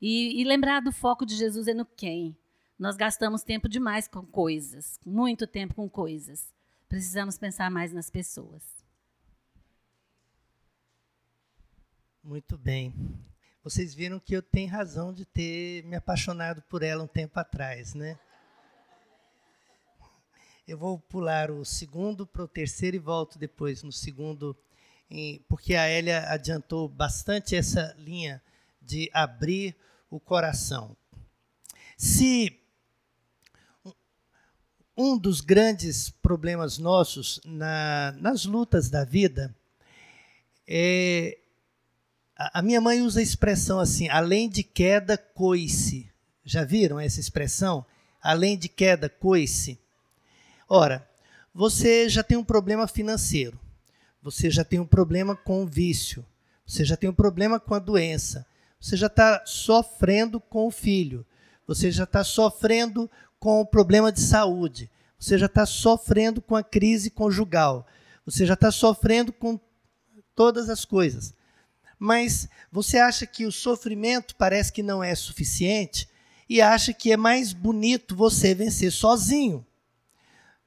E, 0.00 0.40
e 0.40 0.44
lembrar 0.44 0.80
do 0.80 0.92
foco 0.92 1.24
de 1.24 1.34
Jesus 1.34 1.66
é 1.66 1.72
no 1.72 1.86
quem. 1.86 2.36
Nós 2.78 2.96
gastamos 2.96 3.42
tempo 3.42 3.68
demais 3.68 4.06
com 4.06 4.22
coisas, 4.26 5.00
muito 5.04 5.46
tempo 5.46 5.74
com 5.74 5.88
coisas. 5.88 6.52
Precisamos 6.88 7.38
pensar 7.38 7.70
mais 7.70 7.92
nas 7.92 8.10
pessoas. 8.10 8.62
Muito 12.22 12.58
bem. 12.58 12.92
Vocês 13.62 13.94
viram 13.94 14.20
que 14.20 14.36
eu 14.36 14.42
tenho 14.42 14.70
razão 14.70 15.14
de 15.14 15.24
ter 15.24 15.82
me 15.84 15.96
apaixonado 15.96 16.60
por 16.68 16.82
ela 16.82 17.02
um 17.02 17.06
tempo 17.06 17.40
atrás, 17.40 17.94
né? 17.94 18.18
Eu 20.66 20.78
vou 20.78 20.98
pular 20.98 21.50
o 21.50 21.62
segundo 21.62 22.26
para 22.26 22.42
o 22.42 22.48
terceiro 22.48 22.96
e 22.96 22.98
volto 22.98 23.38
depois 23.38 23.82
no 23.82 23.92
segundo, 23.92 24.56
porque 25.46 25.74
a 25.74 25.90
Elia 25.90 26.24
adiantou 26.30 26.88
bastante 26.88 27.54
essa 27.54 27.94
linha 27.98 28.42
de 28.80 29.10
abrir 29.12 29.76
o 30.10 30.18
coração. 30.18 30.96
Se 31.98 32.58
um 34.96 35.18
dos 35.18 35.42
grandes 35.42 36.08
problemas 36.08 36.78
nossos 36.78 37.42
na, 37.44 38.12
nas 38.18 38.46
lutas 38.46 38.88
da 38.88 39.04
vida 39.04 39.54
é 40.66 41.38
a, 42.36 42.62
minha 42.62 42.80
mãe 42.80 43.02
usa 43.02 43.20
a 43.20 43.22
expressão 43.22 43.78
assim, 43.78 44.08
além 44.08 44.48
de 44.48 44.62
queda, 44.62 45.18
coice. 45.18 46.10
Já 46.42 46.64
viram 46.64 46.98
essa 46.98 47.20
expressão? 47.20 47.84
Além 48.22 48.56
de 48.56 48.68
queda, 48.68 49.10
coice. 49.10 49.78
Ora, 50.68 51.08
você 51.52 52.08
já 52.08 52.22
tem 52.22 52.36
um 52.36 52.44
problema 52.44 52.88
financeiro, 52.88 53.58
você 54.22 54.50
já 54.50 54.64
tem 54.64 54.80
um 54.80 54.86
problema 54.86 55.36
com 55.36 55.62
o 55.62 55.66
vício, 55.66 56.24
você 56.66 56.84
já 56.84 56.96
tem 56.96 57.08
um 57.08 57.14
problema 57.14 57.60
com 57.60 57.74
a 57.74 57.78
doença, 57.78 58.46
você 58.80 58.96
já 58.96 59.06
está 59.06 59.42
sofrendo 59.44 60.40
com 60.40 60.66
o 60.66 60.70
filho, 60.70 61.24
você 61.66 61.90
já 61.90 62.04
está 62.04 62.24
sofrendo 62.24 63.10
com 63.38 63.60
o 63.60 63.66
problema 63.66 64.10
de 64.10 64.20
saúde, 64.20 64.90
você 65.18 65.38
já 65.38 65.46
está 65.46 65.66
sofrendo 65.66 66.40
com 66.40 66.56
a 66.56 66.62
crise 66.62 67.10
conjugal, 67.10 67.86
você 68.24 68.46
já 68.46 68.54
está 68.54 68.70
sofrendo 68.70 69.32
com 69.32 69.60
todas 70.34 70.68
as 70.68 70.84
coisas. 70.84 71.34
Mas 71.98 72.48
você 72.72 72.98
acha 72.98 73.26
que 73.26 73.46
o 73.46 73.52
sofrimento 73.52 74.34
parece 74.36 74.72
que 74.72 74.82
não 74.82 75.02
é 75.02 75.14
suficiente 75.14 76.08
e 76.48 76.60
acha 76.60 76.92
que 76.92 77.12
é 77.12 77.16
mais 77.16 77.52
bonito 77.52 78.16
você 78.16 78.54
vencer 78.54 78.90
sozinho. 78.90 79.64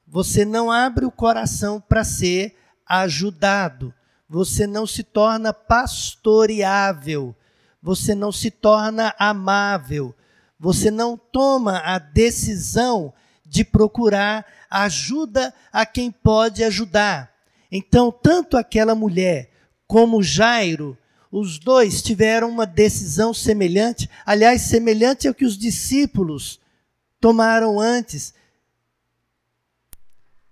Você 0.08 0.46
não 0.46 0.72
abre 0.72 1.06
o 1.06 1.12
coração 1.12 1.82
para 1.82 2.04
ser 2.04 2.56
ajudado. 2.86 3.94
Você 4.30 4.66
não 4.66 4.88
se 4.88 5.04
torna 5.04 5.54
pastoreável. 5.54 7.36
Você 7.82 8.16
não 8.16 8.32
se 8.32 8.50
torna 8.50 9.14
amável. 9.20 10.16
Você 10.60 10.90
não 10.90 11.18
toma 11.18 11.80
a 11.80 12.00
decisão 12.00 13.14
de 13.46 13.64
procurar 13.64 14.46
ajuda 14.70 15.54
a 15.72 15.86
quem 15.86 16.12
pode 16.12 16.64
ajudar. 16.64 17.32
Então, 17.72 18.12
tanto 18.12 18.58
aquela 18.58 18.96
mulher 18.96 19.52
como 19.88 20.24
Jairo, 20.24 20.98
os 21.32 21.60
dois 21.60 22.02
tiveram 22.02 22.50
uma 22.50 22.66
decisão 22.66 23.34
semelhante, 23.34 24.10
aliás, 24.26 24.62
semelhante 24.64 25.28
ao 25.28 25.34
que 25.34 25.46
os 25.46 25.58
discípulos 25.58 26.60
tomaram 27.20 27.80
antes, 27.80 28.34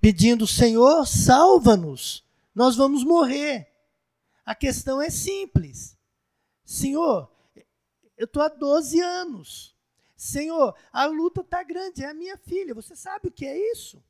pedindo: 0.06 0.46
Senhor, 0.46 1.08
salva-nos, 1.08 2.24
nós 2.54 2.76
vamos 2.76 3.04
morrer. 3.04 3.74
A 4.46 4.54
questão 4.54 5.02
é 5.02 5.10
simples. 5.10 5.98
Senhor, 6.64 7.28
eu 8.16 8.26
estou 8.26 8.44
há 8.44 8.48
12 8.48 9.02
anos. 9.02 9.76
Senhor, 10.16 10.78
a 10.94 11.08
luta 11.08 11.42
está 11.42 11.64
grande, 11.64 12.04
é 12.04 12.08
a 12.08 12.14
minha 12.14 12.38
filha. 12.38 12.76
Você 12.76 12.96
sabe 12.96 13.30
o 13.30 13.32
que 13.32 13.48
é 13.48 13.72
isso? 13.72 14.04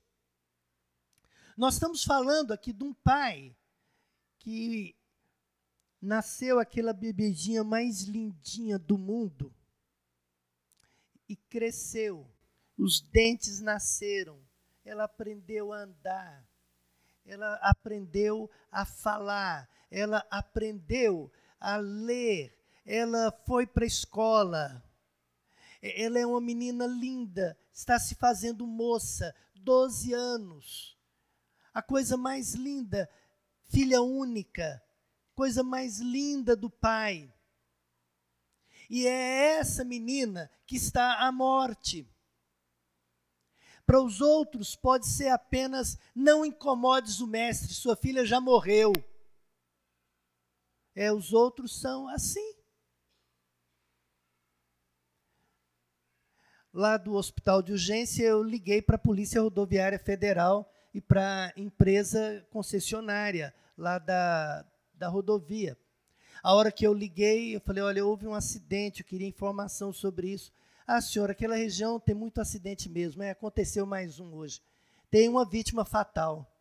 Nós 1.55 1.75
estamos 1.75 2.03
falando 2.03 2.51
aqui 2.51 2.73
de 2.73 2.83
um 2.83 2.93
pai 2.93 3.55
que 4.39 4.93
nasceu 6.01 6.59
aquela 6.59 6.91
bebedinha 6.91 7.63
mais 7.63 8.01
lindinha 8.01 8.77
do 8.77 8.97
mundo 8.97 9.55
e 11.29 11.37
cresceu. 11.37 12.29
Os 12.77 12.99
dentes 12.99 13.61
nasceram. 13.61 14.44
Ela 14.85 15.05
aprendeu 15.05 15.73
a 15.73 15.79
andar. 15.79 16.47
Ela 17.25 17.55
aprendeu 17.55 18.49
a 18.71 18.85
falar. 18.85 19.67
Ela 19.89 20.25
aprendeu 20.29 21.31
a 21.59 21.77
ler. 21.77 22.55
Ela 22.85 23.31
foi 23.45 23.65
para 23.65 23.83
a 23.83 23.87
escola. 23.87 24.83
Ela 25.81 26.19
é 26.19 26.25
uma 26.25 26.41
menina 26.41 26.87
linda, 26.87 27.57
está 27.71 27.99
se 27.99 28.15
fazendo 28.15 28.65
moça, 28.65 29.35
12 29.55 30.13
anos. 30.13 30.97
A 31.73 31.81
coisa 31.81 32.17
mais 32.17 32.55
linda, 32.55 33.07
filha 33.65 34.01
única, 34.01 34.81
coisa 35.35 35.61
mais 35.61 35.99
linda 35.99 36.55
do 36.55 36.69
pai. 36.69 37.31
E 38.89 39.05
é 39.05 39.57
essa 39.57 39.83
menina 39.83 40.49
que 40.65 40.75
está 40.75 41.19
à 41.19 41.31
morte. 41.31 42.07
Para 43.85 44.01
os 44.01 44.19
outros, 44.19 44.75
pode 44.75 45.07
ser 45.07 45.29
apenas: 45.29 45.97
não 46.15 46.45
incomodes 46.45 47.19
o 47.19 47.27
mestre, 47.27 47.73
sua 47.73 47.95
filha 47.95 48.25
já 48.25 48.41
morreu. 48.41 48.91
É, 50.95 51.11
os 51.11 51.33
outros 51.33 51.79
são 51.79 52.07
assim. 52.07 52.55
Lá 56.73 56.97
do 56.97 57.13
hospital 57.13 57.61
de 57.61 57.71
urgência, 57.71 58.23
eu 58.23 58.43
liguei 58.43 58.81
para 58.81 58.95
a 58.95 58.99
Polícia 58.99 59.41
Rodoviária 59.41 59.99
Federal 59.99 60.69
e 60.93 60.99
para 60.99 61.47
a 61.55 61.59
empresa 61.59 62.45
concessionária 62.49 63.53
lá 63.77 63.99
da, 63.99 64.65
da 64.93 65.07
rodovia. 65.07 65.77
A 66.41 66.53
hora 66.53 66.71
que 66.71 66.85
eu 66.85 66.93
liguei, 66.93 67.55
eu 67.55 67.61
falei: 67.61 67.83
olha, 67.83 68.05
houve 68.05 68.27
um 68.27 68.33
acidente, 68.33 69.01
eu 69.01 69.05
queria 69.05 69.27
informação 69.27 69.93
sobre 69.93 70.29
isso. 70.29 70.51
Ah, 70.87 71.01
senhora, 71.01 71.31
aquela 71.31 71.55
região 71.55 71.99
tem 71.99 72.13
muito 72.13 72.39
acidente 72.39 72.87
mesmo. 72.87 73.23
É, 73.23 73.31
aconteceu 73.31 73.85
mais 73.87 74.19
um 74.19 74.35
hoje. 74.35 74.61
Tem 75.09 75.27
uma 75.27 75.43
vítima 75.43 75.83
fatal. 75.83 76.51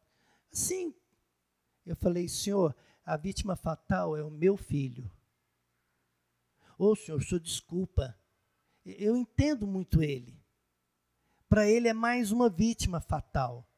Sim. 0.51 0.95
Eu 1.85 1.95
falei: 1.95 2.27
senhor, 2.27 2.75
a 3.05 3.17
vítima 3.19 3.55
fatal 3.55 4.17
é 4.17 4.23
o 4.23 4.31
meu 4.31 4.57
filho. 4.57 5.11
Ô, 6.79 6.93
oh, 6.93 6.97
senhor, 6.97 7.23
senhor 7.23 7.41
desculpa. 7.41 8.19
Eu 8.85 9.15
entendo 9.15 9.67
muito 9.67 10.03
ele. 10.03 10.43
Para 11.49 11.69
ele 11.69 11.89
é 11.89 11.93
mais 11.93 12.33
uma 12.33 12.49
vítima 12.49 13.01
fatal. 13.01 13.69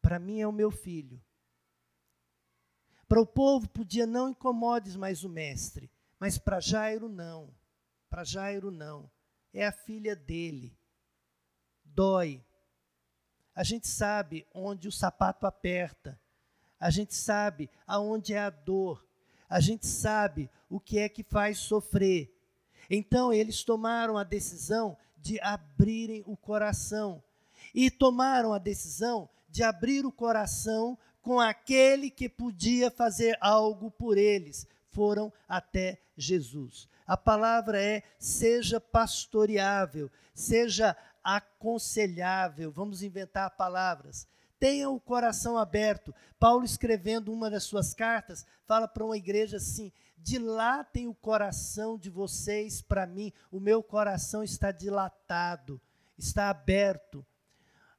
Para 0.00 0.18
mim 0.18 0.40
é 0.40 0.46
o 0.46 0.52
meu 0.52 0.70
filho. 0.70 1.22
Para 3.06 3.20
o 3.20 3.26
povo 3.26 3.68
podia 3.68 4.06
não 4.06 4.30
incomodes 4.30 4.96
mais 4.96 5.22
o 5.22 5.28
mestre, 5.28 5.90
mas 6.18 6.38
para 6.38 6.60
Jairo 6.60 7.08
não. 7.08 7.54
Para 8.08 8.24
Jairo 8.24 8.70
não. 8.70 9.10
É 9.54 9.64
a 9.64 9.70
filha 9.70 10.16
dele. 10.16 10.76
Dói. 11.84 12.44
A 13.54 13.62
gente 13.62 13.86
sabe 13.86 14.44
onde 14.52 14.88
o 14.88 14.92
sapato 14.92 15.46
aperta. 15.46 16.20
A 16.80 16.90
gente 16.90 17.14
sabe 17.14 17.70
aonde 17.86 18.34
é 18.34 18.40
a 18.40 18.50
dor. 18.50 19.06
A 19.48 19.60
gente 19.60 19.86
sabe 19.86 20.50
o 20.68 20.80
que 20.80 20.98
é 20.98 21.08
que 21.08 21.22
faz 21.22 21.58
sofrer. 21.58 22.36
Então 22.90 23.32
eles 23.32 23.62
tomaram 23.62 24.18
a 24.18 24.24
decisão 24.24 24.98
de 25.16 25.40
abrirem 25.40 26.24
o 26.26 26.36
coração. 26.36 27.22
E 27.72 27.92
tomaram 27.92 28.52
a 28.52 28.58
decisão 28.58 29.30
de 29.48 29.62
abrir 29.62 30.04
o 30.04 30.10
coração 30.10 30.98
com 31.22 31.38
aquele 31.38 32.10
que 32.10 32.28
podia 32.28 32.90
fazer 32.90 33.38
algo 33.40 33.88
por 33.88 34.18
eles. 34.18 34.66
Foram 34.90 35.32
até 35.48 36.00
Jesus. 36.16 36.88
A 37.06 37.16
palavra 37.16 37.82
é: 37.82 38.02
seja 38.18 38.80
pastoreável, 38.80 40.10
seja 40.34 40.96
aconselhável. 41.22 42.70
Vamos 42.70 43.02
inventar 43.02 43.50
palavras. 43.56 44.26
Tenha 44.58 44.88
o 44.88 45.00
coração 45.00 45.58
aberto. 45.58 46.14
Paulo, 46.38 46.64
escrevendo 46.64 47.32
uma 47.32 47.50
das 47.50 47.64
suas 47.64 47.92
cartas, 47.92 48.46
fala 48.66 48.88
para 48.88 49.04
uma 49.04 49.16
igreja 49.16 49.56
assim: 49.56 49.92
dilatem 50.16 51.06
o 51.06 51.14
coração 51.14 51.98
de 51.98 52.08
vocês 52.08 52.80
para 52.80 53.06
mim. 53.06 53.32
O 53.50 53.60
meu 53.60 53.82
coração 53.82 54.42
está 54.42 54.72
dilatado, 54.72 55.80
está 56.16 56.48
aberto. 56.48 57.24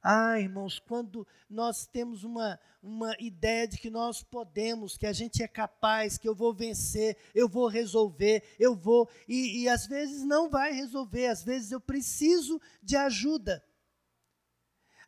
Ah, 0.08 0.38
irmãos, 0.38 0.78
quando 0.78 1.26
nós 1.50 1.84
temos 1.84 2.22
uma, 2.22 2.60
uma 2.80 3.12
ideia 3.18 3.66
de 3.66 3.76
que 3.76 3.90
nós 3.90 4.22
podemos, 4.22 4.96
que 4.96 5.04
a 5.04 5.12
gente 5.12 5.42
é 5.42 5.48
capaz, 5.48 6.16
que 6.16 6.28
eu 6.28 6.34
vou 6.34 6.54
vencer, 6.54 7.16
eu 7.34 7.48
vou 7.48 7.66
resolver, 7.66 8.44
eu 8.56 8.76
vou, 8.76 9.10
e, 9.26 9.64
e 9.64 9.68
às 9.68 9.88
vezes 9.88 10.22
não 10.22 10.48
vai 10.48 10.70
resolver, 10.70 11.26
às 11.26 11.42
vezes 11.42 11.72
eu 11.72 11.80
preciso 11.80 12.60
de 12.80 12.96
ajuda. 12.96 13.64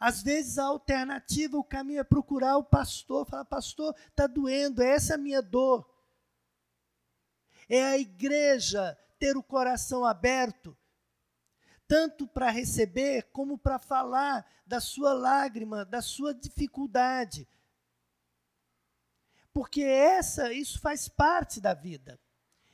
Às 0.01 0.20
vezes 0.20 0.59
a 0.59 0.64
alternativa, 0.64 1.57
o 1.57 1.62
caminho 1.62 2.01
é 2.01 2.05
procurar 2.05 2.57
o 2.57 2.64
pastor, 2.64 3.24
falar, 3.24 3.44
pastor, 3.44 3.94
está 4.09 4.26
doendo, 4.26 4.82
é 4.82 4.96
essa 4.96 5.14
a 5.14 5.18
minha 5.18 5.40
dor. 5.40 5.88
É 7.68 7.84
a 7.84 7.96
igreja 7.96 8.99
ter 9.16 9.36
o 9.36 9.44
coração 9.44 10.05
aberto 10.05 10.76
tanto 11.89 12.28
para 12.28 12.51
receber 12.51 13.30
como 13.32 13.57
para 13.57 13.78
falar 13.78 14.47
da 14.66 14.78
sua 14.78 15.14
lágrima, 15.14 15.86
da 15.86 16.03
sua 16.03 16.34
dificuldade. 16.34 17.49
Porque 19.55 19.82
essa, 19.82 20.53
isso 20.53 20.78
faz 20.78 21.09
parte 21.09 21.61
da 21.61 21.72
vida. 21.72 22.20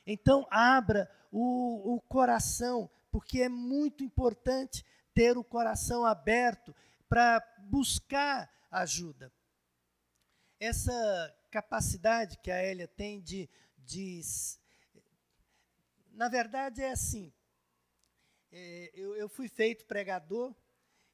Então, 0.05 0.47
abra 0.51 1.09
o, 1.31 1.95
o 1.95 2.01
coração, 2.01 2.91
porque 3.11 3.43
é 3.43 3.49
muito 3.49 4.03
importante 4.03 4.85
ter 5.15 5.39
o 5.39 5.45
coração 5.45 6.05
aberto 6.05 6.75
para 7.09 7.41
buscar 7.61 8.51
ajuda. 8.71 9.33
Essa 10.59 11.35
capacidade 11.51 12.37
que 12.39 12.51
a 12.51 12.62
Elia 12.62 12.89
tem 12.89 13.21
de, 13.21 13.49
de. 13.79 14.21
Na 16.12 16.29
verdade, 16.29 16.83
é 16.83 16.91
assim: 16.91 17.33
é, 18.57 18.90
eu, 18.94 19.16
eu 19.16 19.28
fui 19.28 19.48
feito 19.48 19.84
pregador 19.84 20.55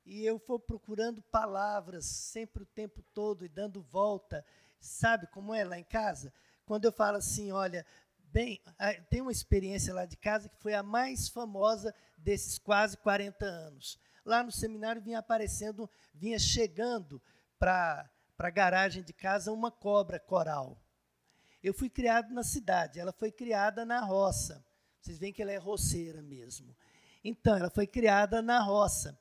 e 0.05 0.27
eu 0.27 0.39
fui 0.39 0.59
procurando 0.59 1.23
palavras 1.23 2.05
sempre 2.05 2.63
o 2.63 2.67
tempo 2.67 3.03
todo 3.15 3.47
e 3.47 3.49
dando 3.49 3.81
volta. 3.81 4.45
Sabe 4.79 5.27
como 5.29 5.55
é 5.55 5.65
lá 5.65 5.79
em 5.79 5.85
casa? 5.85 6.35
Quando 6.67 6.85
eu 6.85 6.93
falo 6.93 7.17
assim, 7.17 7.51
olha, 7.51 7.87
bem, 8.25 8.61
tem 9.09 9.23
uma 9.23 9.33
experiência 9.33 9.95
lá 9.95 10.05
de 10.05 10.19
casa 10.19 10.51
que 10.51 10.59
foi 10.59 10.75
a 10.75 10.83
mais 10.83 11.31
famosa 11.31 11.95
desses 12.19 12.59
quase 12.59 12.99
40 12.99 13.47
anos. 13.47 13.99
Lá 14.23 14.43
no 14.43 14.53
seminário 14.53 15.01
vinha 15.01 15.19
aparecendo, 15.19 15.89
vinha 16.15 16.39
chegando 16.39 17.23
para 17.59 18.11
a 18.39 18.51
garagem 18.51 19.03
de 19.03 19.15
casa 19.15 19.51
uma 19.51 19.71
cobra 19.71 20.21
coral. 20.21 20.79
Eu 21.63 21.73
fui 21.73 21.89
criado 21.89 22.35
na 22.35 22.45
cidade, 22.45 23.01
ela 23.01 23.13
foi 23.13 23.33
criada 23.33 23.87
na 23.87 24.01
roça. 24.01 24.63
Vocês 25.01 25.19
veem 25.19 25.33
que 25.33 25.41
ela 25.41 25.53
é 25.53 25.57
roceira 25.57 26.21
mesmo. 26.21 26.77
Então, 27.23 27.57
ela 27.57 27.71
foi 27.71 27.87
criada 27.87 28.41
na 28.41 28.63
roça. 28.63 29.19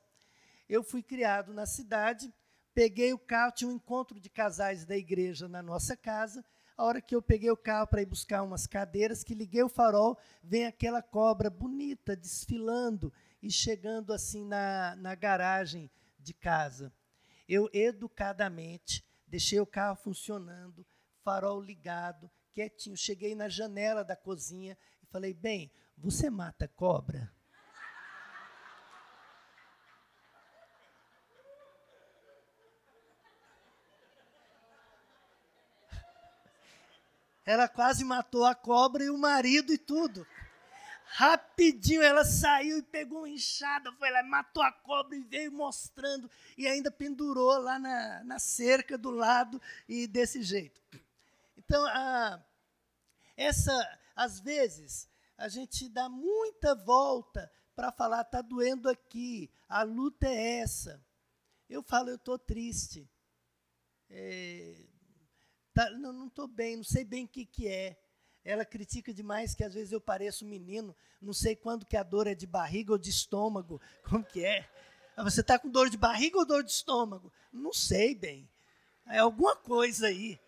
eu 0.68 0.82
fui 0.82 1.02
criado 1.02 1.52
na 1.52 1.66
cidade, 1.66 2.32
peguei 2.72 3.12
o 3.12 3.18
carro, 3.18 3.52
tinha 3.52 3.68
um 3.68 3.74
encontro 3.74 4.20
de 4.20 4.30
casais 4.30 4.84
da 4.86 4.96
igreja 4.96 5.48
na 5.48 5.62
nossa 5.62 5.96
casa. 5.96 6.44
A 6.76 6.84
hora 6.84 7.00
que 7.00 7.14
eu 7.14 7.20
peguei 7.20 7.50
o 7.50 7.56
carro 7.56 7.86
para 7.86 8.00
ir 8.00 8.06
buscar 8.06 8.42
umas 8.42 8.66
cadeiras, 8.66 9.22
que 9.22 9.34
liguei 9.34 9.62
o 9.62 9.68
farol, 9.68 10.16
vem 10.42 10.64
aquela 10.64 11.02
cobra 11.02 11.50
bonita 11.50 12.16
desfilando 12.16 13.12
e 13.42 13.50
chegando 13.50 14.12
assim 14.12 14.46
na, 14.46 14.96
na 14.96 15.14
garagem 15.14 15.90
de 16.18 16.32
casa. 16.32 16.92
Eu 17.48 17.68
educadamente 17.72 19.04
deixei 19.26 19.60
o 19.60 19.66
carro 19.66 19.96
funcionando, 19.96 20.86
farol 21.22 21.60
ligado, 21.60 22.30
quietinho. 22.52 22.96
Cheguei 22.96 23.34
na 23.34 23.48
janela 23.48 24.04
da 24.04 24.16
cozinha 24.16 24.78
e 25.02 25.06
falei: 25.06 25.34
Bem, 25.34 25.70
você 25.98 26.30
mata 26.30 26.66
cobra? 26.68 27.30
Ela 37.44 37.68
quase 37.68 38.04
matou 38.04 38.44
a 38.44 38.54
cobra 38.54 39.04
e 39.04 39.10
o 39.10 39.18
marido 39.18 39.72
e 39.72 39.78
tudo. 39.78 40.26
Rapidinho 41.12 42.02
ela 42.02 42.24
saiu 42.24 42.78
e 42.78 42.82
pegou 42.82 43.18
uma 43.18 43.28
enxada, 43.28 43.90
foi 43.92 44.10
lá, 44.10 44.22
matou 44.22 44.62
a 44.62 44.70
cobra 44.70 45.16
e 45.16 45.24
veio 45.24 45.50
mostrando. 45.50 46.30
E 46.56 46.68
ainda 46.68 46.90
pendurou 46.90 47.58
lá 47.58 47.78
na, 47.78 48.22
na 48.22 48.38
cerca 48.38 48.96
do 48.96 49.10
lado 49.10 49.60
e 49.88 50.06
desse 50.06 50.42
jeito. 50.42 50.80
Então, 51.56 51.84
a, 51.86 52.40
essa, 53.36 53.98
às 54.14 54.38
vezes, 54.38 55.08
a 55.36 55.48
gente 55.48 55.88
dá 55.88 56.08
muita 56.08 56.74
volta 56.74 57.50
para 57.74 57.90
falar, 57.90 58.20
está 58.20 58.40
doendo 58.40 58.88
aqui, 58.88 59.50
a 59.68 59.82
luta 59.82 60.28
é 60.28 60.58
essa. 60.58 61.02
Eu 61.68 61.82
falo, 61.82 62.10
eu 62.10 62.16
estou 62.16 62.38
triste. 62.38 63.08
É, 64.08 64.74
tá, 65.80 65.90
não 65.90 66.26
estou 66.26 66.46
bem, 66.46 66.76
não 66.76 66.84
sei 66.84 67.04
bem 67.04 67.24
o 67.24 67.28
que, 67.28 67.46
que 67.46 67.66
é. 67.66 67.96
Ela 68.44 68.64
critica 68.64 69.14
demais 69.14 69.54
que 69.54 69.64
às 69.64 69.72
vezes 69.72 69.92
eu 69.92 70.00
pareço 70.00 70.44
menino, 70.44 70.94
não 71.20 71.32
sei 71.32 71.56
quando 71.56 71.86
que 71.86 71.96
a 71.96 72.02
dor 72.02 72.26
é 72.26 72.34
de 72.34 72.46
barriga 72.46 72.92
ou 72.92 72.98
de 72.98 73.08
estômago, 73.08 73.80
como 74.04 74.24
que 74.24 74.44
é. 74.44 74.68
Ah, 75.16 75.22
você 75.22 75.40
está 75.40 75.58
com 75.58 75.70
dor 75.70 75.88
de 75.88 75.96
barriga 75.96 76.38
ou 76.38 76.44
dor 76.44 76.62
de 76.62 76.70
estômago? 76.70 77.32
Não 77.52 77.72
sei 77.72 78.14
bem. 78.14 78.48
É 79.06 79.18
alguma 79.18 79.56
coisa 79.56 80.08
aí. 80.08 80.38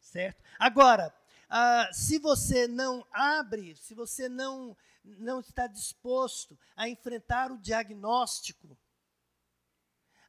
Certo? 0.00 0.42
Agora, 0.58 1.14
ah, 1.48 1.88
se 1.92 2.18
você 2.18 2.66
não 2.66 3.06
abre, 3.10 3.76
se 3.76 3.94
você 3.94 4.28
não, 4.28 4.76
não 5.04 5.40
está 5.40 5.66
disposto 5.66 6.58
a 6.76 6.88
enfrentar 6.88 7.50
o 7.50 7.58
diagnóstico, 7.58 8.76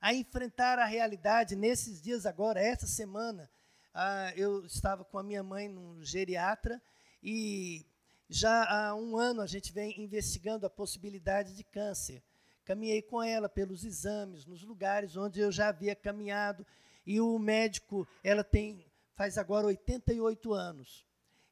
a 0.02 0.14
enfrentar 0.14 0.80
a 0.80 0.86
realidade, 0.86 1.56
nesses 1.56 2.02
dias 2.02 2.26
agora, 2.26 2.62
essa 2.62 2.88
semana, 2.88 3.50
ah, 3.94 4.32
eu 4.36 4.66
estava 4.66 5.04
com 5.04 5.18
a 5.18 5.24
minha 5.24 5.44
mãe 5.44 5.68
num 5.68 6.04
geriatra 6.04 6.82
e 7.22 7.86
já 8.30 8.64
há 8.66 8.96
um 8.96 9.18
ano 9.18 9.42
a 9.42 9.48
gente 9.48 9.74
vem 9.74 10.00
investigando 10.02 10.66
a 10.66 10.70
possibilidade 10.70 11.54
de 11.54 11.64
câncer. 11.64 12.24
Caminhei 12.64 13.02
com 13.02 13.22
ela 13.22 13.50
pelos 13.50 13.84
exames, 13.84 14.46
nos 14.46 14.64
lugares 14.64 15.16
onde 15.18 15.40
eu 15.40 15.52
já 15.52 15.70
havia 15.70 15.96
caminhado, 15.96 16.66
e 17.06 17.20
o 17.20 17.40
médico, 17.40 18.08
ela 18.24 18.44
tem, 18.44 18.86
faz 19.16 19.38
agora 19.38 19.66
88 19.66 20.54
anos. 20.54 21.04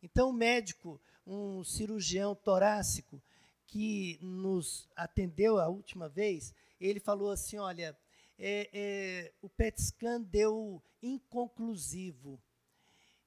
Então, 0.04 0.30
o 0.30 0.34
médico, 0.34 1.02
um 1.26 1.64
cirurgião 1.64 2.36
torácico, 2.36 3.20
que 3.66 4.20
nos 4.22 4.88
atendeu 4.96 5.60
a 5.60 5.68
última 5.68 6.08
vez, 6.08 6.54
ele 6.80 7.00
falou 7.00 7.32
assim: 7.32 7.58
olha, 7.58 7.98
é, 8.38 8.70
é, 8.72 9.34
o 9.42 9.50
PET 9.50 9.82
scan 9.82 10.22
deu 10.22 10.82
inconclusivo. 11.02 12.42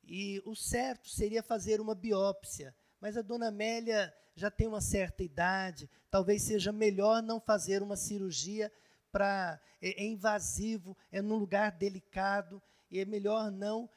E 0.05 0.43
o 0.45 0.55
certo 0.55 1.09
seria 1.09 1.43
fazer 1.43 1.81
uma 1.81 1.95
biópsia. 1.95 2.75
Mas 3.01 3.17
a 3.17 3.23
dona 3.23 3.49
Amélia 3.49 4.13
já 4.35 4.51
tem 4.51 4.67
uma 4.67 4.81
certa 4.81 5.23
idade, 5.23 5.89
talvez 6.11 6.43
seja 6.43 6.73
melhor 6.73 7.23
não 7.23 7.41
fazer 7.41 7.83
uma 7.83 7.97
cirurgia 7.97 8.73
para 9.11 9.61
é, 9.83 10.03
é 10.03 10.07
invasivo, 10.07 10.97
é 11.11 11.21
num 11.21 11.37
lugar 11.37 11.73
delicado, 11.73 12.63
e 12.91 12.99
é 12.99 13.05
melhor 13.05 13.51
não. 13.51 13.89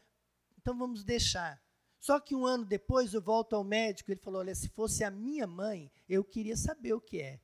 Então 0.58 0.78
vamos 0.78 1.04
deixar. 1.04 1.62
Só 2.00 2.20
que 2.20 2.36
um 2.36 2.46
ano 2.46 2.66
depois 2.66 3.14
eu 3.14 3.22
volto 3.22 3.56
ao 3.56 3.64
médico, 3.64 4.12
ele 4.12 4.20
falou: 4.20 4.42
"Olha, 4.42 4.56
se 4.56 4.70
fosse 4.70 5.04
a 5.04 5.12
minha 5.12 5.48
mãe, 5.48 5.92
eu 6.08 6.24
queria 6.24 6.58
saber 6.58 6.94
o 6.94 7.02
que 7.02 7.22
é. 7.22 7.40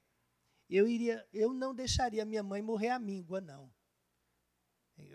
Eu 0.69 0.87
iria, 0.87 1.27
eu 1.33 1.51
não 1.51 1.73
deixaria 1.73 2.25
minha 2.25 2.43
mãe 2.43 2.61
morrer 2.61 2.89
à 2.89 2.99
míngua, 2.99 3.41
não. 3.41 3.71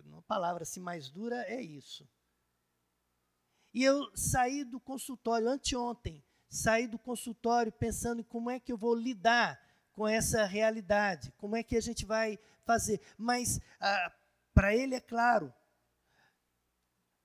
Uma 0.04 0.22
palavra 0.22 0.62
assim 0.62 0.80
mais 0.80 1.10
dura 1.10 1.44
é 1.46 1.60
isso. 1.62 2.08
E 3.72 3.82
eu 3.82 4.10
saí 4.16 4.64
do 4.64 4.80
consultório 4.80 5.48
anteontem, 5.48 6.24
saí 6.48 6.86
do 6.86 6.98
consultório 6.98 7.72
pensando 7.72 8.20
em 8.20 8.24
como 8.24 8.50
é 8.50 8.58
que 8.58 8.72
eu 8.72 8.76
vou 8.76 8.94
lidar 8.94 9.60
com 9.92 10.08
essa 10.08 10.44
realidade, 10.44 11.32
como 11.36 11.56
é 11.56 11.62
que 11.62 11.76
a 11.76 11.80
gente 11.80 12.04
vai 12.04 12.38
fazer. 12.64 13.00
Mas 13.16 13.60
ah, 13.80 14.12
para 14.52 14.74
ele 14.74 14.94
é 14.94 15.00
claro, 15.00 15.52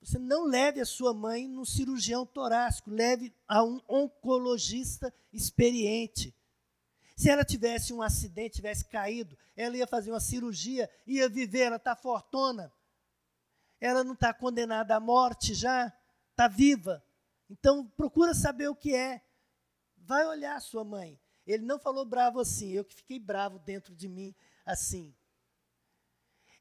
você 0.01 0.17
não 0.17 0.45
leve 0.45 0.80
a 0.80 0.86
sua 0.86 1.13
mãe 1.13 1.47
no 1.47 1.65
cirurgião 1.65 2.25
torácico, 2.25 2.89
leve 2.89 3.34
a 3.47 3.63
um 3.63 3.82
oncologista 3.88 5.13
experiente. 5.32 6.34
Se 7.20 7.30
ela 7.30 7.43
tivesse 7.43 7.91
um 7.91 8.01
acidente, 8.01 8.55
tivesse 8.55 8.86
caído, 8.86 9.38
ela 9.53 9.76
ia 9.76 9.86
fazer 9.86 10.09
uma 10.09 10.22
cirurgia, 10.22 10.89
ia 11.05 11.28
viver, 11.28 11.63
ela 11.63 11.76
está 11.76 11.93
fortona. 11.93 12.72
Ela 13.78 14.05
não 14.05 14.13
está 14.13 14.34
condenada 14.34 14.95
à 14.95 15.01
morte 15.01 15.53
já, 15.53 15.91
está 16.32 16.47
viva. 16.47 17.03
Então 17.49 17.86
procura 17.97 18.34
saber 18.34 18.70
o 18.70 18.76
que 18.76 18.95
é. 18.95 19.22
Vai 19.97 20.26
olhar 20.28 20.61
sua 20.61 20.86
mãe. 20.86 21.20
Ele 21.45 21.65
não 21.65 21.78
falou 21.78 22.05
bravo 22.05 22.39
assim, 22.39 22.72
eu 22.72 22.86
que 22.86 22.95
fiquei 22.95 23.20
bravo 23.20 23.59
dentro 23.59 23.93
de 23.93 24.07
mim 24.07 24.34
assim. 24.65 25.13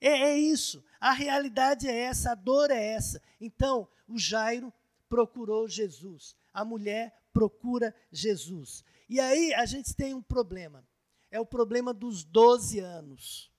É, 0.00 0.08
é, 0.08 0.36
isso. 0.36 0.84
A 0.98 1.12
realidade 1.12 1.86
é 1.86 1.96
essa, 1.96 2.32
a 2.32 2.34
dor 2.34 2.72
é 2.72 2.84
essa. 2.84 3.22
Então, 3.40 3.88
o 4.08 4.18
Jairo 4.18 4.74
procurou 5.08 5.68
Jesus. 5.68 6.34
A 6.52 6.64
mulher 6.64 7.16
procura 7.32 7.94
Jesus. 8.10 8.84
E 9.08 9.18
aí 9.18 9.54
a 9.54 9.64
gente 9.64 9.94
tem 9.94 10.14
um 10.14 10.22
problema. 10.22 10.86
É 11.30 11.40
o 11.40 11.46
problema 11.46 11.94
dos 11.94 12.24
12 12.24 12.78
anos. 12.78 13.50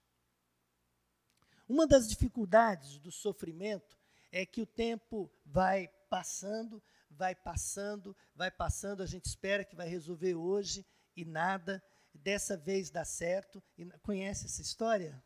Uma 1.68 1.86
das 1.86 2.08
dificuldades 2.08 2.98
do 3.00 3.12
sofrimento 3.12 3.98
é 4.32 4.46
que 4.46 4.62
o 4.62 4.66
tempo 4.66 5.32
vai 5.46 5.88
passando, 6.10 6.82
vai 7.10 7.36
passando, 7.36 8.16
vai 8.36 8.50
passando, 8.50 9.02
a 9.02 9.06
gente 9.06 9.26
espera 9.26 9.64
que 9.64 9.76
vai 9.76 9.88
resolver 9.88 10.36
hoje 10.36 10.86
e 11.16 11.26
nada, 11.26 11.84
dessa 12.14 12.56
vez 12.56 12.90
dá 12.90 13.06
certo. 13.06 13.62
E 13.78 13.86
conhece 14.00 14.46
essa 14.46 14.62
história, 14.62 15.24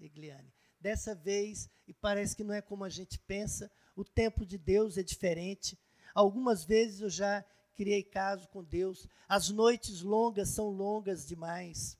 Egliane? 0.00 0.52
Dessa 0.80 1.14
vez, 1.14 1.68
e 1.86 1.94
parece 1.94 2.36
que 2.36 2.44
não 2.44 2.54
é 2.54 2.60
como 2.60 2.84
a 2.84 2.90
gente 2.90 3.18
pensa, 3.18 3.70
o 3.96 4.04
tempo 4.04 4.44
de 4.44 4.58
Deus 4.58 4.98
é 4.98 5.02
diferente. 5.02 5.78
Algumas 6.14 6.64
vezes 6.64 7.00
eu 7.00 7.10
já 7.10 7.44
criei 7.74 8.02
caso 8.02 8.48
com 8.48 8.62
Deus. 8.62 9.06
As 9.28 9.50
noites 9.50 10.00
longas 10.00 10.50
são 10.50 10.68
longas 10.68 11.26
demais. 11.26 11.98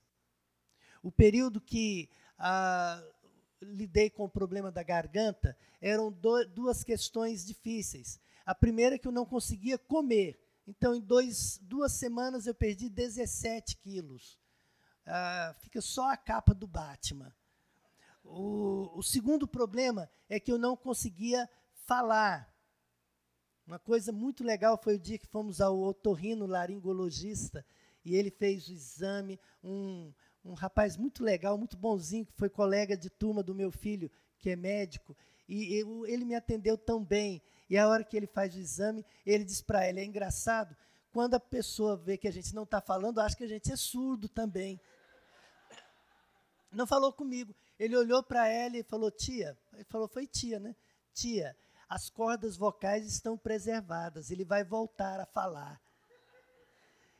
O 1.03 1.11
período 1.11 1.61
que 1.61 2.09
ah, 2.37 3.03
lidei 3.61 4.09
com 4.09 4.25
o 4.25 4.29
problema 4.29 4.71
da 4.71 4.83
garganta 4.83 5.57
eram 5.81 6.11
do, 6.11 6.45
duas 6.45 6.83
questões 6.83 7.45
difíceis. 7.45 8.19
A 8.45 8.53
primeira 8.53 8.95
é 8.95 8.97
que 8.97 9.07
eu 9.07 9.11
não 9.11 9.25
conseguia 9.25 9.77
comer. 9.77 10.39
Então, 10.67 10.95
em 10.95 11.01
dois, 11.01 11.59
duas 11.61 11.91
semanas, 11.93 12.47
eu 12.47 12.55
perdi 12.55 12.89
17 12.89 13.77
quilos. 13.77 14.39
Ah, 15.05 15.55
fica 15.59 15.81
só 15.81 16.11
a 16.11 16.17
capa 16.17 16.53
do 16.53 16.67
Batman. 16.67 17.33
O, 18.23 18.97
o 18.97 19.03
segundo 19.03 19.47
problema 19.47 20.09
é 20.27 20.39
que 20.39 20.51
eu 20.51 20.57
não 20.57 20.75
conseguia 20.75 21.47
falar. 21.85 22.51
Uma 23.65 23.79
coisa 23.79 24.11
muito 24.11 24.43
legal 24.43 24.77
foi 24.77 24.95
o 24.95 24.99
dia 24.99 25.17
que 25.17 25.25
fomos 25.25 25.59
ao 25.59 25.79
otorrino 25.81 26.45
laringologista 26.45 27.65
e 28.03 28.15
ele 28.15 28.29
fez 28.29 28.67
o 28.67 28.71
exame, 28.71 29.39
um, 29.63 30.13
um 30.43 30.53
rapaz 30.53 30.95
muito 30.95 31.23
legal, 31.23 31.57
muito 31.57 31.75
bonzinho, 31.75 32.25
que 32.25 32.33
foi 32.33 32.47
colega 32.47 32.95
de 32.95 33.09
turma 33.09 33.41
do 33.41 33.55
meu 33.55 33.71
filho, 33.71 34.11
que 34.37 34.51
é 34.51 34.55
médico, 34.55 35.17
e 35.49 35.73
eu, 35.73 36.05
ele 36.05 36.23
me 36.23 36.35
atendeu 36.35 36.77
tão 36.77 37.03
bem. 37.03 37.41
E 37.67 37.75
a 37.77 37.87
hora 37.87 38.03
que 38.03 38.15
ele 38.15 38.27
faz 38.27 38.53
o 38.53 38.59
exame, 38.59 39.03
ele 39.25 39.43
diz 39.43 39.61
para 39.61 39.89
ele, 39.89 39.99
é 39.99 40.05
engraçado, 40.05 40.75
quando 41.11 41.33
a 41.33 41.39
pessoa 41.39 41.95
vê 41.95 42.17
que 42.17 42.27
a 42.27 42.31
gente 42.31 42.53
não 42.53 42.63
está 42.63 42.79
falando, 42.79 43.19
acha 43.19 43.35
que 43.35 43.43
a 43.43 43.47
gente 43.47 43.71
é 43.71 43.75
surdo 43.75 44.29
também. 44.29 44.79
Não 46.71 46.85
falou 46.85 47.11
comigo. 47.11 47.55
Ele 47.79 47.95
olhou 47.95 48.21
para 48.21 48.47
ela 48.47 48.77
e 48.77 48.83
falou, 48.83 49.09
tia, 49.09 49.57
ele 49.73 49.85
falou, 49.85 50.07
foi 50.07 50.27
tia, 50.27 50.59
né? 50.59 50.75
Tia, 51.13 51.55
as 51.89 52.09
cordas 52.09 52.57
vocais 52.57 53.05
estão 53.05 53.37
preservadas, 53.37 54.31
ele 54.31 54.43
vai 54.43 54.63
voltar 54.63 55.19
a 55.19 55.25
falar. 55.25 55.81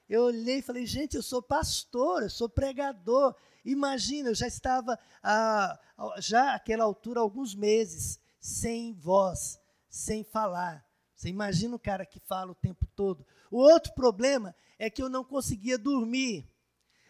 Eu 0.08 0.24
olhei 0.24 0.60
e 0.60 0.62
falei, 0.62 0.86
gente, 0.86 1.16
eu 1.16 1.24
sou 1.24 1.42
pastor, 1.42 2.24
eu 2.24 2.30
sou 2.30 2.48
pregador. 2.48 3.36
Imagina, 3.64 4.30
eu 4.30 4.36
já 4.36 4.48
estava, 4.48 5.00
ah, 5.24 5.80
já 6.20 6.54
àquela 6.54 6.84
altura, 6.84 7.20
alguns 7.20 7.56
meses, 7.56 8.20
sem 8.40 8.94
voz, 8.94 9.60
sem 9.90 10.24
falar. 10.24 10.86
Você 11.16 11.30
imagina 11.30 11.76
o 11.76 11.80
cara 11.80 12.06
que 12.06 12.20
fala 12.20 12.52
o 12.52 12.56
tempo 12.56 12.86
todo. 12.96 13.26
O 13.50 13.58
outro 13.58 13.94
problema 13.94 14.56
é 14.78 14.90
que 14.90 15.02
eu 15.02 15.10
não 15.10 15.24
conseguia 15.24 15.78
dormir. 15.78 16.48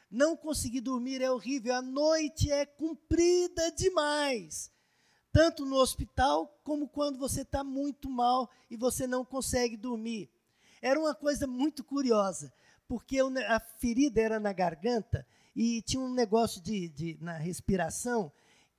Não 0.09 0.37
conseguir 0.37 0.79
dormir 0.79 1.21
é 1.21 1.29
horrível. 1.29 1.75
A 1.75 1.81
noite 1.81 2.49
é 2.49 2.65
comprida 2.65 3.71
demais. 3.71 4.71
Tanto 5.35 5.65
no 5.65 5.75
hospital, 5.75 6.57
como 6.63 6.87
quando 6.87 7.19
você 7.19 7.41
está 7.41 7.61
muito 7.61 8.09
mal 8.09 8.49
e 8.71 8.77
você 8.77 9.05
não 9.05 9.25
consegue 9.25 9.75
dormir. 9.75 10.29
Era 10.81 10.97
uma 10.97 11.13
coisa 11.13 11.45
muito 11.45 11.83
curiosa, 11.83 12.53
porque 12.87 13.19
a 13.19 13.59
ferida 13.59 14.21
era 14.21 14.39
na 14.39 14.53
garganta 14.53 15.27
e 15.53 15.81
tinha 15.81 16.01
um 16.01 16.13
negócio 16.13 16.61
de, 16.61 16.87
de, 16.87 17.17
na 17.19 17.33
respiração 17.33 18.31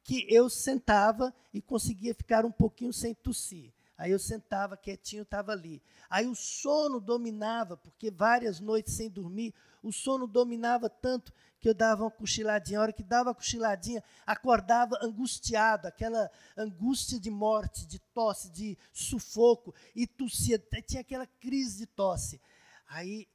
que 0.03 0.25
eu 0.31 0.49
sentava 0.49 1.31
e 1.53 1.61
conseguia 1.61 2.15
ficar 2.15 2.47
um 2.47 2.51
pouquinho 2.51 2.91
sem 2.91 3.13
tossir. 3.13 3.71
Aí 3.99 4.11
eu 4.11 4.19
sentava 4.19 4.77
quietinho, 4.77 5.23
estava 5.23 5.53
ali. 5.53 5.83
Aí 6.11 6.27
o 6.27 6.35
sono 6.35 7.01
dominava, 7.01 7.77
porque 7.77 8.11
várias 8.11 8.61
noites 8.61 8.95
sem 8.95 9.09
dormir, 9.09 9.55
o 9.83 9.91
sono 9.91 10.27
dominava 10.27 10.91
tanto 10.91 11.33
que 11.59 11.69
eu 11.69 11.73
dava 11.73 12.03
uma 12.03 12.11
cochiladinha. 12.11 12.79
A 12.79 12.83
hora 12.83 12.93
que 12.93 13.03
dava 13.03 13.31
a 13.31 13.35
cochiladinha, 13.35 14.05
acordava 14.27 14.99
angustiado, 15.01 15.89
aquela 15.89 16.31
angústia 16.57 17.19
de 17.19 17.31
morte, 17.31 17.87
de 17.87 17.99
tosse, 17.99 18.51
de 18.51 18.77
sufoco, 18.93 19.75
e 19.95 20.07
tossia, 20.07 20.63
tinha 20.87 21.01
aquela 21.01 21.27
crise 21.27 21.79
de 21.79 21.87
tosse. 21.87 22.41
Aí 22.87 23.27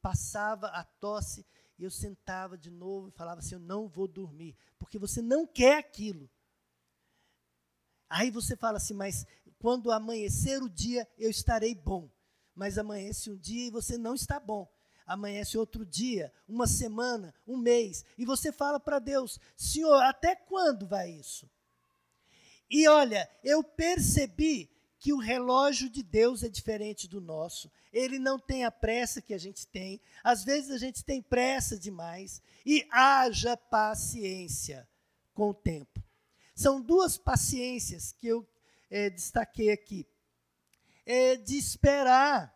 passava 0.00 0.68
a 0.68 0.84
tosse, 0.84 1.44
e 1.76 1.82
eu 1.82 1.90
sentava 1.90 2.56
de 2.56 2.70
novo 2.70 3.08
e 3.08 3.12
falava 3.12 3.40
assim: 3.40 3.56
Eu 3.56 3.60
não 3.60 3.88
vou 3.88 4.06
dormir, 4.06 4.56
porque 4.78 4.98
você 4.98 5.20
não 5.20 5.44
quer 5.44 5.78
aquilo. 5.78 6.30
Aí 8.12 8.30
você 8.30 8.54
fala 8.54 8.76
assim, 8.76 8.92
mas 8.92 9.26
quando 9.62 9.92
amanhecer 9.92 10.60
o 10.60 10.68
dia, 10.68 11.08
eu 11.16 11.30
estarei 11.30 11.72
bom. 11.72 12.10
Mas 12.52 12.78
amanhece 12.78 13.30
um 13.30 13.36
dia 13.36 13.68
e 13.68 13.70
você 13.70 13.96
não 13.96 14.16
está 14.16 14.40
bom. 14.40 14.68
Amanhece 15.06 15.56
outro 15.56 15.86
dia, 15.86 16.32
uma 16.48 16.66
semana, 16.66 17.32
um 17.46 17.56
mês. 17.56 18.04
E 18.18 18.24
você 18.24 18.50
fala 18.50 18.80
para 18.80 18.98
Deus: 18.98 19.38
Senhor, 19.56 20.02
até 20.02 20.34
quando 20.34 20.84
vai 20.84 21.12
isso? 21.12 21.48
E 22.68 22.88
olha, 22.88 23.30
eu 23.44 23.62
percebi 23.62 24.68
que 24.98 25.12
o 25.12 25.18
relógio 25.18 25.88
de 25.88 26.02
Deus 26.02 26.42
é 26.42 26.48
diferente 26.48 27.06
do 27.06 27.20
nosso. 27.20 27.70
Ele 27.92 28.18
não 28.18 28.40
tem 28.40 28.64
a 28.64 28.70
pressa 28.70 29.22
que 29.22 29.32
a 29.32 29.38
gente 29.38 29.64
tem. 29.68 30.00
Às 30.24 30.42
vezes 30.42 30.70
a 30.70 30.78
gente 30.78 31.04
tem 31.04 31.22
pressa 31.22 31.78
demais. 31.78 32.42
E 32.66 32.84
haja 32.90 33.56
paciência 33.56 34.88
com 35.32 35.50
o 35.50 35.54
tempo. 35.54 36.02
São 36.52 36.80
duas 36.80 37.16
paciências 37.16 38.12
que 38.12 38.26
eu 38.26 38.46
é, 38.92 39.08
destaquei 39.08 39.70
aqui. 39.70 40.06
É 41.06 41.34
de 41.34 41.56
esperar. 41.56 42.54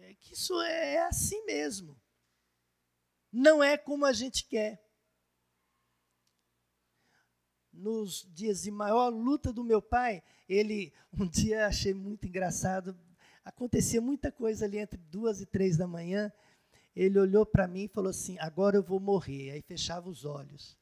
É 0.00 0.14
que 0.14 0.34
isso 0.34 0.60
é 0.60 0.98
assim 1.06 1.44
mesmo. 1.44 1.96
Não 3.32 3.62
é 3.62 3.78
como 3.78 4.04
a 4.04 4.12
gente 4.12 4.44
quer. 4.44 4.84
Nos 7.72 8.26
dias 8.32 8.62
de 8.62 8.72
maior 8.72 9.10
luta 9.10 9.52
do 9.52 9.62
meu 9.62 9.80
pai, 9.80 10.24
ele, 10.48 10.92
um 11.16 11.28
dia 11.28 11.68
achei 11.68 11.94
muito 11.94 12.26
engraçado, 12.26 12.98
acontecia 13.44 14.00
muita 14.00 14.32
coisa 14.32 14.64
ali 14.64 14.78
entre 14.78 14.98
duas 14.98 15.40
e 15.40 15.46
três 15.46 15.76
da 15.76 15.86
manhã. 15.86 16.32
Ele 16.96 17.16
olhou 17.16 17.46
para 17.46 17.68
mim 17.68 17.84
e 17.84 17.88
falou 17.88 18.10
assim: 18.10 18.36
Agora 18.40 18.76
eu 18.76 18.82
vou 18.82 18.98
morrer. 18.98 19.52
Aí 19.52 19.62
fechava 19.62 20.08
os 20.08 20.24
olhos. 20.24 20.76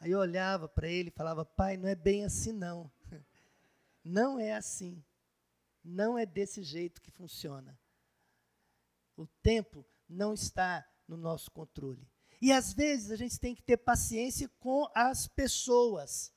Aí 0.00 0.10
eu 0.10 0.18
olhava 0.18 0.68
para 0.68 0.88
ele 0.88 1.08
e 1.08 1.16
falava: 1.16 1.44
Pai, 1.44 1.76
não 1.76 1.88
é 1.88 1.94
bem 1.94 2.24
assim 2.24 2.52
não. 2.52 2.90
Não 4.08 4.38
é 4.38 4.52
assim. 4.52 5.04
Não 5.82 6.16
é 6.16 6.24
desse 6.24 6.62
jeito 6.62 7.02
que 7.02 7.10
funciona. 7.10 7.76
O 9.16 9.26
tempo 9.42 9.84
não 10.08 10.32
está 10.32 10.86
no 11.08 11.16
nosso 11.16 11.50
controle. 11.50 12.08
E 12.40 12.52
às 12.52 12.72
vezes 12.72 13.10
a 13.10 13.16
gente 13.16 13.40
tem 13.40 13.52
que 13.52 13.62
ter 13.62 13.76
paciência 13.78 14.48
com 14.60 14.88
as 14.94 15.26
pessoas, 15.26 16.32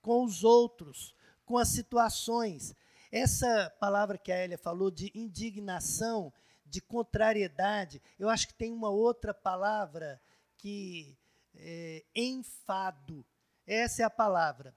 com 0.00 0.24
os 0.24 0.44
outros, 0.44 1.14
com 1.44 1.58
as 1.58 1.68
situações. 1.68 2.74
Essa 3.12 3.68
palavra 3.78 4.16
que 4.16 4.32
a 4.32 4.42
Elia 4.42 4.56
falou 4.56 4.90
de 4.90 5.12
indignação, 5.14 6.32
de 6.64 6.80
contrariedade, 6.80 8.00
eu 8.18 8.30
acho 8.30 8.48
que 8.48 8.54
tem 8.54 8.72
uma 8.72 8.88
outra 8.88 9.34
palavra 9.34 10.18
que 10.56 11.18
é, 11.54 12.02
enfado. 12.14 13.26
Essa 13.66 14.02
é 14.02 14.04
a 14.06 14.10
palavra. 14.10 14.74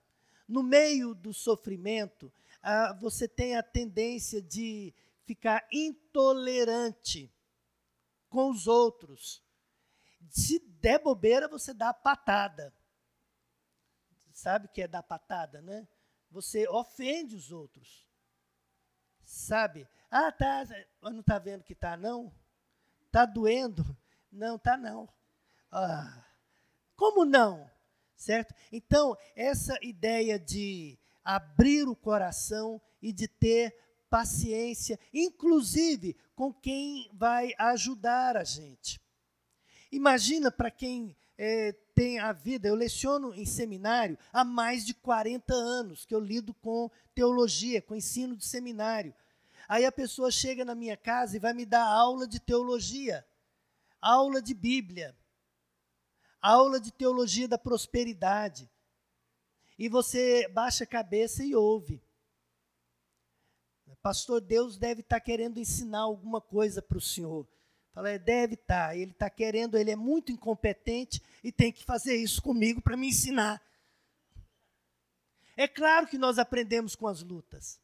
No 0.48 0.64
meio 0.64 1.14
do 1.14 1.34
sofrimento, 1.34 2.32
ah, 2.62 2.94
você 2.94 3.28
tem 3.28 3.56
a 3.56 3.64
tendência 3.64 4.42
de 4.42 4.94
ficar 5.26 5.68
intolerante 5.72 7.32
com 8.30 8.50
os 8.50 8.68
outros. 8.68 9.44
Se 10.30 10.60
der 10.60 11.00
bobeira, 11.00 11.48
você 11.48 11.74
dá 11.74 11.94
patada. 11.94 12.74
Sabe 14.32 14.68
o 14.68 14.70
que 14.70 14.84
é 14.84 14.88
dar 14.88 15.04
patada, 15.04 15.62
né? 15.62 15.88
Você 16.30 16.68
ofende 16.68 17.36
os 17.36 17.52
outros. 17.52 18.06
Sabe? 19.24 19.88
Ah, 20.10 20.32
tá. 20.32 20.64
Não 21.02 21.20
está 21.20 21.40
vendo 21.40 21.64
que 21.64 21.76
tá 21.76 21.98
não? 21.98 22.32
Tá 23.12 23.26
doendo? 23.26 23.84
Não, 24.32 24.58
tá 24.60 24.78
não. 24.78 25.10
Ah, 25.72 26.26
como 26.96 27.26
não? 27.26 27.70
Certo? 28.18 28.54
Então, 28.72 29.16
essa 29.36 29.78
ideia 29.82 30.40
de 30.40 30.98
abrir 31.24 31.88
o 31.88 31.96
coração 31.96 32.82
e 33.00 33.14
de 33.14 33.28
ter 33.28 33.78
paciência, 34.10 35.00
inclusive 35.14 36.18
com 36.36 36.52
quem 36.52 37.10
vai 37.14 37.54
ajudar 37.60 38.36
a 38.36 38.44
gente. 38.44 39.00
Imagina 39.92 40.52
para 40.52 40.72
quem 40.72 41.16
é, 41.38 41.74
tem 41.94 42.18
a 42.18 42.32
vida, 42.32 42.68
eu 42.68 42.76
leciono 42.76 43.36
em 43.36 43.46
seminário 43.46 44.18
há 44.34 44.44
mais 44.44 44.84
de 44.84 44.96
40 44.96 45.54
anos, 45.54 46.04
que 46.04 46.16
eu 46.16 46.20
lido 46.20 46.54
com 46.56 46.90
teologia, 47.14 47.82
com 47.82 47.96
ensino 47.96 48.36
de 48.36 48.46
seminário. 48.46 49.14
Aí 49.68 49.86
a 49.86 49.92
pessoa 49.92 50.32
chega 50.32 50.66
na 50.66 50.74
minha 50.74 50.98
casa 50.98 51.36
e 51.36 51.40
vai 51.40 51.54
me 51.54 51.66
dar 51.66 51.86
aula 51.86 52.28
de 52.28 52.40
teologia, 52.40 53.24
aula 54.02 54.42
de 54.42 54.56
Bíblia 54.56 55.16
aula 56.42 56.80
de 56.80 56.92
teologia 56.92 57.48
da 57.48 57.58
prosperidade. 57.58 58.70
E 59.78 59.88
você 59.88 60.48
baixa 60.48 60.84
a 60.84 60.88
cabeça 60.88 61.44
e 61.44 61.56
ouve. 61.56 62.02
Pastor, 64.02 64.42
Deus 64.42 64.78
deve 64.78 65.02
estar 65.02 65.18
tá 65.18 65.20
querendo 65.20 65.60
ensinar 65.60 66.00
alguma 66.00 66.42
coisa 66.42 66.82
para 66.82 66.98
o 66.98 67.02
senhor. 67.02 67.48
Fala, 67.94 68.10
é, 68.10 68.20
deve 68.20 68.54
estar. 68.54 68.90
Tá. 68.90 68.96
Ele 68.96 69.12
está 69.12 69.30
querendo, 69.30 69.78
ele 69.78 69.92
é 69.92 69.96
muito 69.96 70.32
incompetente 70.32 71.22
e 71.44 71.52
tem 71.52 71.72
que 71.72 71.84
fazer 71.84 72.16
isso 72.16 72.42
comigo 72.42 72.82
para 72.82 72.98
me 72.98 73.08
ensinar. 73.08 73.62
É 75.56 75.68
claro 75.68 76.08
que 76.08 76.18
nós 76.18 76.38
aprendemos 76.38 76.96
com 76.96 77.08
as 77.08 77.24
lutas. 77.24 77.80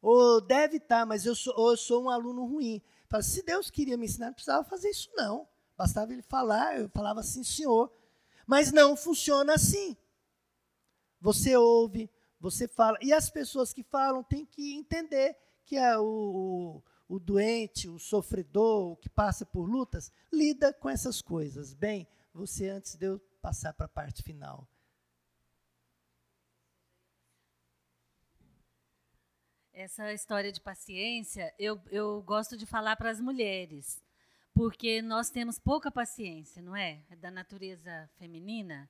Ou 0.00 0.40
deve 0.40 0.76
estar, 0.76 1.00
tá, 1.00 1.06
mas 1.06 1.26
eu 1.26 1.34
sou, 1.34 1.70
eu 1.70 1.76
sou 1.76 2.04
um 2.04 2.10
aluno 2.10 2.44
ruim. 2.44 2.80
Fala, 3.08 3.22
se 3.22 3.42
Deus 3.42 3.70
queria 3.70 3.96
me 3.96 4.06
ensinar, 4.06 4.26
não 4.26 4.34
precisava 4.34 4.62
fazer 4.64 4.90
isso, 4.90 5.10
não. 5.14 5.48
Bastava 5.76 6.12
ele 6.12 6.22
falar, 6.22 6.78
eu 6.78 6.88
falava 6.88 7.20
assim, 7.20 7.42
senhor. 7.42 7.92
Mas 8.46 8.70
não 8.70 8.96
funciona 8.96 9.54
assim. 9.54 9.96
Você 11.20 11.56
ouve, 11.56 12.10
você 12.38 12.68
fala. 12.68 12.98
E 13.00 13.12
as 13.12 13.30
pessoas 13.30 13.72
que 13.72 13.82
falam 13.82 14.22
têm 14.22 14.44
que 14.44 14.74
entender 14.74 15.36
que 15.64 15.76
é 15.76 15.96
o, 15.98 16.82
o, 17.08 17.14
o 17.16 17.18
doente, 17.18 17.88
o 17.88 17.98
sofredor, 17.98 18.92
o 18.92 18.96
que 18.96 19.08
passa 19.08 19.46
por 19.46 19.68
lutas, 19.68 20.12
lida 20.32 20.72
com 20.72 20.88
essas 20.88 21.22
coisas. 21.22 21.72
Bem, 21.72 22.06
você, 22.32 22.68
antes 22.68 22.96
de 22.96 23.06
eu 23.06 23.18
passar 23.40 23.72
para 23.72 23.86
a 23.86 23.88
parte 23.88 24.22
final. 24.22 24.68
Essa 29.72 30.12
história 30.12 30.52
de 30.52 30.60
paciência, 30.60 31.52
eu, 31.58 31.82
eu 31.90 32.22
gosto 32.22 32.56
de 32.56 32.64
falar 32.64 32.94
para 32.94 33.10
as 33.10 33.20
mulheres 33.20 34.00
porque 34.54 35.02
nós 35.02 35.30
temos 35.30 35.58
pouca 35.58 35.90
paciência, 35.90 36.62
não 36.62 36.74
é? 36.74 37.02
é? 37.10 37.16
Da 37.16 37.30
natureza 37.30 38.08
feminina 38.16 38.88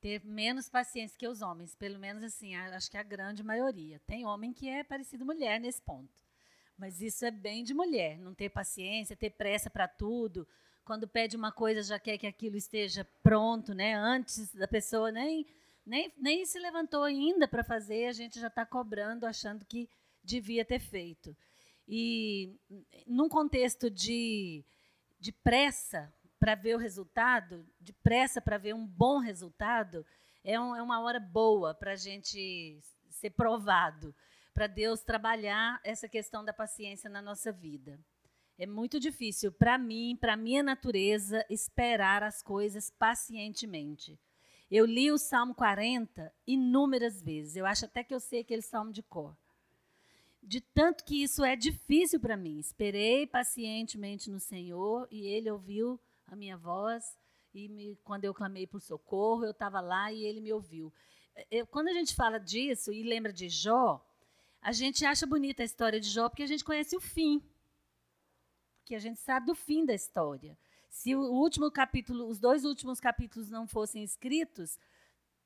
ter 0.00 0.22
menos 0.22 0.68
paciência 0.68 1.18
que 1.18 1.26
os 1.26 1.40
homens, 1.40 1.74
pelo 1.74 1.98
menos 1.98 2.22
assim, 2.22 2.54
acho 2.54 2.90
que 2.90 2.98
a 2.98 3.02
grande 3.02 3.42
maioria. 3.42 3.98
Tem 4.06 4.26
homem 4.26 4.52
que 4.52 4.68
é 4.68 4.84
parecido 4.84 5.24
mulher 5.24 5.58
nesse 5.58 5.80
ponto. 5.80 6.12
Mas 6.76 7.00
isso 7.00 7.24
é 7.24 7.30
bem 7.30 7.64
de 7.64 7.72
mulher, 7.72 8.18
não 8.18 8.34
ter 8.34 8.50
paciência, 8.50 9.16
ter 9.16 9.30
pressa 9.30 9.70
para 9.70 9.88
tudo. 9.88 10.46
Quando 10.84 11.08
pede 11.08 11.36
uma 11.36 11.50
coisa, 11.50 11.82
já 11.82 11.98
quer 11.98 12.18
que 12.18 12.26
aquilo 12.26 12.56
esteja 12.56 13.08
pronto, 13.22 13.72
né? 13.72 13.94
Antes 13.94 14.54
da 14.54 14.68
pessoa 14.68 15.10
nem 15.10 15.46
nem, 15.86 16.12
nem 16.16 16.46
se 16.46 16.58
levantou 16.58 17.02
ainda 17.02 17.46
para 17.46 17.62
fazer, 17.62 18.06
a 18.06 18.12
gente 18.12 18.40
já 18.40 18.46
está 18.46 18.64
cobrando, 18.64 19.26
achando 19.26 19.64
que 19.64 19.88
devia 20.22 20.64
ter 20.64 20.80
feito. 20.80 21.36
E 21.86 22.58
num 23.06 23.28
contexto 23.28 23.90
de, 23.90 24.64
de 25.20 25.32
pressa 25.32 26.12
para 26.38 26.54
ver 26.54 26.74
o 26.74 26.78
resultado, 26.78 27.66
de 27.80 27.92
pressa 27.92 28.40
para 28.40 28.58
ver 28.58 28.74
um 28.74 28.86
bom 28.86 29.18
resultado, 29.18 30.04
é, 30.42 30.58
um, 30.60 30.74
é 30.76 30.82
uma 30.82 31.00
hora 31.00 31.20
boa 31.20 31.74
para 31.74 31.92
a 31.92 31.96
gente 31.96 32.78
ser 33.10 33.30
provado, 33.30 34.14
para 34.52 34.66
Deus 34.66 35.00
trabalhar 35.00 35.80
essa 35.82 36.08
questão 36.08 36.44
da 36.44 36.52
paciência 36.52 37.08
na 37.08 37.22
nossa 37.22 37.50
vida. 37.50 37.98
É 38.56 38.66
muito 38.66 39.00
difícil 39.00 39.50
para 39.50 39.76
mim, 39.76 40.16
para 40.20 40.36
minha 40.36 40.62
natureza, 40.62 41.44
esperar 41.50 42.22
as 42.22 42.42
coisas 42.42 42.88
pacientemente. 42.90 44.18
Eu 44.70 44.86
li 44.86 45.10
o 45.10 45.18
Salmo 45.18 45.54
40 45.54 46.32
inúmeras 46.46 47.22
vezes. 47.22 47.56
Eu 47.56 47.66
acho 47.66 47.84
até 47.84 48.04
que 48.04 48.14
eu 48.14 48.20
sei 48.20 48.40
aquele 48.40 48.62
salmo 48.62 48.92
de 48.92 49.02
cor. 49.02 49.36
De 50.46 50.60
tanto 50.60 51.04
que 51.04 51.22
isso 51.22 51.42
é 51.42 51.56
difícil 51.56 52.20
para 52.20 52.36
mim. 52.36 52.58
Esperei 52.58 53.26
pacientemente 53.26 54.30
no 54.30 54.38
Senhor 54.38 55.08
e 55.10 55.26
Ele 55.26 55.50
ouviu 55.50 55.98
a 56.26 56.36
minha 56.36 56.56
voz. 56.56 57.16
E 57.54 57.68
me, 57.68 57.96
quando 58.04 58.24
eu 58.24 58.34
clamei 58.34 58.66
por 58.66 58.80
socorro, 58.80 59.44
eu 59.44 59.52
estava 59.52 59.80
lá 59.80 60.12
e 60.12 60.24
Ele 60.24 60.40
me 60.40 60.52
ouviu. 60.52 60.92
Eu, 61.50 61.66
quando 61.66 61.88
a 61.88 61.92
gente 61.92 62.14
fala 62.14 62.38
disso 62.38 62.92
e 62.92 63.02
lembra 63.02 63.32
de 63.32 63.48
Jó, 63.48 64.04
a 64.60 64.70
gente 64.70 65.04
acha 65.04 65.26
bonita 65.26 65.62
a 65.62 65.64
história 65.64 65.98
de 65.98 66.08
Jó 66.08 66.28
porque 66.28 66.42
a 66.42 66.46
gente 66.46 66.64
conhece 66.64 66.94
o 66.96 67.00
fim 67.00 67.42
que 68.84 68.94
a 68.94 68.98
gente 68.98 69.18
sabe 69.18 69.46
do 69.46 69.54
fim 69.54 69.84
da 69.84 69.94
história. 69.94 70.56
Se 70.90 71.14
o 71.16 71.20
último 71.20 71.70
capítulo, 71.70 72.28
os 72.28 72.38
dois 72.38 72.64
últimos 72.64 73.00
capítulos 73.00 73.50
não 73.50 73.66
fossem 73.66 74.04
escritos, 74.04 74.78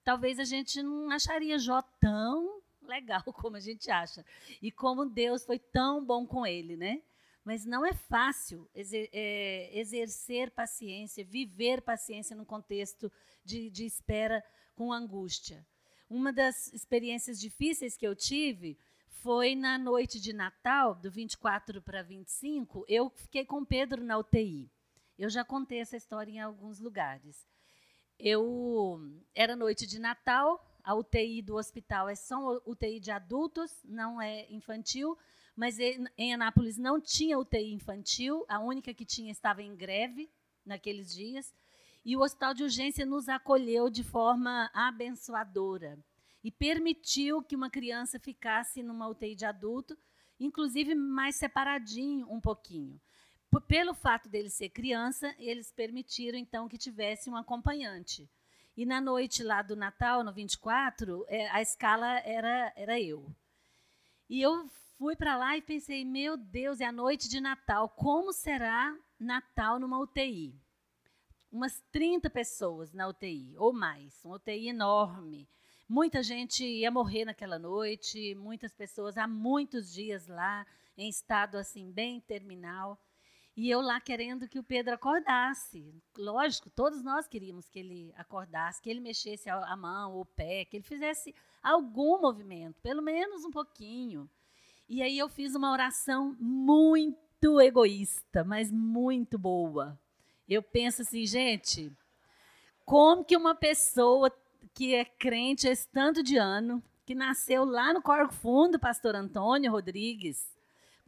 talvez 0.05 0.39
a 0.39 0.45
gente 0.45 0.83
não 0.83 1.11
acharia 1.11 1.59
Jó 1.59 1.81
tão 2.01 2.61
legal 2.89 3.23
como 3.35 3.57
a 3.57 3.61
gente 3.61 3.91
acha. 3.91 4.25
E 4.61 4.73
como 4.73 5.07
Deus 5.07 5.45
foi 5.45 5.59
tão 5.59 6.05
bom 6.05 6.27
com 6.27 6.47
ele, 6.47 6.77
né? 6.77 7.03
Mas 7.45 7.65
não 7.65 7.85
é 7.87 7.93
fácil 7.93 8.69
exer 8.75 9.09
é, 9.13 9.71
exercer 9.79 10.51
paciência, 10.51 11.25
viver 11.25 11.81
paciência 11.81 12.37
num 12.37 12.45
contexto 12.45 13.11
de, 13.45 13.71
de 13.71 13.87
espera 13.87 14.45
com 14.75 14.93
angústia. 14.93 15.67
Uma 16.11 16.33
das 16.33 16.73
experiências 16.73 17.41
difíceis 17.41 17.97
que 17.97 18.07
eu 18.07 18.15
tive 18.15 18.79
foi 19.23 19.55
na 19.55 19.77
noite 19.79 20.21
de 20.21 20.33
Natal, 20.33 20.95
do 20.95 21.11
24 21.11 21.83
para 21.83 22.03
25, 22.03 22.85
eu 22.89 23.11
fiquei 23.11 23.45
com 23.45 23.65
Pedro 23.65 24.05
na 24.05 24.17
UTI. 24.19 24.71
Eu 25.19 25.29
já 25.29 25.45
contei 25.45 25.81
essa 25.81 25.97
história 25.97 26.31
em 26.31 26.41
alguns 26.41 26.79
lugares. 26.79 27.47
Eu 28.19 29.01
era 29.35 29.57
noite 29.57 29.87
de 29.87 29.99
Natal, 29.99 30.65
a 30.89 30.95
UTI 30.95 31.43
do 31.43 31.57
hospital 31.57 32.09
é 32.09 32.15
só 32.15 32.63
UTI 32.65 32.99
de 32.99 33.11
adultos, 33.11 33.71
não 33.85 34.19
é 34.19 34.51
infantil, 34.51 35.19
mas 35.55 35.77
em 35.79 36.33
Anápolis 36.33 36.79
não 36.79 36.99
tinha 36.99 37.39
UTI 37.39 37.75
infantil, 37.75 38.47
a 38.49 38.59
única 38.59 38.95
que 38.95 39.05
tinha 39.05 39.31
estava 39.31 39.63
em 39.63 39.77
greve 39.77 40.31
naqueles 40.65 41.13
dias, 41.13 41.53
e 42.03 42.17
o 42.17 42.23
hospital 42.23 42.55
de 42.55 42.63
urgência 42.63 43.05
nos 43.05 43.29
acolheu 43.29 43.91
de 43.91 44.03
forma 44.03 44.71
abençoadora 44.73 45.99
e 46.43 46.51
permitiu 46.51 47.43
que 47.43 47.55
uma 47.55 47.69
criança 47.69 48.19
ficasse 48.19 48.83
numa 48.83 49.09
UTI 49.09 49.35
de 49.35 49.45
adulto, 49.45 49.95
inclusive 50.41 50.95
mais 50.95 51.37
separadinho 51.37 52.27
um 52.33 52.41
pouquinho. 52.41 52.99
P 53.51 53.61
pelo 53.61 53.93
fato 53.93 54.27
dele 54.27 54.49
ser 54.49 54.71
criança, 54.71 55.35
eles 55.39 55.71
permitiram 55.71 56.39
então 56.39 56.67
que 56.67 56.79
tivesse 56.79 57.29
um 57.29 57.37
acompanhante. 57.37 58.27
E 58.79 58.87
na 58.87 59.01
noite 59.01 59.43
lá 59.43 59.61
do 59.61 59.75
Natal, 59.75 60.23
no 60.23 60.33
24, 60.33 61.25
é, 61.27 61.51
a 61.51 61.61
escala 61.61 62.21
era, 62.21 62.73
era 62.77 63.01
eu. 63.01 63.29
E 64.31 64.41
eu 64.41 64.71
fui 64.97 65.17
para 65.17 65.37
lá 65.37 65.57
e 65.57 65.61
pensei, 65.61 66.05
meu 66.05 66.37
Deus, 66.37 66.81
é 66.81 66.85
a 66.85 66.93
noite 66.93 67.29
de 67.29 67.41
Natal, 67.41 67.89
como 67.89 68.33
será 68.33 68.97
Natal 69.19 69.81
numa 69.81 69.99
UTI? 69.99 70.55
Umas 71.51 71.83
30 71.91 72.31
pessoas 72.31 72.93
na 72.93 73.09
UTI, 73.09 73.53
ou 73.59 73.73
mais, 73.73 74.25
uma 74.25 74.37
UTI 74.37 74.69
enorme. 74.69 75.49
Muita 75.89 76.23
gente 76.23 76.65
ia 76.65 76.89
morrer 76.89 77.25
naquela 77.25 77.59
noite, 77.59 78.37
muitas 78.37 78.73
pessoas 78.73 79.19
há 79.19 79.27
muitos 79.27 79.93
dias 79.93 80.29
lá, 80.29 80.65
em 80.97 81.09
estado 81.09 81.59
assim 81.59 81.91
bem 81.91 82.21
terminal. 82.21 82.97
E 83.59 83.69
eu 83.69 83.81
lá 83.81 84.01
querendo 84.01 84.47
que 84.47 84.57
o 84.57 84.63
Pedro 84.63 84.95
acordasse. 84.95 85.93
Lógico, 86.17 86.71
todos 86.71 87.03
nós 87.03 87.27
queríamos 87.27 87.69
que 87.69 87.81
ele 87.81 88.15
acordasse, 88.17 88.81
que 88.81 88.89
ele 88.89 89.01
mexesse 89.01 89.51
a 89.51 89.77
mão, 89.77 90.21
o 90.21 90.25
pé, 90.25 90.65
que 90.65 90.77
ele 90.77 90.85
fizesse 90.85 91.35
algum 91.61 92.21
movimento, 92.21 92.81
pelo 92.81 93.03
menos 93.03 93.45
um 93.45 93.51
pouquinho. 93.51 94.31
E 94.89 95.03
aí 95.03 95.19
eu 95.19 95.29
fiz 95.29 95.57
uma 95.57 95.73
oração 95.73 96.37
muito 96.39 97.61
egoísta, 97.61 98.45
mas 98.45 98.71
muito 98.71 99.37
boa. 99.37 99.99
Eu 100.49 100.63
penso 100.63 101.03
assim, 101.03 101.27
gente, 101.27 101.93
como 102.85 103.25
que 103.25 103.37
uma 103.37 103.57
pessoa 103.57 104.33
que 104.73 104.95
é 104.95 105.05
crente 105.05 105.67
esse 105.67 105.89
tanto 105.89 106.23
de 106.23 106.37
ano, 106.37 106.81
que 107.05 107.13
nasceu 107.13 107.65
lá 107.65 107.93
no 107.93 108.03
Corpo 108.03 108.33
Fundo, 108.35 108.79
pastor 108.79 109.17
Antônio 109.17 109.73
Rodrigues. 109.73 110.57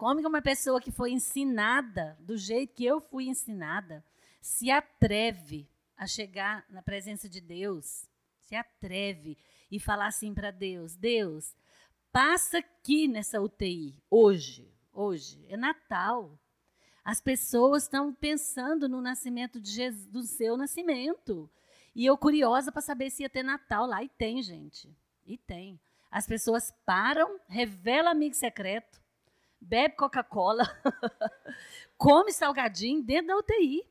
Como 0.01 0.23
que 0.23 0.27
uma 0.27 0.41
pessoa 0.41 0.81
que 0.81 0.91
foi 0.91 1.13
ensinada 1.13 2.17
do 2.21 2.35
jeito 2.35 2.73
que 2.73 2.87
eu 2.87 3.03
fui 3.03 3.27
ensinada 3.27 4.03
se 4.41 4.71
atreve 4.71 5.69
a 5.95 6.07
chegar 6.07 6.65
na 6.71 6.81
presença 6.81 7.29
de 7.29 7.39
Deus, 7.39 8.09
se 8.39 8.55
atreve 8.55 9.37
e 9.71 9.79
falar 9.79 10.07
assim 10.07 10.33
para 10.33 10.51
Deus: 10.51 10.97
Deus, 10.97 11.55
passa 12.11 12.61
aqui 12.61 13.07
nessa 13.07 13.43
UTI 13.43 13.95
hoje, 14.09 14.73
hoje 14.91 15.45
é 15.51 15.57
Natal. 15.59 16.41
As 17.05 17.21
pessoas 17.21 17.83
estão 17.83 18.11
pensando 18.11 18.89
no 18.89 19.03
nascimento 19.03 19.61
de 19.61 19.71
Jesus, 19.71 20.07
do 20.07 20.23
seu 20.23 20.57
nascimento. 20.57 21.51
E 21.95 22.07
eu 22.07 22.17
curiosa 22.17 22.73
para 22.73 22.81
saber 22.81 23.11
se 23.11 23.23
ia 23.23 23.29
ter 23.29 23.43
Natal 23.43 23.85
lá. 23.85 24.03
E 24.03 24.09
tem, 24.09 24.43
gente. 24.43 24.97
E 25.27 25.37
tem. 25.37 25.79
As 26.11 26.27
pessoas 26.27 26.73
param, 26.87 27.39
revela 27.47 28.11
amigo 28.13 28.35
secreto, 28.35 29.00
bebe 29.61 29.95
Coca-Cola, 29.97 30.65
come 31.99 32.33
salgadinho 32.33 33.03
dentro 33.03 33.29
da 33.29 33.37
UTI. 33.37 33.85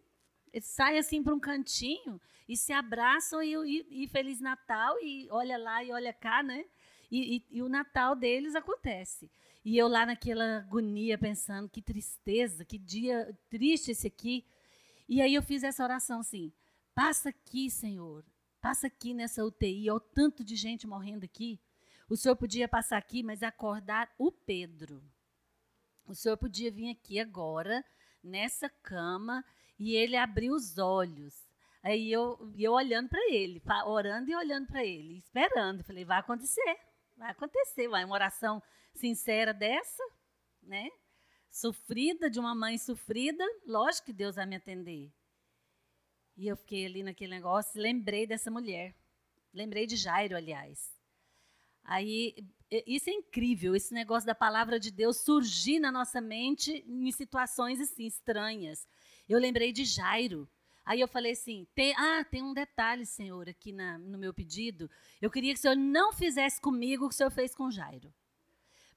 Eles 0.52 0.68
saem 0.68 0.98
assim 0.98 1.22
para 1.22 1.34
um 1.34 1.40
cantinho 1.40 2.20
e 2.48 2.58
se 2.58 2.74
abraçam 2.74 3.44
e, 3.44 3.54
e, 3.54 4.04
e, 4.04 4.08
Feliz 4.08 4.42
Natal 4.42 4.98
e 5.02 5.28
olha 5.30 5.58
lá 5.58 5.84
e 5.84 5.92
olha 5.92 6.12
cá, 6.12 6.42
né? 6.42 6.66
E, 7.12 7.38
e, 7.38 7.58
e 7.58 7.62
o 7.62 7.70
Natal 7.70 8.16
deles 8.16 8.56
acontece. 8.56 9.30
E 9.64 9.78
eu 9.78 9.88
lá 9.88 10.06
naquela 10.06 10.58
agonia 10.58 11.18
pensando, 11.18 11.70
que 11.70 11.82
tristeza, 11.82 12.66
que 12.66 12.78
dia 12.78 13.38
triste 13.50 13.92
esse 13.92 14.08
aqui. 14.08 14.46
E 15.08 15.22
aí 15.22 15.36
eu 15.36 15.44
fiz 15.44 15.64
essa 15.64 15.84
oração 15.84 16.22
assim: 16.22 16.52
Passa 16.96 17.30
aqui, 17.30 17.70
Senhor. 17.70 18.26
Passa 18.60 18.88
aqui 18.88 19.14
nessa 19.14 19.46
UTI. 19.46 19.90
Olha 19.90 19.98
o 19.98 20.00
tanto 20.00 20.44
de 20.44 20.56
gente 20.56 20.88
morrendo 20.88 21.26
aqui. 21.26 21.60
O 22.10 22.18
Senhor 22.18 22.36
podia 22.36 22.68
passar 22.68 22.98
aqui, 22.98 23.22
mas 23.22 23.44
acordar 23.44 24.12
o 24.18 24.32
Pedro. 24.32 25.04
O 26.10 26.16
Senhor 26.16 26.36
podia 26.38 26.72
vir 26.72 26.90
aqui 26.90 27.20
agora, 27.20 27.86
nessa 28.24 28.68
cama, 28.68 29.46
e 29.78 29.96
ele 29.96 30.18
abrir 30.18 30.50
os 30.50 30.80
olhos. 30.80 31.48
Aí 31.84 32.12
eu, 32.12 32.52
eu 32.58 32.74
olhando 32.74 33.08
para 33.10 33.32
ele, 33.32 33.62
orando 33.86 34.28
e 34.32 34.36
olhando 34.36 34.66
para 34.66 34.84
ele, 34.84 35.20
esperando. 35.20 35.84
Falei, 35.84 36.04
vai 36.04 36.18
acontecer, 36.18 36.80
vai 37.16 37.30
acontecer. 37.30 37.88
Vai 37.88 38.04
uma 38.04 38.16
oração 38.16 38.60
sincera 38.96 39.54
dessa, 39.54 40.04
né? 40.64 40.90
Sofrida, 41.52 42.28
de 42.28 42.40
uma 42.40 42.56
mãe 42.56 42.80
sofrida, 42.80 43.46
lógico 43.68 44.08
que 44.08 44.14
Deus 44.14 44.36
vai 44.36 44.48
me 44.48 44.56
atender. 44.56 45.14
E 46.36 46.48
eu 46.48 46.58
fiquei 46.58 46.88
ali 46.88 47.04
naquele 47.04 47.36
negócio 47.36 47.80
lembrei 47.80 48.26
dessa 48.26 48.50
mulher. 48.50 48.96
Lembrei 49.54 49.86
de 49.86 49.96
Jairo, 49.96 50.36
aliás. 50.36 50.99
Aí, 51.90 52.36
isso 52.86 53.10
é 53.10 53.14
incrível, 53.14 53.76
esse 53.76 53.96
negócio 53.96 54.28
da 54.28 54.36
palavra 54.36 54.80
de 54.80 54.92
Deus 54.92 55.18
surgir 55.18 55.80
na 55.80 55.92
nossa 55.92 56.22
mente 56.22 56.86
em 56.88 57.12
situações 57.12 57.82
assim 57.82 58.06
estranhas. 58.06 58.88
Eu 59.28 59.40
lembrei 59.40 59.72
de 59.72 59.84
Jairo. 59.84 60.48
Aí 60.86 61.02
eu 61.02 61.08
falei 61.08 61.32
assim: 61.32 61.66
tem, 61.74 61.96
ah, 61.98 62.24
tem 62.24 62.44
um 62.44 62.54
detalhe, 62.54 63.08
Senhor, 63.08 63.50
aqui 63.50 63.72
na, 63.72 63.98
no 63.98 64.20
meu 64.20 64.32
pedido. 64.32 64.88
Eu 65.20 65.32
queria 65.32 65.52
que 65.52 65.58
o 65.58 65.62
Senhor 65.64 65.76
não 65.76 66.14
fizesse 66.14 66.62
comigo 66.62 67.06
o 67.06 67.10
que 67.10 67.16
o 67.16 67.18
Senhor 67.18 67.32
fez 67.32 67.56
com 67.56 67.72
Jairo. 67.72 68.14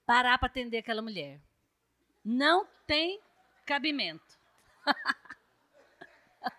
Parar 0.05 0.37
para 0.37 0.49
atender 0.49 0.77
aquela 0.77 1.01
mulher. 1.01 1.41
Não 2.23 2.67
tem 2.87 3.23
cabimento. 3.65 4.39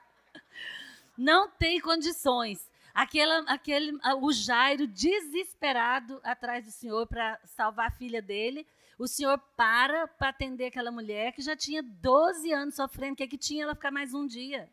não 1.15 1.47
tem 1.47 1.79
condições. 1.79 2.72
Aquela, 2.93 3.39
aquele, 3.51 3.97
o 4.21 4.31
Jairo 4.31 4.85
desesperado 4.85 6.21
atrás 6.23 6.63
do 6.63 6.71
Senhor 6.71 7.07
para 7.07 7.39
salvar 7.43 7.87
a 7.87 7.91
filha 7.91 8.21
dele. 8.21 8.67
O 8.99 9.07
Senhor 9.07 9.39
para 9.57 10.07
para 10.07 10.29
atender 10.29 10.67
aquela 10.67 10.91
mulher 10.91 11.33
que 11.33 11.41
já 11.41 11.55
tinha 11.55 11.81
12 11.81 12.53
anos 12.53 12.75
sofrendo. 12.75 13.13
O 13.13 13.15
que, 13.15 13.23
é 13.23 13.27
que 13.27 13.37
tinha 13.37 13.63
ela 13.63 13.73
ficar 13.73 13.89
mais 13.89 14.13
um 14.13 14.27
dia? 14.27 14.69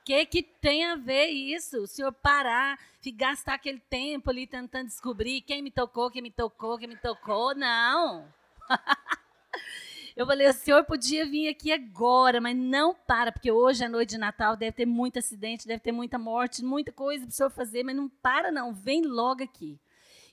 O 0.00 0.04
que, 0.04 0.26
que 0.26 0.42
tem 0.42 0.84
a 0.84 0.96
ver 0.96 1.28
isso? 1.28 1.78
O 1.78 1.86
Senhor 1.86 2.12
parar, 2.12 2.78
gastar 3.14 3.54
aquele 3.54 3.80
tempo 3.80 4.28
ali 4.28 4.46
tentando 4.46 4.88
descobrir 4.88 5.40
quem 5.40 5.62
me 5.62 5.70
tocou, 5.70 6.10
quem 6.10 6.20
me 6.20 6.30
tocou, 6.30 6.76
quem 6.76 6.88
me 6.88 6.96
tocou. 6.96 7.54
Não. 7.54 8.30
Eu 10.16 10.26
falei, 10.26 10.48
o 10.48 10.52
senhor 10.52 10.84
podia 10.84 11.26
vir 11.26 11.48
aqui 11.48 11.72
agora, 11.72 12.40
mas 12.40 12.56
não 12.56 12.94
para, 12.94 13.32
porque 13.32 13.50
hoje 13.50 13.84
é 13.84 13.88
noite 13.88 14.10
de 14.10 14.18
Natal, 14.18 14.56
deve 14.56 14.70
ter 14.70 14.86
muito 14.86 15.18
acidente, 15.18 15.66
deve 15.66 15.80
ter 15.80 15.90
muita 15.90 16.16
morte, 16.16 16.64
muita 16.64 16.92
coisa 16.92 17.24
para 17.24 17.32
o 17.32 17.34
senhor 17.34 17.50
fazer, 17.50 17.82
mas 17.82 17.96
não 17.96 18.08
para 18.08 18.52
não, 18.52 18.72
vem 18.72 19.02
logo 19.02 19.42
aqui. 19.42 19.76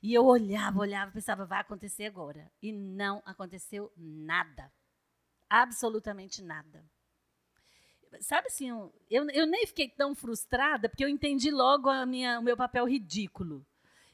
E 0.03 0.14
eu 0.14 0.24
olhava, 0.26 0.80
olhava, 0.80 1.12
pensava, 1.12 1.45
vai 1.45 1.62
acontecer 1.62 2.06
agora. 2.06 2.52
E 2.62 2.72
não 2.72 3.24
aconteceu 3.26 3.91
nada. 3.98 4.72
Absolutamente 5.49 6.44
nada. 6.44 6.84
Sabe 8.20 8.48
assim, 8.48 8.70
eu, 9.10 9.30
eu 9.30 9.48
nem 9.48 9.66
fiquei 9.66 9.90
tão 9.90 10.14
frustrada, 10.14 10.90
porque 10.90 11.03
eu 11.03 11.10
entendi 11.10 11.49
logo 11.49 11.90
a 11.90 12.06
minha, 12.06 12.40
o 12.40 12.44
meu 12.44 12.58
papel 12.58 12.86
ridículo. 12.86 13.66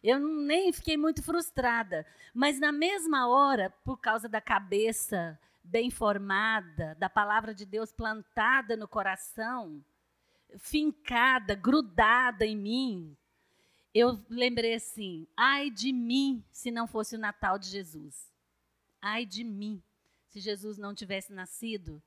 Eu 0.04 0.20
nem 0.20 0.72
fiquei 0.72 0.96
muito 0.96 1.22
frustrada. 1.24 2.06
Mas, 2.34 2.60
na 2.60 2.72
mesma 2.72 3.28
hora, 3.28 3.74
por 3.84 3.98
causa 3.98 4.30
da 4.30 4.40
cabeça 4.40 5.38
bem 5.68 5.92
formada, 5.92 6.96
da 6.96 7.10
palavra 7.10 7.54
de 7.54 7.66
Deus 7.66 7.92
plantada 7.92 8.76
no 8.76 8.88
coração, 8.88 9.84
fincada, 10.58 11.54
grudada 11.54 12.46
em 12.46 12.56
mim, 12.56 13.18
eu 13.94 14.24
lembrei 14.30 14.76
assim: 14.76 15.28
ai 15.36 15.70
de 15.70 15.92
mim 15.92 16.44
se 16.52 16.72
não 16.72 16.88
fosse 16.88 17.16
o 17.16 17.20
Natal 17.20 17.58
de 17.60 17.68
Jesus. 17.68 18.32
Ai 19.02 19.26
de 19.26 19.44
mim 19.44 19.82
se 20.30 20.40
Jesus 20.40 20.78
não 20.78 20.94
tivesse 20.94 21.34
nascido. 21.34 22.02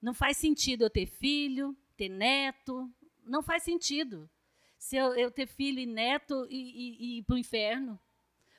Não 0.00 0.14
faz 0.14 0.36
sentido 0.36 0.82
eu 0.82 0.90
ter 0.90 1.06
filho, 1.06 1.76
ter 1.96 2.08
neto, 2.08 2.90
não 3.24 3.42
faz 3.42 3.62
sentido. 3.62 4.28
Se 4.78 4.96
eu, 4.96 5.14
eu 5.14 5.30
ter 5.30 5.46
filho 5.46 5.78
e 5.78 5.86
neto 5.86 6.46
e, 6.48 6.56
e, 6.56 6.96
e 6.98 7.18
ir 7.18 7.22
para 7.24 7.34
o 7.34 7.38
inferno. 7.38 8.00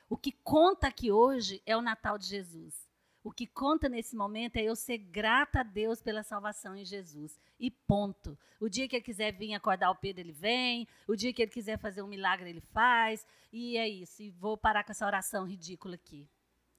O 0.08 0.16
que 0.16 0.30
conta 0.30 0.86
aqui 0.86 1.10
hoje 1.10 1.60
é 1.66 1.76
o 1.76 1.82
Natal 1.82 2.16
de 2.16 2.26
Jesus. 2.26 2.91
O 3.24 3.30
que 3.30 3.46
conta 3.46 3.88
nesse 3.88 4.16
momento 4.16 4.56
é 4.56 4.64
eu 4.64 4.74
ser 4.74 4.98
grata 4.98 5.60
a 5.60 5.62
Deus 5.62 6.02
pela 6.02 6.24
salvação 6.24 6.74
em 6.74 6.84
Jesus. 6.84 7.38
E 7.58 7.70
ponto. 7.70 8.36
O 8.58 8.68
dia 8.68 8.88
que 8.88 8.96
ele 8.96 9.04
quiser 9.04 9.32
vir 9.32 9.54
acordar 9.54 9.90
o 9.90 9.96
Pedro, 9.96 10.22
ele 10.22 10.32
vem. 10.32 10.88
O 11.06 11.14
dia 11.14 11.32
que 11.32 11.40
ele 11.40 11.50
quiser 11.50 11.78
fazer 11.78 12.02
um 12.02 12.08
milagre, 12.08 12.50
ele 12.50 12.60
faz. 12.60 13.24
E 13.52 13.76
é 13.76 13.88
isso. 13.88 14.22
E 14.22 14.30
vou 14.30 14.56
parar 14.56 14.82
com 14.82 14.90
essa 14.90 15.06
oração 15.06 15.46
ridícula 15.46 15.94
aqui. 15.94 16.28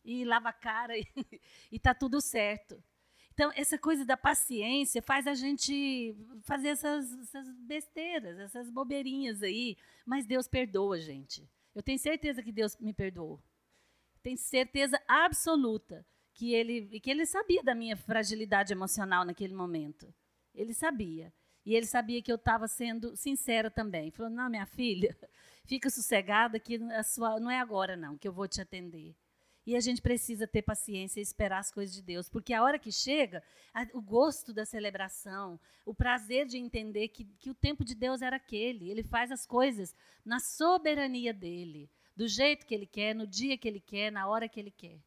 E 0.04 0.26
lava 0.26 0.50
a 0.50 0.54
cara 0.54 0.98
e, 1.00 1.08
e 1.72 1.80
tá 1.80 1.94
tudo 1.94 2.20
certo. 2.20 2.84
Então, 3.34 3.50
essa 3.56 3.78
coisa 3.78 4.06
da 4.06 4.18
paciência 4.18 5.02
faz 5.02 5.26
a 5.26 5.34
gente 5.34 6.14
fazer 6.42 6.70
essas, 6.70 7.10
essas 7.20 7.50
besteiras, 7.62 8.38
essas 8.38 8.70
bobeirinhas 8.70 9.42
aí. 9.42 9.78
Mas 10.06 10.26
Deus 10.26 10.46
perdoa, 10.46 11.00
gente. 11.00 11.50
Eu 11.74 11.82
tenho 11.82 11.98
certeza 11.98 12.44
que 12.44 12.52
Deus 12.52 12.76
me 12.78 12.94
perdoou. 12.94 13.42
Tenho 14.22 14.38
certeza 14.38 15.02
absoluta 15.08 16.06
que 16.34 16.54
ele, 16.54 17.00
que 17.00 17.10
ele 17.10 17.26
sabia 17.26 17.64
da 17.64 17.76
minha 17.76 17.96
fragilidade 17.96 18.74
emocional 18.74 19.24
naquele 19.24 19.54
momento. 19.54 20.14
Ele 20.54 20.74
sabia. 20.74 21.34
E 21.66 21.76
ele 21.76 21.86
sabia 21.86 22.22
que 22.22 22.32
eu 22.32 22.36
estava 22.36 22.68
sendo 22.68 23.16
sincera 23.16 23.72
também. 23.72 24.12
Falou: 24.12 24.32
Não, 24.32 24.50
minha 24.50 24.66
filha, 24.66 25.16
fica 25.66 25.90
sossegada 25.90 26.60
que 26.60 26.76
a 26.92 27.04
sua, 27.04 27.40
não 27.40 27.50
é 27.50 27.60
agora, 27.60 27.96
não, 27.96 28.18
que 28.18 28.28
eu 28.28 28.34
vou 28.34 28.48
te 28.48 28.62
atender. 28.62 29.16
E 29.66 29.78
a 29.78 29.80
gente 29.80 30.02
precisa 30.02 30.46
ter 30.46 30.62
paciência 30.62 31.22
e 31.22 31.24
esperar 31.24 31.60
as 31.60 31.72
coisas 31.72 31.96
de 31.96 32.02
Deus, 32.02 32.28
porque 32.28 32.54
a 32.54 32.62
hora 32.62 32.78
que 32.78 32.92
chega, 32.92 33.42
a, 33.74 33.88
o 33.94 34.02
gosto 34.02 34.54
da 34.54 34.66
celebração, 34.66 35.58
o 35.86 35.96
prazer 35.96 36.46
de 36.46 36.58
entender 36.58 37.08
que, 37.08 37.24
que 37.40 37.50
o 37.50 37.56
tempo 37.56 37.86
de 37.86 37.96
Deus 37.96 38.22
era 38.22 38.36
aquele. 38.36 38.92
Ele 38.92 39.04
faz 39.04 39.32
as 39.32 39.46
coisas 39.46 39.96
na 40.26 40.40
soberania 40.42 41.34
dele, 41.34 41.90
do 42.14 42.28
jeito 42.28 42.66
que 42.66 42.76
ele 42.76 42.86
quer, 42.86 43.16
no 43.16 43.26
dia 43.26 43.58
que 43.58 43.68
ele 43.68 43.80
quer, 43.80 44.12
na 44.12 44.28
hora 44.28 44.50
que 44.50 44.60
ele 44.60 44.72
quer. 44.72 45.00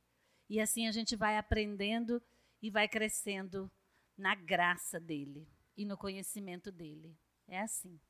E 0.48 0.60
assim 0.60 0.86
a 0.86 0.92
gente 0.92 1.16
vai 1.16 1.36
aprendendo 1.36 2.22
e 2.62 2.70
vai 2.70 2.88
crescendo 2.88 3.70
na 4.16 4.34
graça 4.34 4.98
dele 4.98 5.48
e 5.76 5.84
no 5.84 5.96
conhecimento 5.96 6.72
dele. 6.72 7.16
É 7.48 7.60
assim. 7.60 8.00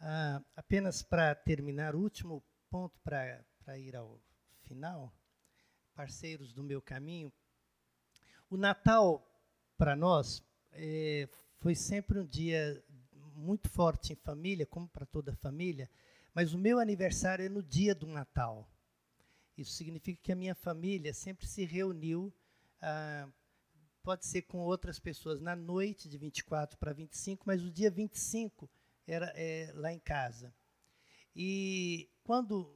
Ah, 0.00 0.42
apenas 0.56 1.02
para 1.02 1.34
terminar, 1.34 1.94
o 1.94 2.00
último 2.00 2.42
ponto 2.70 2.98
para 3.00 3.44
ir 3.78 3.94
ao 3.94 4.18
final, 4.62 5.12
parceiros 5.94 6.54
do 6.54 6.62
meu 6.62 6.80
caminho. 6.80 7.30
O 8.48 8.56
Natal, 8.56 9.22
para 9.76 9.94
nós, 9.94 10.42
é, 10.72 11.28
foi 11.58 11.74
sempre 11.74 12.18
um 12.18 12.26
dia 12.26 12.82
muito 13.34 13.68
forte 13.68 14.14
em 14.14 14.16
família, 14.16 14.64
como 14.64 14.88
para 14.88 15.04
toda 15.04 15.36
família, 15.36 15.90
mas 16.34 16.52
o 16.52 16.58
meu 16.58 16.78
aniversário 16.78 17.44
é 17.44 17.48
no 17.48 17.62
dia 17.62 17.94
do 17.94 18.06
Natal. 18.06 18.68
Isso 19.56 19.72
significa 19.72 20.20
que 20.22 20.32
a 20.32 20.36
minha 20.36 20.54
família 20.54 21.12
sempre 21.12 21.46
se 21.46 21.64
reuniu, 21.64 22.32
ah, 22.80 23.28
pode 24.02 24.26
ser 24.26 24.42
com 24.42 24.58
outras 24.58 24.98
pessoas, 24.98 25.40
na 25.40 25.54
noite 25.54 26.08
de 26.08 26.16
24 26.16 26.78
para 26.78 26.92
25, 26.92 27.44
mas 27.46 27.62
o 27.62 27.70
dia 27.70 27.90
25 27.90 28.70
era 29.06 29.32
é, 29.36 29.70
lá 29.74 29.92
em 29.92 29.98
casa. 29.98 30.54
E 31.34 32.08
quando 32.24 32.74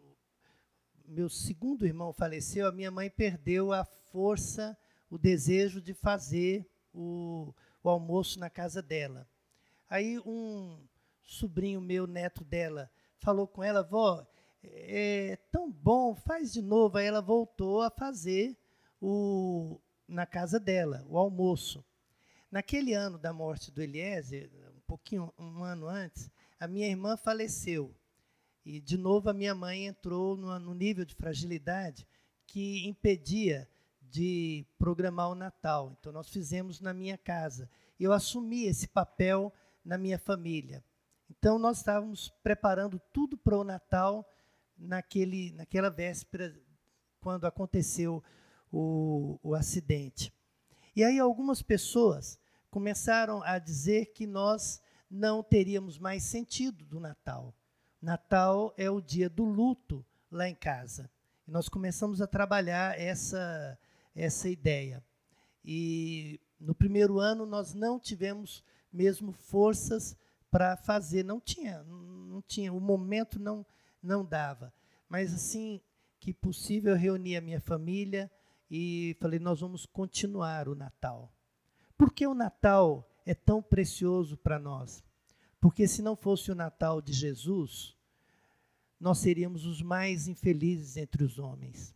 meu 1.07 1.29
segundo 1.29 1.87
irmão 1.87 2.13
faleceu, 2.13 2.67
a 2.67 2.73
minha 2.73 2.91
mãe 2.91 3.11
perdeu 3.11 3.73
a 3.73 3.85
força, 3.85 4.77
o 5.11 5.19
desejo 5.19 5.81
de 5.81 5.93
fazer 5.93 6.69
o, 6.93 7.55
o 7.83 7.89
almoço 7.89 8.39
na 8.39 8.49
casa 8.49 8.83
dela. 8.83 9.29
Aí 9.89 10.19
um 10.21 10.87
sobrinho 11.23 11.81
meu, 11.81 12.07
neto 12.07 12.45
dela, 12.45 12.91
falou 13.25 13.49
com 13.49 13.63
ela, 13.63 13.83
vó, 13.83 14.25
é 14.63 15.39
tão 15.51 15.73
bom, 15.73 16.15
faz 16.15 16.53
de 16.53 16.61
novo. 16.61 16.99
Aí 16.99 17.07
ela 17.07 17.23
voltou 17.23 17.81
a 17.81 17.91
fazer 17.91 18.57
o, 19.01 19.81
na 20.07 20.27
casa 20.27 20.61
dela, 20.61 21.05
o 21.09 21.19
almoço. 21.19 21.83
Naquele 22.51 22.93
ano 22.93 23.19
da 23.19 23.33
morte 23.33 23.73
do 23.73 23.83
Eliezer, 23.83 24.51
um 24.77 24.81
pouquinho, 24.87 25.33
um 25.39 25.65
ano 25.65 25.89
antes, 25.89 26.31
a 26.61 26.69
minha 26.69 26.87
irmã 26.87 27.17
faleceu. 27.17 27.93
E, 28.65 28.81
de 28.81 28.97
novo, 28.97 29.29
a 29.29 29.35
minha 29.35 29.55
mãe 29.55 29.87
entrou 29.87 30.37
no, 30.37 30.57
no 30.59 30.75
nível 30.75 31.05
de 31.05 31.15
fragilidade 31.15 32.07
que 32.47 32.87
impedia 32.87 33.69
de 34.01 34.65
programar 34.79 35.31
o 35.31 35.35
Natal. 35.35 35.97
Então, 35.99 36.13
nós 36.13 36.29
fizemos 36.29 36.81
na 36.81 36.95
minha 36.95 37.19
casa. 37.19 37.69
Eu 37.99 38.13
assumi 38.13 38.67
esse 38.67 38.87
papel 38.87 39.53
na 39.85 39.99
minha 39.99 40.19
família. 40.19 40.85
Então, 41.31 41.59
nós 41.59 41.79
estávamos 41.79 42.29
preparando 42.43 43.01
tudo 43.13 43.37
para 43.37 43.59
o 43.59 43.65
Natal 43.65 44.29
naquele, 44.77 45.53
naquela 45.53 45.91
véspera, 45.91 46.55
quando 47.21 47.47
aconteceu 47.47 48.23
o, 48.71 49.39
o 49.43 49.55
acidente. 49.55 50.33
E 50.95 51.03
aí, 51.03 51.19
algumas 51.19 51.63
pessoas 51.63 52.39
começaram 52.71 53.43
a 53.43 53.59
dizer 53.59 54.07
que 54.07 54.27
nós 54.27 54.81
não 55.11 55.43
teríamos 55.43 55.99
mais 55.99 56.25
sentido 56.25 56.85
do 56.85 56.99
Natal. 56.99 57.55
Natal 58.03 58.75
é 58.77 58.91
o 58.91 59.01
dia 59.01 59.31
do 59.31 59.45
luto 59.45 60.05
lá 60.31 60.49
em 60.49 60.55
casa. 60.55 61.11
E 61.47 61.51
nós 61.51 61.69
começamos 61.69 62.21
a 62.21 62.27
trabalhar 62.27 62.99
essa, 62.99 63.79
essa 64.15 64.49
ideia. 64.49 65.03
E 65.65 66.41
no 66.59 66.75
primeiro 66.75 67.19
ano 67.19 67.47
nós 67.47 67.75
não 67.75 67.99
tivemos 67.99 68.65
mesmo 68.93 69.33
forças 69.33 70.17
para 70.55 70.77
fazer. 70.77 71.25
Não 71.25 71.41
tinha, 71.41 71.83
não 71.83 72.41
tinha, 72.41 72.73
o 72.73 72.79
momento 72.79 73.41
não, 73.41 73.67
não 74.01 74.25
dava. 74.25 74.73
Mas 75.09 75.35
assim 75.35 75.81
que 76.21 76.33
possível, 76.33 76.93
eu 76.93 76.99
reuni 76.99 77.37
a 77.37 77.41
minha 77.41 77.61
família 77.61 78.31
e 78.71 79.17
falei: 79.19 79.41
nós 79.41 79.61
vamos 79.61 79.85
continuar 79.85 80.69
o 80.69 80.77
Natal. 80.77 81.35
Por 81.99 82.13
que 82.13 82.25
o 82.25 82.35
Natal 82.35 83.11
é 83.27 83.35
tão 83.35 83.61
precioso 83.61 84.37
para 84.37 84.57
nós? 84.57 85.03
Porque 85.61 85.89
se 85.89 86.01
não 86.03 86.15
fosse 86.15 86.53
o 86.53 86.55
Natal 86.55 87.03
de 87.03 87.13
Jesus, 87.13 87.97
nós 89.01 89.19
seríamos 89.19 89.67
os 89.67 89.83
mais 89.83 90.29
infelizes 90.29 90.97
entre 90.97 91.25
os 91.25 91.37
homens. 91.37 91.93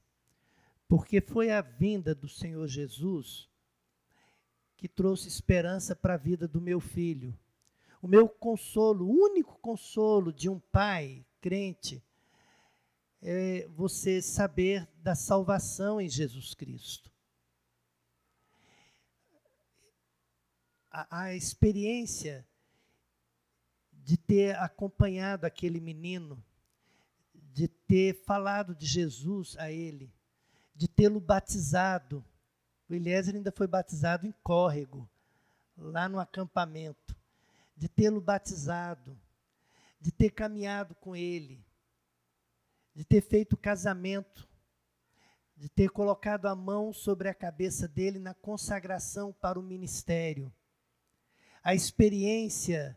Porque 0.89 1.20
foi 1.20 1.52
a 1.52 1.60
vinda 1.60 2.12
do 2.12 2.28
Senhor 2.28 2.66
Jesus 2.66 3.48
que 4.76 4.89
trouxe 4.89 5.28
esperança 5.28 5.94
para 5.94 6.14
a 6.14 6.16
vida 6.18 6.48
do 6.48 6.60
meu 6.60 6.80
filho 6.80 7.39
o 8.01 8.07
meu 8.07 8.29
consolo, 8.29 9.07
o 9.07 9.11
único 9.11 9.59
consolo 9.59 10.33
de 10.33 10.49
um 10.49 10.59
pai 10.59 11.25
crente, 11.41 12.03
é 13.20 13.66
você 13.69 14.23
saber 14.23 14.89
da 15.03 15.15
salvação 15.15 16.01
em 16.01 16.09
Jesus 16.09 16.55
Cristo. 16.55 17.11
A, 20.91 21.23
a 21.23 21.35
experiência 21.35 22.47
de 23.93 24.16
ter 24.16 24.57
acompanhado 24.57 25.45
aquele 25.45 25.81
menino, 25.81 26.43
de 27.35 27.66
ter 27.66 28.15
falado 28.23 28.75
de 28.75 28.87
Jesus 28.87 29.57
a 29.59 29.70
ele, 29.70 30.12
de 30.75 30.87
tê-lo 30.87 31.19
batizado. 31.19 32.25
O 32.89 32.95
Eliezer 32.95 33.35
ainda 33.35 33.51
foi 33.51 33.66
batizado 33.66 34.27
em 34.27 34.33
córrego, 34.43 35.09
lá 35.77 36.09
no 36.09 36.20
acampamento 36.20 37.18
de 37.78 37.88
tê-lo 37.88 38.20
batizado, 38.20 39.18
de 39.98 40.12
ter 40.12 40.30
caminhado 40.30 40.94
com 40.96 41.16
ele, 41.16 41.64
de 42.94 43.05
ter 43.05 43.22
feito 43.22 43.56
casamento 43.56 44.48
de 45.59 45.68
ter 45.68 45.90
colocado 45.90 46.46
a 46.46 46.55
mão 46.55 46.92
sobre 46.92 47.28
a 47.28 47.34
cabeça 47.34 47.88
dele 47.88 48.20
na 48.20 48.32
consagração 48.32 49.32
para 49.32 49.59
o 49.59 49.62
ministério. 49.62 50.52
A 51.64 51.74
experiência 51.74 52.96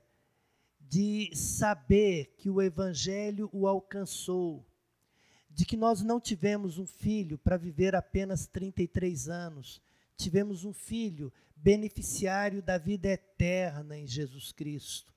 de 0.79 1.35
saber 1.35 2.35
que 2.37 2.51
o 2.51 2.61
Evangelho 2.61 3.49
o 3.51 3.65
alcançou, 3.65 4.63
de 5.49 5.65
que 5.65 5.75
nós 5.75 6.03
não 6.03 6.19
tivemos 6.19 6.77
um 6.77 6.85
filho 6.85 7.35
para 7.39 7.57
viver 7.57 7.95
apenas 7.95 8.45
33 8.45 9.27
anos, 9.27 9.81
tivemos 10.15 10.63
um 10.63 10.71
filho 10.71 11.33
beneficiário 11.61 12.61
da 12.61 12.77
vida 12.77 13.07
eterna 13.07 13.97
em 13.97 14.07
Jesus 14.07 14.51
Cristo. 14.51 15.13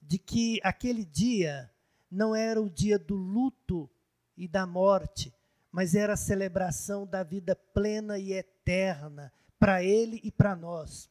De 0.00 0.18
que 0.18 0.60
aquele 0.62 1.04
dia 1.04 1.70
não 2.10 2.34
era 2.34 2.60
o 2.60 2.70
dia 2.70 2.98
do 2.98 3.16
luto 3.16 3.90
e 4.36 4.46
da 4.46 4.66
morte, 4.66 5.34
mas 5.70 5.94
era 5.94 6.12
a 6.12 6.16
celebração 6.16 7.06
da 7.06 7.22
vida 7.22 7.56
plena 7.56 8.18
e 8.18 8.32
eterna 8.32 9.32
para 9.58 9.82
ele 9.82 10.20
e 10.22 10.30
para 10.30 10.54
nós. 10.54 11.10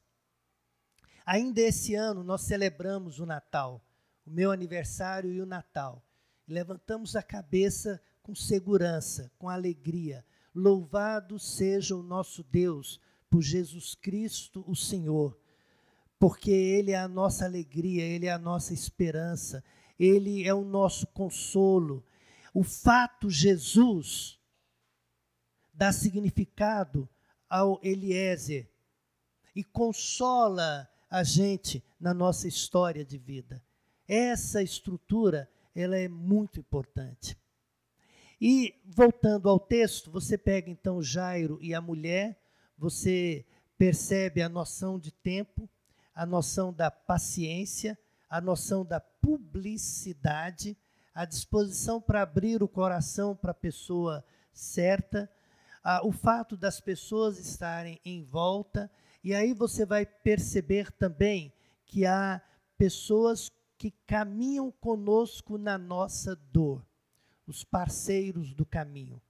Ainda 1.25 1.61
esse 1.61 1.95
ano 1.95 2.23
nós 2.23 2.41
celebramos 2.41 3.19
o 3.19 3.25
Natal, 3.25 3.83
o 4.25 4.31
meu 4.31 4.51
aniversário 4.51 5.31
e 5.31 5.41
o 5.41 5.45
Natal. 5.45 6.03
Levantamos 6.47 7.15
a 7.15 7.23
cabeça 7.23 8.01
com 8.21 8.35
segurança, 8.35 9.31
com 9.37 9.49
alegria. 9.49 10.25
Louvado 10.53 11.39
seja 11.39 11.95
o 11.95 12.03
nosso 12.03 12.43
Deus 12.43 12.99
por 13.31 13.41
Jesus 13.41 13.95
Cristo, 13.95 14.61
o 14.67 14.75
Senhor, 14.75 15.39
porque 16.19 16.51
Ele 16.51 16.91
é 16.91 16.97
a 16.97 17.07
nossa 17.07 17.45
alegria, 17.45 18.03
Ele 18.03 18.25
é 18.25 18.31
a 18.31 18.37
nossa 18.37 18.73
esperança, 18.73 19.63
Ele 19.97 20.45
é 20.45 20.53
o 20.53 20.65
nosso 20.65 21.07
consolo. 21.07 22.05
O 22.53 22.61
fato 22.61 23.29
Jesus 23.29 24.37
dá 25.73 25.93
significado 25.93 27.07
ao 27.49 27.79
Eliezer 27.81 28.69
e 29.55 29.63
consola 29.63 30.89
a 31.09 31.23
gente 31.23 31.81
na 31.97 32.13
nossa 32.13 32.49
história 32.49 33.05
de 33.05 33.17
vida. 33.17 33.63
Essa 34.05 34.61
estrutura, 34.61 35.49
ela 35.73 35.97
é 35.97 36.09
muito 36.09 36.59
importante. 36.59 37.37
E 38.41 38.75
voltando 38.85 39.47
ao 39.47 39.59
texto, 39.59 40.11
você 40.11 40.37
pega 40.37 40.69
então 40.69 41.01
Jairo 41.01 41.57
e 41.61 41.73
a 41.73 41.79
mulher, 41.79 42.40
você 42.81 43.45
percebe 43.77 44.41
a 44.41 44.49
noção 44.49 44.97
de 44.97 45.11
tempo, 45.11 45.69
a 46.15 46.25
noção 46.25 46.73
da 46.73 46.89
paciência, 46.89 47.95
a 48.27 48.41
noção 48.41 48.83
da 48.83 48.99
publicidade, 48.99 50.75
a 51.13 51.23
disposição 51.23 52.01
para 52.01 52.23
abrir 52.23 52.63
o 52.63 52.67
coração 52.67 53.35
para 53.35 53.51
a 53.51 53.53
pessoa 53.53 54.25
certa, 54.51 55.29
ah, 55.83 56.01
o 56.03 56.11
fato 56.11 56.57
das 56.57 56.81
pessoas 56.81 57.37
estarem 57.37 58.01
em 58.03 58.23
volta, 58.23 58.89
e 59.23 59.35
aí 59.35 59.53
você 59.53 59.85
vai 59.85 60.03
perceber 60.03 60.91
também 60.91 61.53
que 61.85 62.03
há 62.07 62.41
pessoas 62.79 63.51
que 63.77 63.91
caminham 64.07 64.71
conosco 64.71 65.59
na 65.59 65.77
nossa 65.77 66.35
dor, 66.51 66.83
os 67.45 67.63
parceiros 67.63 68.55
do 68.55 68.65
caminho, 68.65 69.21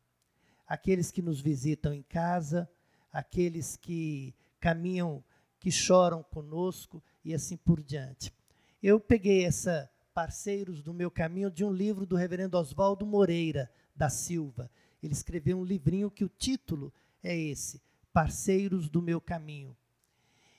aqueles 0.65 1.11
que 1.11 1.21
nos 1.21 1.41
visitam 1.41 1.93
em 1.93 2.01
casa, 2.01 2.69
aqueles 3.11 3.77
que 3.77 4.33
caminham, 4.59 5.23
que 5.59 5.71
choram 5.71 6.23
conosco 6.23 7.03
e 7.23 7.33
assim 7.33 7.57
por 7.57 7.81
diante. 7.81 8.33
Eu 8.81 8.99
peguei 8.99 9.45
essa 9.45 9.89
parceiros 10.13 10.81
do 10.81 10.93
meu 10.93 11.09
caminho 11.09 11.49
de 11.49 11.63
um 11.63 11.71
livro 11.71 12.05
do 12.05 12.15
reverendo 12.15 12.57
Oswaldo 12.57 13.05
Moreira 13.05 13.71
da 13.95 14.09
Silva. 14.09 14.69
Ele 15.01 15.13
escreveu 15.13 15.59
um 15.59 15.63
livrinho 15.63 16.11
que 16.11 16.23
o 16.23 16.29
título 16.29 16.93
é 17.23 17.35
esse: 17.37 17.81
Parceiros 18.13 18.89
do 18.89 19.01
Meu 19.01 19.21
Caminho. 19.21 19.75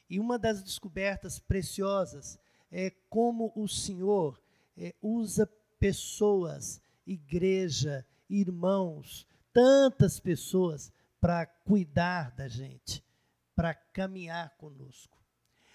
E 0.08 0.18
uma 0.20 0.38
das 0.38 0.62
descobertas 0.62 1.38
preciosas 1.38 2.38
é 2.70 2.90
como 3.08 3.52
o 3.54 3.66
Senhor 3.68 4.40
é, 4.76 4.94
usa 5.00 5.48
pessoas, 5.78 6.80
igreja, 7.06 8.06
irmãos, 8.28 9.26
tantas 9.52 10.20
pessoas 10.20 10.92
para 11.22 11.46
cuidar 11.46 12.32
da 12.32 12.48
gente, 12.48 13.00
para 13.54 13.72
caminhar 13.72 14.56
conosco. 14.56 15.16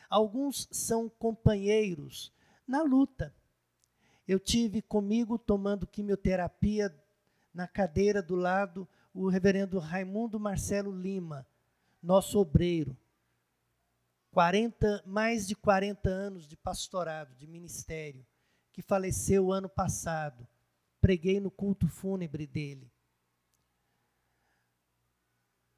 Alguns 0.10 0.68
são 0.70 1.08
companheiros 1.08 2.34
na 2.68 2.84
luta. 2.84 3.34
Eu 4.28 4.42
tive 4.42 4.82
comigo 4.82 5.40
tomando 5.40 5.88
quimioterapia 5.88 6.94
na 7.54 7.66
cadeira 7.66 8.22
do 8.22 8.36
lado 8.36 8.86
o 9.14 9.30
reverendo 9.30 9.80
Raimundo 9.80 10.38
Marcelo 10.38 10.92
Lima, 10.92 11.48
nosso 12.04 12.38
obreiro. 12.40 12.98
40, 14.32 15.02
mais 15.06 15.48
de 15.48 15.56
40 15.56 16.10
anos 16.10 16.46
de 16.46 16.58
pastorado, 16.58 17.34
de 17.36 17.48
ministério, 17.48 18.28
que 18.74 18.82
faleceu 18.82 19.54
ano 19.54 19.70
passado. 19.70 20.46
Preguei 21.00 21.40
no 21.40 21.50
culto 21.50 21.88
fúnebre 21.88 22.46
dele. 22.46 22.92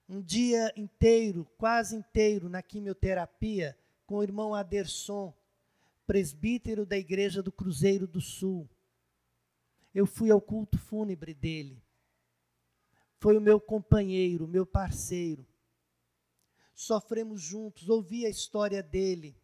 Um 0.10 0.22
dia 0.22 0.74
inteiro, 0.76 1.46
quase 1.58 1.96
inteiro, 1.96 2.50
na 2.50 2.62
quimioterapia, 2.62 3.78
com 4.06 4.18
o 4.18 4.24
irmão 4.24 4.54
Aderson, 4.56 5.34
presbítero 6.06 6.86
da 6.86 6.98
Igreja 6.98 7.42
do 7.42 7.52
Cruzeiro 7.52 8.08
do 8.08 8.20
Sul 8.20 8.68
eu 9.94 10.06
fui 10.06 10.30
ao 10.32 10.42
culto 10.42 10.78
fúnebre 10.78 11.34
dele. 11.34 11.82
Foi 13.18 13.38
o 13.38 13.42
meu 13.42 13.60
companheiro, 13.60 14.48
meu 14.48 14.66
parceiro. 14.66 15.46
Sofremos 16.74 17.42
juntos, 17.42 17.90
ouvi 17.90 18.26
a 18.26 18.30
história 18.30 18.82
dele. 18.82 19.36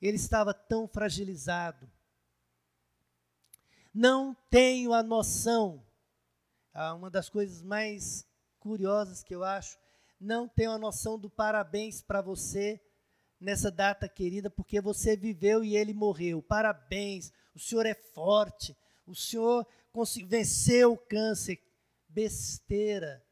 Ele 0.00 0.16
estava 0.16 0.54
tão 0.54 0.86
fragilizado. 0.86 1.90
Não 3.92 4.34
tenho 4.48 4.92
a 4.92 5.02
noção. 5.02 5.84
Ah, 6.74 6.94
uma 6.94 7.10
das 7.10 7.28
coisas 7.28 7.62
mais 7.62 8.26
curiosas 8.58 9.22
que 9.22 9.34
eu 9.34 9.44
acho, 9.44 9.76
não 10.18 10.48
tenho 10.48 10.70
a 10.70 10.78
noção 10.78 11.18
do 11.18 11.28
parabéns 11.28 12.00
para 12.00 12.22
você 12.22 12.80
nessa 13.40 13.70
data 13.70 14.08
querida, 14.08 14.48
porque 14.48 14.80
você 14.80 15.16
viveu 15.16 15.64
e 15.64 15.76
ele 15.76 15.92
morreu. 15.92 16.40
Parabéns, 16.40 17.32
o 17.54 17.58
senhor 17.58 17.84
é 17.84 17.94
forte, 17.94 18.76
o 19.06 19.14
senhor 19.14 19.66
venceu 20.26 20.92
o 20.92 20.98
câncer. 20.98 21.60
Besteira. 22.08 23.24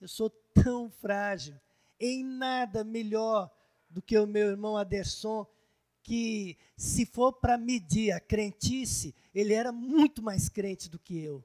Eu 0.00 0.08
sou 0.08 0.28
tão 0.52 0.90
frágil. 0.90 1.58
Em 1.98 2.24
nada 2.24 2.84
melhor 2.84 3.50
do 3.88 4.02
que 4.02 4.18
o 4.18 4.26
meu 4.26 4.48
irmão 4.48 4.76
Aderson, 4.76 5.46
que 6.02 6.58
se 6.76 7.06
for 7.06 7.32
para 7.32 7.56
medir 7.56 8.12
a 8.12 8.20
crentice, 8.20 9.14
ele 9.34 9.54
era 9.54 9.72
muito 9.72 10.22
mais 10.22 10.48
crente 10.48 10.90
do 10.90 10.98
que 10.98 11.18
eu. 11.18 11.42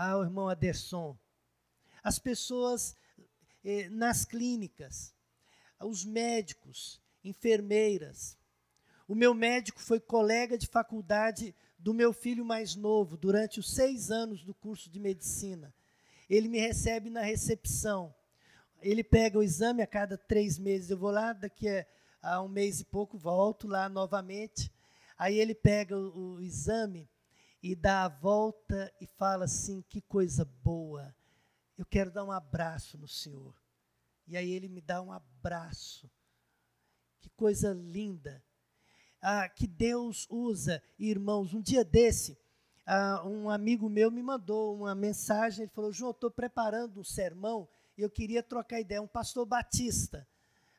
Ah, 0.00 0.16
o 0.16 0.22
irmão 0.22 0.48
Aderson. 0.48 1.18
As 2.04 2.20
pessoas 2.20 2.94
eh, 3.64 3.88
nas 3.88 4.24
clínicas, 4.24 5.12
os 5.80 6.04
médicos, 6.04 7.00
enfermeiras. 7.24 8.38
O 9.08 9.14
meu 9.16 9.34
médico 9.34 9.82
foi 9.82 9.98
colega 9.98 10.56
de 10.56 10.68
faculdade 10.68 11.52
do 11.76 11.92
meu 11.92 12.12
filho 12.12 12.44
mais 12.44 12.76
novo 12.76 13.16
durante 13.16 13.58
os 13.58 13.74
seis 13.74 14.08
anos 14.08 14.44
do 14.44 14.54
curso 14.54 14.88
de 14.88 15.00
medicina. 15.00 15.74
Ele 16.30 16.46
me 16.46 16.60
recebe 16.60 17.10
na 17.10 17.22
recepção. 17.22 18.14
Ele 18.80 19.02
pega 19.02 19.36
o 19.36 19.42
exame 19.42 19.82
a 19.82 19.86
cada 19.86 20.16
três 20.16 20.60
meses. 20.60 20.90
Eu 20.90 20.98
vou 20.98 21.10
lá, 21.10 21.32
daqui 21.32 21.66
a, 22.22 22.40
um 22.40 22.46
mês 22.48 22.78
e 22.78 22.84
pouco, 22.84 23.18
volto 23.18 23.66
lá 23.66 23.88
novamente. 23.88 24.72
Aí 25.18 25.40
ele 25.40 25.56
pega 25.56 25.98
o, 25.98 26.36
o 26.36 26.40
exame 26.40 27.10
e 27.62 27.74
dá 27.74 28.04
a 28.04 28.08
volta 28.08 28.92
e 29.00 29.06
fala 29.06 29.44
assim: 29.44 29.82
que 29.82 30.00
coisa 30.00 30.44
boa. 30.44 31.14
Eu 31.76 31.86
quero 31.86 32.10
dar 32.10 32.24
um 32.24 32.32
abraço 32.32 32.98
no 32.98 33.08
Senhor. 33.08 33.54
E 34.26 34.36
aí 34.36 34.50
ele 34.50 34.68
me 34.68 34.80
dá 34.80 35.00
um 35.00 35.12
abraço. 35.12 36.10
Que 37.20 37.30
coisa 37.30 37.72
linda. 37.72 38.42
Ah, 39.20 39.48
que 39.48 39.66
Deus 39.66 40.26
usa, 40.30 40.82
irmãos. 40.98 41.54
Um 41.54 41.60
dia 41.60 41.84
desse, 41.84 42.38
ah, 42.86 43.22
um 43.24 43.50
amigo 43.50 43.88
meu 43.88 44.10
me 44.10 44.22
mandou 44.22 44.74
uma 44.74 44.94
mensagem. 44.94 45.64
Ele 45.64 45.72
falou: 45.72 45.92
João, 45.92 46.10
estou 46.10 46.30
preparando 46.30 47.00
um 47.00 47.04
sermão 47.04 47.68
e 47.96 48.02
eu 48.02 48.10
queria 48.10 48.42
trocar 48.42 48.80
ideia. 48.80 49.02
Um 49.02 49.08
pastor 49.08 49.44
batista, 49.44 50.26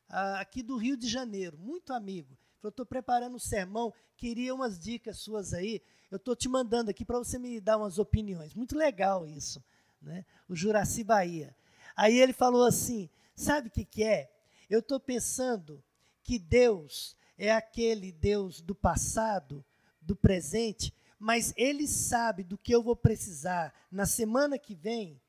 ah, 0.08 0.40
aqui 0.40 0.62
do 0.62 0.76
Rio 0.76 0.96
de 0.96 1.08
Janeiro, 1.08 1.58
muito 1.58 1.92
amigo. 1.92 2.36
Falou: 2.60 2.70
estou 2.70 2.86
preparando 2.86 3.36
um 3.36 3.38
sermão, 3.38 3.92
queria 4.16 4.54
umas 4.54 4.78
dicas 4.78 5.18
suas 5.18 5.52
aí. 5.52 5.82
Eu 6.10 6.16
estou 6.16 6.34
te 6.34 6.48
mandando 6.48 6.90
aqui 6.90 7.04
para 7.04 7.18
você 7.18 7.38
me 7.38 7.60
dar 7.60 7.76
umas 7.76 7.98
opiniões. 7.98 8.54
Muito 8.54 8.76
legal 8.76 9.26
isso. 9.26 9.62
Né? 10.02 10.24
O 10.48 10.56
Juraci 10.56 11.04
Bahia. 11.04 11.54
Aí 11.96 12.18
ele 12.18 12.32
falou 12.32 12.64
assim: 12.64 13.08
Sabe 13.34 13.68
o 13.68 13.70
que, 13.70 13.84
que 13.84 14.02
é? 14.02 14.30
Eu 14.68 14.80
estou 14.80 15.00
pensando 15.00 15.82
que 16.22 16.38
Deus 16.38 17.16
é 17.38 17.50
aquele 17.50 18.12
Deus 18.12 18.60
do 18.60 18.74
passado, 18.74 19.64
do 20.00 20.14
presente, 20.14 20.92
mas 21.18 21.54
ele 21.56 21.86
sabe 21.86 22.44
do 22.44 22.58
que 22.58 22.74
eu 22.74 22.82
vou 22.82 22.94
precisar 22.96 23.74
na 23.90 24.06
semana 24.06 24.58
que 24.58 24.74
vem, 24.74 25.20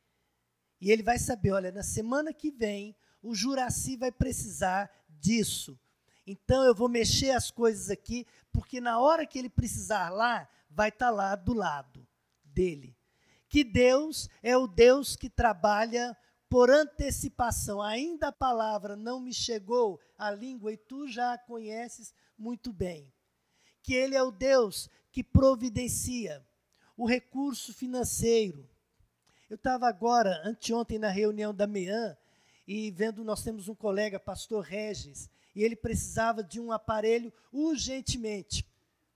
e 0.79 0.91
ele 0.91 1.03
vai 1.03 1.19
saber, 1.19 1.51
olha, 1.51 1.71
na 1.71 1.83
semana 1.83 2.33
que 2.33 2.51
vem 2.51 2.95
o 3.21 3.35
Juraci 3.35 3.95
vai 3.95 4.11
precisar 4.11 4.91
disso. 5.07 5.79
Então 6.25 6.63
eu 6.63 6.73
vou 6.73 6.89
mexer 6.89 7.31
as 7.31 7.51
coisas 7.51 7.89
aqui, 7.89 8.25
porque 8.51 8.81
na 8.81 8.99
hora 8.99 9.25
que 9.25 9.37
ele 9.37 9.49
precisar 9.49 10.09
lá, 10.09 10.49
vai 10.73 10.89
estar 10.89 11.07
tá 11.07 11.11
lá 11.11 11.35
do 11.35 11.53
lado 11.53 12.07
dele. 12.43 12.95
Que 13.47 13.63
Deus 13.63 14.29
é 14.41 14.55
o 14.57 14.67
Deus 14.67 15.15
que 15.15 15.29
trabalha 15.29 16.15
por 16.49 16.69
antecipação. 16.69 17.81
Ainda 17.81 18.27
a 18.27 18.31
palavra 18.31 18.95
não 18.95 19.19
me 19.19 19.33
chegou 19.33 19.99
à 20.17 20.31
língua 20.31 20.73
e 20.73 20.77
tu 20.77 21.07
já 21.07 21.33
a 21.33 21.37
conheces 21.37 22.13
muito 22.37 22.71
bem. 22.71 23.11
Que 23.83 23.93
Ele 23.93 24.15
é 24.15 24.23
o 24.23 24.31
Deus 24.31 24.89
que 25.11 25.23
providencia 25.23 26.45
o 26.95 27.05
recurso 27.05 27.73
financeiro. 27.73 28.69
Eu 29.49 29.55
estava 29.55 29.87
agora, 29.87 30.41
anteontem, 30.45 30.97
na 30.97 31.09
reunião 31.09 31.53
da 31.53 31.67
MEAN, 31.67 32.15
e 32.65 32.89
vendo, 32.91 33.23
nós 33.23 33.43
temos 33.43 33.67
um 33.67 33.75
colega, 33.75 34.19
pastor 34.19 34.63
Regis, 34.63 35.29
e 35.53 35.63
ele 35.63 35.75
precisava 35.75 36.41
de 36.43 36.59
um 36.59 36.71
aparelho 36.71 37.33
urgentemente, 37.51 38.65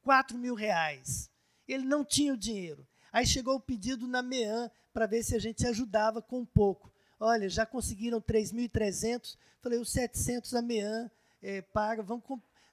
4 0.01 0.37
mil 0.37 0.53
reais. 0.53 1.29
Ele 1.67 1.83
não 1.83 2.03
tinha 2.03 2.33
o 2.33 2.37
dinheiro. 2.37 2.85
Aí 3.11 3.25
chegou 3.25 3.55
o 3.55 3.59
pedido 3.59 4.07
na 4.07 4.21
MEAN 4.21 4.69
para 4.93 5.05
ver 5.05 5.23
se 5.23 5.35
a 5.35 5.39
gente 5.39 5.65
ajudava 5.65 6.21
com 6.21 6.39
um 6.39 6.45
pouco. 6.45 6.91
Olha, 7.19 7.49
já 7.49 7.65
conseguiram 7.65 8.21
3.300. 8.21 9.37
Falei, 9.61 9.79
os 9.79 9.89
700 9.89 10.53
a 10.53 10.61
MEAN 10.61 11.09
é, 11.41 11.61
paga, 11.61 12.03
vamos 12.03 12.23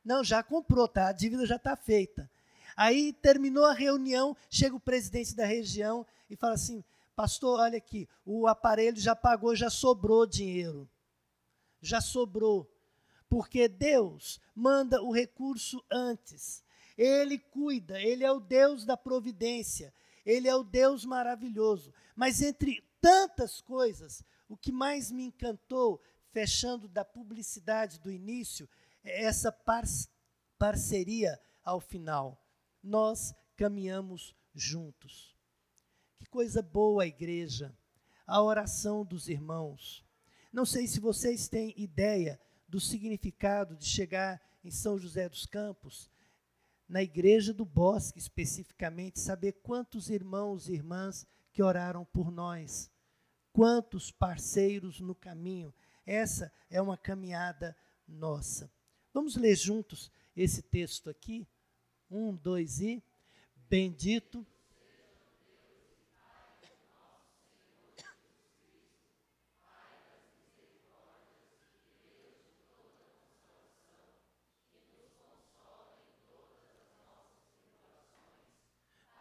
Não, 0.04 0.24
já 0.24 0.42
comprou, 0.42 0.88
tá? 0.88 1.08
A 1.08 1.12
dívida 1.12 1.46
já 1.46 1.56
está 1.56 1.76
feita. 1.76 2.28
Aí 2.76 3.12
terminou 3.12 3.64
a 3.64 3.72
reunião, 3.72 4.36
chega 4.50 4.74
o 4.74 4.80
presidente 4.80 5.34
da 5.34 5.44
região 5.44 6.06
e 6.30 6.36
fala 6.36 6.54
assim: 6.54 6.82
Pastor, 7.14 7.60
olha 7.60 7.76
aqui, 7.76 8.08
o 8.24 8.46
aparelho 8.46 8.98
já 8.98 9.14
pagou, 9.14 9.54
já 9.54 9.68
sobrou 9.68 10.26
dinheiro. 10.26 10.88
Já 11.80 12.00
sobrou. 12.00 12.68
Porque 13.28 13.68
Deus 13.68 14.40
manda 14.54 15.02
o 15.02 15.12
recurso 15.12 15.82
antes. 15.90 16.61
Ele 16.96 17.38
cuida, 17.38 18.00
ele 18.00 18.24
é 18.24 18.30
o 18.30 18.40
Deus 18.40 18.84
da 18.84 18.96
providência, 18.96 19.92
ele 20.24 20.48
é 20.48 20.54
o 20.54 20.62
Deus 20.62 21.04
maravilhoso. 21.04 21.92
Mas 22.14 22.42
entre 22.42 22.82
tantas 23.00 23.60
coisas, 23.60 24.22
o 24.48 24.56
que 24.56 24.70
mais 24.70 25.10
me 25.10 25.24
encantou, 25.24 26.00
fechando 26.30 26.88
da 26.88 27.04
publicidade 27.04 27.98
do 27.98 28.10
início, 28.10 28.68
é 29.02 29.24
essa 29.24 29.50
par 29.50 29.84
parceria 30.58 31.40
ao 31.64 31.80
final. 31.80 32.40
Nós 32.82 33.34
caminhamos 33.56 34.34
juntos. 34.54 35.36
Que 36.18 36.26
coisa 36.26 36.62
boa 36.62 37.02
a 37.02 37.06
igreja, 37.06 37.76
a 38.26 38.40
oração 38.40 39.04
dos 39.04 39.28
irmãos. 39.28 40.04
Não 40.52 40.64
sei 40.64 40.86
se 40.86 41.00
vocês 41.00 41.48
têm 41.48 41.74
ideia 41.76 42.40
do 42.68 42.78
significado 42.78 43.76
de 43.76 43.86
chegar 43.86 44.40
em 44.62 44.70
São 44.70 44.98
José 44.98 45.28
dos 45.28 45.46
Campos, 45.46 46.10
na 46.92 47.02
igreja 47.02 47.54
do 47.54 47.64
Bosque 47.64 48.18
especificamente, 48.18 49.18
saber 49.18 49.52
quantos 49.62 50.10
irmãos 50.10 50.68
e 50.68 50.74
irmãs 50.74 51.26
que 51.50 51.62
oraram 51.62 52.04
por 52.04 52.30
nós, 52.30 52.90
quantos 53.50 54.10
parceiros 54.10 55.00
no 55.00 55.14
caminho. 55.14 55.72
Essa 56.04 56.52
é 56.68 56.82
uma 56.82 56.98
caminhada 56.98 57.74
nossa. 58.06 58.70
Vamos 59.10 59.36
ler 59.36 59.56
juntos 59.56 60.10
esse 60.36 60.60
texto 60.60 61.08
aqui? 61.08 61.48
Um, 62.10 62.36
dois 62.36 62.78
e. 62.82 63.02
Bendito 63.70 64.46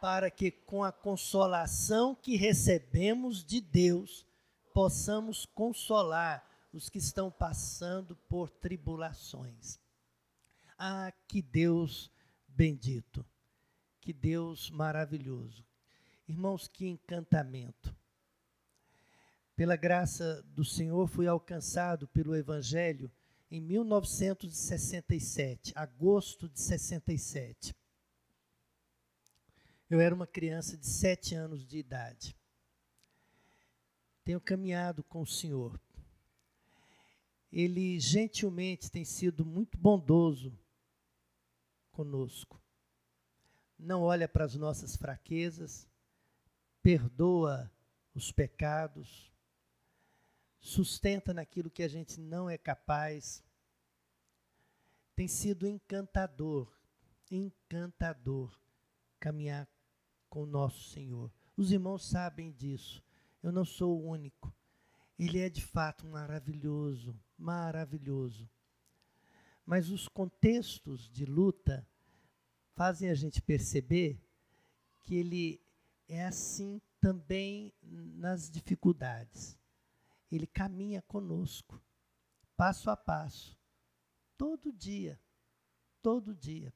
para 0.02 0.30
que 0.32 0.50
com 0.50 0.82
a 0.82 0.90
consolação 0.90 2.12
que 2.12 2.34
recebemos 2.34 3.44
de 3.44 3.60
Deus, 3.60 4.26
possamos 4.74 5.46
consolar 5.46 6.44
os 6.72 6.88
que 6.88 6.98
estão 6.98 7.30
passando 7.30 8.16
por 8.28 8.50
tribulações. 8.50 9.78
Ah, 10.76 11.12
que 11.28 11.40
Deus 11.40 12.10
bendito, 12.48 13.24
que 14.00 14.12
Deus 14.12 14.70
maravilhoso. 14.70 15.64
Irmãos, 16.26 16.66
que 16.66 16.84
encantamento. 16.84 17.94
Pela 19.54 19.76
graça 19.76 20.42
do 20.48 20.64
Senhor, 20.64 21.06
fui 21.06 21.28
alcançado 21.28 22.08
pelo 22.08 22.34
Evangelho 22.34 23.08
em 23.48 23.60
1967, 23.60 25.72
agosto 25.76 26.48
de 26.48 26.60
67. 26.60 27.72
Eu 29.92 30.00
era 30.00 30.14
uma 30.14 30.26
criança 30.26 30.74
de 30.74 30.86
sete 30.86 31.34
anos 31.34 31.66
de 31.66 31.76
idade. 31.76 32.34
Tenho 34.24 34.40
caminhado 34.40 35.04
com 35.04 35.20
o 35.20 35.26
Senhor. 35.26 35.78
Ele 37.52 38.00
gentilmente 38.00 38.90
tem 38.90 39.04
sido 39.04 39.44
muito 39.44 39.76
bondoso 39.76 40.58
conosco. 41.90 42.58
Não 43.78 44.00
olha 44.00 44.26
para 44.26 44.46
as 44.46 44.54
nossas 44.54 44.96
fraquezas, 44.96 45.86
perdoa 46.82 47.70
os 48.14 48.32
pecados, 48.32 49.30
sustenta 50.58 51.34
naquilo 51.34 51.70
que 51.70 51.82
a 51.82 51.88
gente 51.88 52.18
não 52.18 52.48
é 52.48 52.56
capaz. 52.56 53.44
Tem 55.14 55.28
sido 55.28 55.66
encantador, 55.66 56.74
encantador 57.30 58.58
caminhar 59.20 59.68
com 60.32 60.44
o 60.44 60.46
nosso 60.46 60.88
Senhor. 60.88 61.30
Os 61.58 61.72
irmãos 61.72 62.06
sabem 62.08 62.52
disso. 62.52 63.04
Eu 63.42 63.52
não 63.52 63.66
sou 63.66 64.00
o 64.00 64.08
único. 64.08 64.50
Ele 65.18 65.38
é 65.38 65.50
de 65.50 65.60
fato 65.60 66.06
maravilhoso, 66.06 67.14
maravilhoso. 67.36 68.48
Mas 69.66 69.90
os 69.90 70.08
contextos 70.08 71.10
de 71.10 71.26
luta 71.26 71.86
fazem 72.74 73.10
a 73.10 73.14
gente 73.14 73.42
perceber 73.42 74.18
que 75.02 75.16
ele 75.16 75.60
é 76.08 76.24
assim 76.24 76.80
também 76.98 77.70
nas 77.82 78.50
dificuldades. 78.50 79.58
Ele 80.30 80.46
caminha 80.46 81.02
conosco, 81.02 81.78
passo 82.56 82.88
a 82.88 82.96
passo, 82.96 83.54
todo 84.38 84.72
dia, 84.72 85.20
todo 86.00 86.34
dia. 86.34 86.72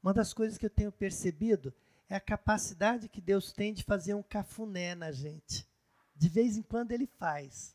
Uma 0.00 0.14
das 0.14 0.32
coisas 0.32 0.56
que 0.56 0.66
eu 0.66 0.70
tenho 0.70 0.92
percebido 0.92 1.74
é 2.12 2.16
a 2.16 2.20
capacidade 2.20 3.08
que 3.08 3.22
Deus 3.22 3.52
tem 3.52 3.72
de 3.72 3.82
fazer 3.82 4.12
um 4.12 4.22
cafuné 4.22 4.94
na 4.94 5.10
gente. 5.10 5.66
De 6.14 6.28
vez 6.28 6.58
em 6.58 6.62
quando 6.62 6.92
ele 6.92 7.06
faz. 7.06 7.74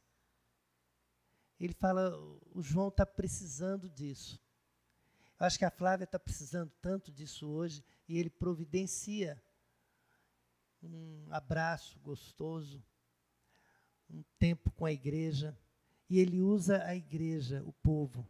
Ele 1.60 1.74
fala: 1.74 2.16
o 2.54 2.62
João 2.62 2.90
está 2.90 3.04
precisando 3.04 3.90
disso. 3.90 4.40
Eu 5.40 5.48
acho 5.48 5.58
que 5.58 5.66
a 5.66 5.72
Flávia 5.72 6.04
está 6.04 6.20
precisando 6.20 6.72
tanto 6.80 7.12
disso 7.12 7.48
hoje 7.48 7.84
e 8.08 8.20
ele 8.20 8.30
providencia 8.30 9.42
um 10.84 11.26
abraço 11.32 11.98
gostoso, 12.02 12.84
um 14.08 14.24
tempo 14.38 14.70
com 14.70 14.86
a 14.86 14.92
igreja. 14.92 15.58
E 16.08 16.20
ele 16.20 16.42
usa 16.42 16.84
a 16.84 16.96
igreja, 16.96 17.64
o 17.66 17.74
povo. 17.74 18.24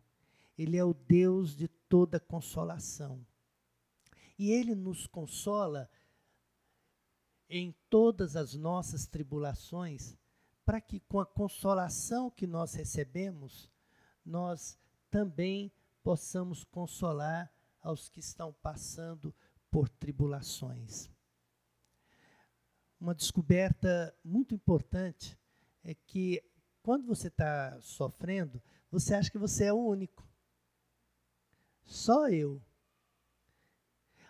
Ele 0.57 0.77
é 0.77 0.85
o 0.85 0.93
Deus 0.93 1.53
de 1.53 1.67
toda 1.67 2.17
consolação. 2.17 3.27
E 4.39 4.51
ele 4.51 4.73
nos 4.73 5.05
consola 5.05 5.89
em 7.49 7.73
todas 7.89 8.35
as 8.35 8.53
nossas 8.53 9.07
tribulações, 9.07 10.17
para 10.65 10.81
que 10.81 10.99
com 10.99 11.19
a 11.19 11.25
consolação 11.25 12.29
que 12.29 12.45
nós 12.45 12.73
recebemos, 12.73 13.71
nós 14.25 14.77
também 15.09 15.71
possamos 16.03 16.63
consolar 16.63 17.51
aos 17.81 18.09
que 18.09 18.19
estão 18.19 18.51
passando 18.53 19.33
por 19.71 19.87
tribulações. 19.87 21.09
Uma 22.99 23.15
descoberta 23.15 24.13
muito 24.23 24.53
importante 24.53 25.37
é 25.83 25.93
que 25.93 26.43
quando 26.81 27.05
você 27.05 27.27
está 27.27 27.79
sofrendo, 27.81 28.61
você 28.89 29.13
acha 29.13 29.29
que 29.29 29.37
você 29.37 29.65
é 29.65 29.73
o 29.73 29.77
único. 29.77 30.27
Só 31.85 32.27
eu 32.29 32.61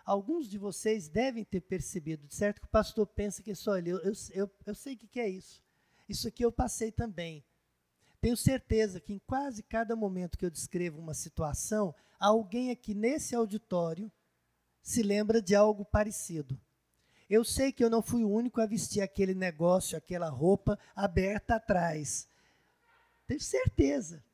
Alguns 0.08 0.48
de 0.48 0.56
vocês 0.56 1.06
devem 1.06 1.44
ter 1.44 1.60
percebido, 1.60 2.26
certo, 2.30 2.62
que 2.62 2.66
o 2.66 2.70
pastor 2.70 3.06
pensa 3.06 3.42
que 3.42 3.54
só 3.54 3.76
ele. 3.76 3.90
Eu, 3.90 3.98
eu, 3.98 4.12
eu, 4.32 4.50
eu 4.64 4.74
sei 4.74 4.94
o 4.94 4.96
que, 4.96 5.06
que 5.06 5.20
é 5.20 5.28
isso. 5.28 5.62
Isso 6.08 6.26
aqui 6.26 6.42
eu 6.42 6.50
passei 6.50 6.90
também. 6.90 7.44
Tenho 8.18 8.34
certeza 8.34 9.00
que 9.00 9.12
em 9.12 9.18
quase 9.18 9.62
cada 9.62 9.94
momento 9.94 10.38
que 10.38 10.46
eu 10.46 10.50
descrevo 10.50 10.98
uma 10.98 11.12
situação, 11.12 11.94
alguém 12.18 12.70
aqui 12.70 12.94
nesse 12.94 13.34
auditório 13.34 14.10
se 14.80 15.02
lembra 15.02 15.42
de 15.42 15.54
algo 15.54 15.84
parecido. 15.84 16.58
Eu 17.28 17.44
sei 17.44 17.70
que 17.70 17.84
eu 17.84 17.90
não 17.90 18.00
fui 18.00 18.24
o 18.24 18.30
único 18.30 18.62
a 18.62 18.66
vestir 18.66 19.02
aquele 19.02 19.34
negócio, 19.34 19.98
aquela 19.98 20.30
roupa 20.30 20.78
aberta 20.96 21.56
atrás. 21.56 22.26
Tenho 23.26 23.42
certeza. 23.42 24.24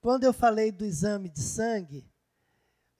Quando 0.00 0.24
eu 0.24 0.32
falei 0.32 0.72
do 0.72 0.86
exame 0.86 1.28
de 1.28 1.42
sangue, 1.42 2.10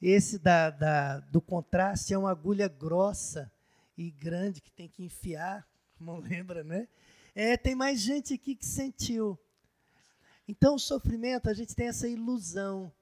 esse 0.02 0.36
da, 0.36 0.68
da, 0.68 1.20
do 1.20 1.40
contraste 1.40 2.12
é 2.12 2.18
uma 2.18 2.32
agulha 2.32 2.66
grossa 2.66 3.50
e 3.96 4.10
grande 4.10 4.60
que 4.60 4.72
tem 4.72 4.88
que 4.88 5.04
enfiar, 5.04 5.64
não 6.00 6.18
lembra, 6.18 6.64
né? 6.64 6.88
É, 7.34 7.56
tem 7.56 7.76
mais 7.76 8.00
gente 8.00 8.34
aqui 8.34 8.56
que 8.56 8.66
sentiu. 8.66 9.38
Então, 10.46 10.74
o 10.74 10.78
sofrimento, 10.78 11.48
a 11.48 11.54
gente 11.54 11.74
tem 11.74 11.86
essa 11.86 12.08
ilusão, 12.08 12.92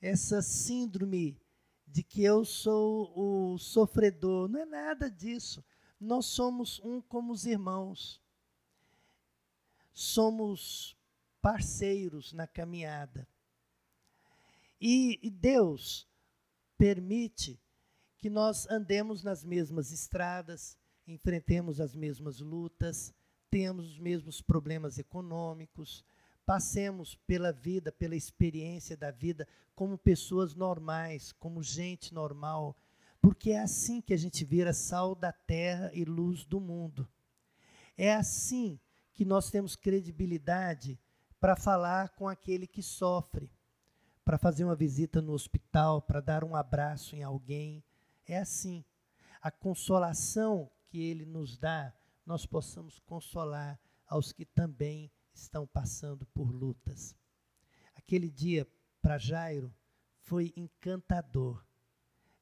essa 0.00 0.40
síndrome 0.40 1.38
de 1.86 2.02
que 2.02 2.24
eu 2.24 2.44
sou 2.44 3.12
o 3.14 3.58
sofredor. 3.58 4.48
Não 4.48 4.60
é 4.60 4.64
nada 4.64 5.10
disso. 5.10 5.62
Nós 6.00 6.26
somos 6.26 6.80
um 6.82 7.00
como 7.02 7.32
os 7.32 7.44
irmãos. 7.44 8.20
Somos 9.92 10.96
parceiros 11.42 12.32
na 12.32 12.46
caminhada. 12.46 13.28
E, 14.80 15.20
e 15.22 15.30
Deus 15.30 16.09
permite 16.80 17.60
que 18.16 18.30
nós 18.30 18.66
andemos 18.70 19.22
nas 19.22 19.44
mesmas 19.44 19.92
estradas, 19.92 20.78
enfrentemos 21.06 21.78
as 21.78 21.94
mesmas 21.94 22.40
lutas, 22.40 23.12
temos 23.50 23.86
os 23.86 23.98
mesmos 23.98 24.40
problemas 24.40 24.98
econômicos, 24.98 26.02
passemos 26.46 27.16
pela 27.26 27.52
vida, 27.52 27.92
pela 27.92 28.16
experiência 28.16 28.96
da 28.96 29.10
vida 29.10 29.46
como 29.74 29.98
pessoas 29.98 30.54
normais, 30.54 31.32
como 31.32 31.62
gente 31.62 32.14
normal, 32.14 32.74
porque 33.20 33.50
é 33.50 33.60
assim 33.60 34.00
que 34.00 34.14
a 34.14 34.16
gente 34.16 34.42
vira 34.42 34.72
sal 34.72 35.14
da 35.14 35.32
terra 35.32 35.90
e 35.92 36.02
luz 36.06 36.46
do 36.46 36.58
mundo. 36.58 37.06
É 37.94 38.14
assim 38.14 38.80
que 39.12 39.26
nós 39.26 39.50
temos 39.50 39.76
credibilidade 39.76 40.98
para 41.38 41.54
falar 41.54 42.08
com 42.16 42.26
aquele 42.26 42.66
que 42.66 42.82
sofre, 42.82 43.52
para 44.30 44.38
fazer 44.38 44.62
uma 44.62 44.76
visita 44.76 45.20
no 45.20 45.32
hospital, 45.32 46.00
para 46.00 46.20
dar 46.20 46.44
um 46.44 46.54
abraço 46.54 47.16
em 47.16 47.22
alguém. 47.24 47.82
É 48.24 48.38
assim. 48.38 48.84
A 49.42 49.50
consolação 49.50 50.70
que 50.86 51.02
ele 51.02 51.26
nos 51.26 51.58
dá, 51.58 51.92
nós 52.24 52.46
possamos 52.46 53.00
consolar 53.00 53.76
aos 54.06 54.30
que 54.30 54.44
também 54.44 55.10
estão 55.34 55.66
passando 55.66 56.24
por 56.26 56.48
lutas. 56.52 57.12
Aquele 57.96 58.30
dia 58.30 58.68
para 59.02 59.18
Jairo 59.18 59.74
foi 60.20 60.52
encantador 60.56 61.66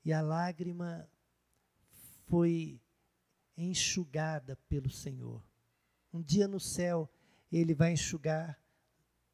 e 0.04 0.12
a 0.12 0.20
lágrima 0.20 1.08
foi 2.26 2.78
enxugada 3.56 4.56
pelo 4.68 4.90
Senhor. 4.90 5.42
Um 6.12 6.20
dia 6.20 6.46
no 6.46 6.60
céu, 6.60 7.10
Ele 7.50 7.72
vai 7.72 7.94
enxugar 7.94 8.60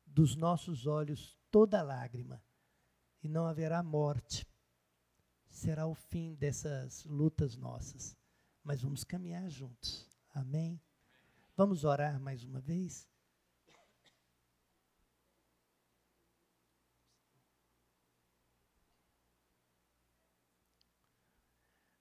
dos 0.07 0.37
nossos 0.37 0.87
olhos 0.87 1.37
toda 1.55 1.85
lágrima 1.85 2.43
e 3.23 3.29
não 3.29 3.47
haverá 3.47 3.81
morte. 3.81 4.45
Será 5.49 5.87
o 5.87 5.95
fim 5.95 6.35
dessas 6.35 7.05
lutas 7.05 7.55
nossas. 7.55 8.17
Mas 8.65 8.83
vamos 8.83 9.05
caminhar 9.05 9.49
juntos. 9.49 10.05
Amém? 10.31 10.83
Vamos 11.57 11.85
orar 11.85 12.19
mais 12.19 12.43
uma 12.43 12.61
vez? 12.61 13.09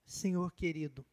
Senhor 0.04 0.52
querido, 0.52 1.06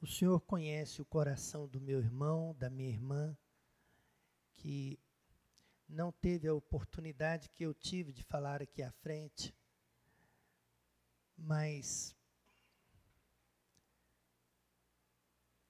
o 0.00 0.08
Senhor 0.08 0.40
conhece 0.40 1.00
o 1.00 1.04
coração 1.04 1.68
do 1.68 1.80
meu 1.80 2.00
irmão, 2.00 2.52
da 2.58 2.68
minha 2.68 2.88
irmã, 2.88 3.38
que 4.54 4.98
não 5.90 6.12
teve 6.12 6.46
a 6.46 6.54
oportunidade 6.54 7.48
que 7.50 7.64
eu 7.64 7.74
tive 7.74 8.12
de 8.12 8.22
falar 8.22 8.62
aqui 8.62 8.82
à 8.82 8.92
frente, 8.92 9.54
mas 11.36 12.16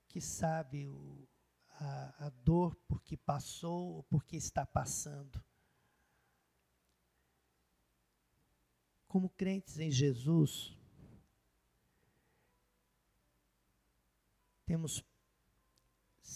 que 0.09 0.21
sabe 0.21 0.87
o, 0.89 1.27
a, 1.71 2.27
a 2.27 2.31
dor 2.31 2.75
por 2.87 3.01
que 3.03 3.17
passou 3.17 3.95
ou 3.95 4.03
por 4.05 4.25
que 4.25 4.37
está 4.37 4.67
passando. 4.67 5.43
Como 9.07 9.31
crentes 9.31 9.79
em 9.79 9.91
Jesus, 9.91 10.77
temos 14.67 15.03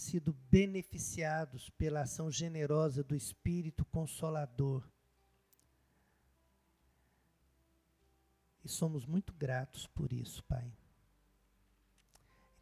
sido 0.05 0.33
beneficiados 0.51 1.71
pela 1.71 2.03
ação 2.03 2.31
generosa 2.31 3.03
do 3.03 3.15
Espírito 3.15 3.85
Consolador. 3.87 4.87
E 8.63 8.69
somos 8.69 9.07
muito 9.07 9.33
gratos 9.33 9.87
por 9.87 10.13
isso, 10.13 10.43
Pai. 10.45 10.71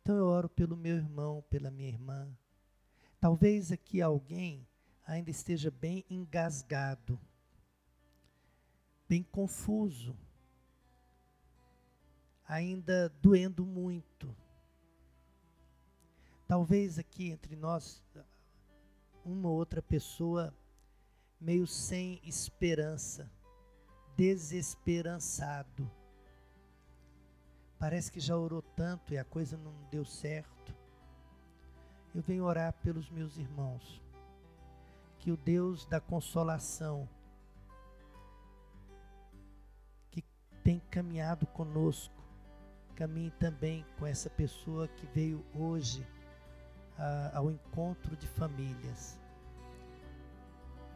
Então 0.01 0.17
eu 0.17 0.27
oro 0.27 0.49
pelo 0.49 0.77
meu 0.77 0.97
irmão, 0.97 1.45
pela 1.51 1.71
minha 1.71 1.89
irmã. 1.89 2.29
Talvez 3.21 3.71
aqui 3.71 4.01
alguém 4.01 4.67
ainda 5.07 5.31
esteja 5.31 5.71
bem 5.71 6.05
engasgado, 6.11 7.21
bem 9.09 9.23
confuso, 9.23 10.17
ainda 12.47 13.09
doendo 13.21 13.65
muito 13.65 14.35
Talvez 16.53 16.99
aqui 16.99 17.31
entre 17.31 17.57
nós, 17.57 18.05
uma 19.25 19.49
ou 19.49 19.57
outra 19.57 19.81
pessoa 19.81 20.55
meio 21.41 21.67
sem 21.67 22.21
esperança, 22.25 23.33
desesperançado. 24.15 25.91
Parece 27.79 28.13
que 28.13 28.21
já 28.21 28.37
orou 28.37 28.61
tanto 28.61 29.15
e 29.15 29.19
a 29.19 29.25
coisa 29.25 29.57
não 29.57 29.73
deu 29.91 30.05
certo. 30.05 30.77
Eu 32.15 32.21
venho 32.21 32.45
orar 32.45 32.75
pelos 32.83 33.09
meus 33.09 33.39
irmãos. 33.39 34.03
Que 35.21 35.33
o 35.33 35.39
Deus 35.39 35.87
da 35.87 36.03
consolação, 36.03 37.09
que 40.11 40.23
tem 40.63 40.81
caminhado 40.91 41.47
conosco, 41.47 42.23
caminhe 42.95 43.31
também 43.31 43.87
com 43.99 44.07
essa 44.07 44.29
pessoa 44.29 44.87
que 44.87 45.07
veio 45.07 45.43
hoje 45.55 46.07
ao 47.33 47.51
encontro 47.51 48.17
de 48.17 48.27
famílias. 48.27 49.19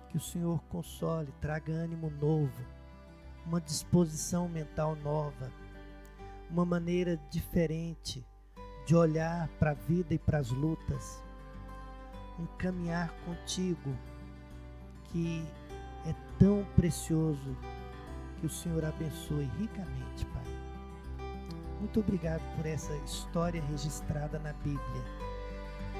Que 0.08 0.16
o 0.16 0.20
Senhor 0.20 0.62
console, 0.64 1.32
traga 1.40 1.72
ânimo 1.72 2.10
novo, 2.10 2.64
uma 3.44 3.60
disposição 3.60 4.48
mental 4.48 4.96
nova, 4.96 5.50
uma 6.50 6.64
maneira 6.64 7.16
diferente 7.30 8.24
de 8.86 8.94
olhar 8.94 9.48
para 9.58 9.72
a 9.72 9.74
vida 9.74 10.14
e 10.14 10.18
para 10.18 10.38
as 10.38 10.50
lutas, 10.50 11.22
um 12.38 12.46
caminhar 12.58 13.10
contigo 13.24 13.96
que 15.10 15.44
é 16.06 16.14
tão 16.38 16.64
precioso. 16.76 17.56
Que 18.38 18.46
o 18.46 18.50
Senhor 18.50 18.84
abençoe 18.84 19.50
ricamente, 19.58 20.26
Pai. 20.26 20.44
Muito 21.80 22.00
obrigado 22.00 22.42
por 22.54 22.66
essa 22.66 22.94
história 22.98 23.62
registrada 23.62 24.38
na 24.38 24.52
Bíblia 24.52 25.25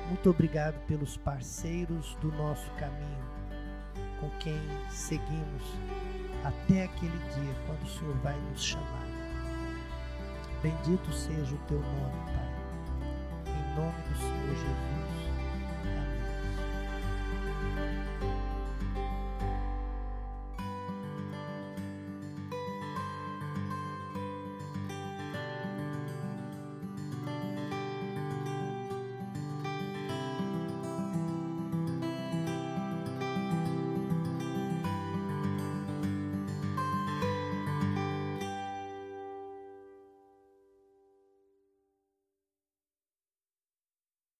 muito 0.08 0.30
obrigado 0.30 0.78
pelos 0.86 1.16
parceiros 1.16 2.16
do 2.20 2.30
nosso 2.32 2.70
caminho, 2.72 3.24
com 4.20 4.30
quem 4.38 4.60
seguimos 4.88 5.62
até 6.44 6.84
aquele 6.84 7.18
dia 7.18 7.54
quando 7.66 7.82
o 7.82 7.88
Senhor 7.88 8.16
vai 8.18 8.38
nos 8.50 8.64
chamar. 8.64 9.06
Bendito 10.62 11.12
seja 11.12 11.54
o 11.54 11.58
teu 11.66 11.80
nome, 11.80 12.24
Pai. 12.24 12.46
Em 13.46 13.76
nome 13.76 14.02
do 14.08 14.18
Senhor 14.18 14.54
Jesus. 14.54 15.05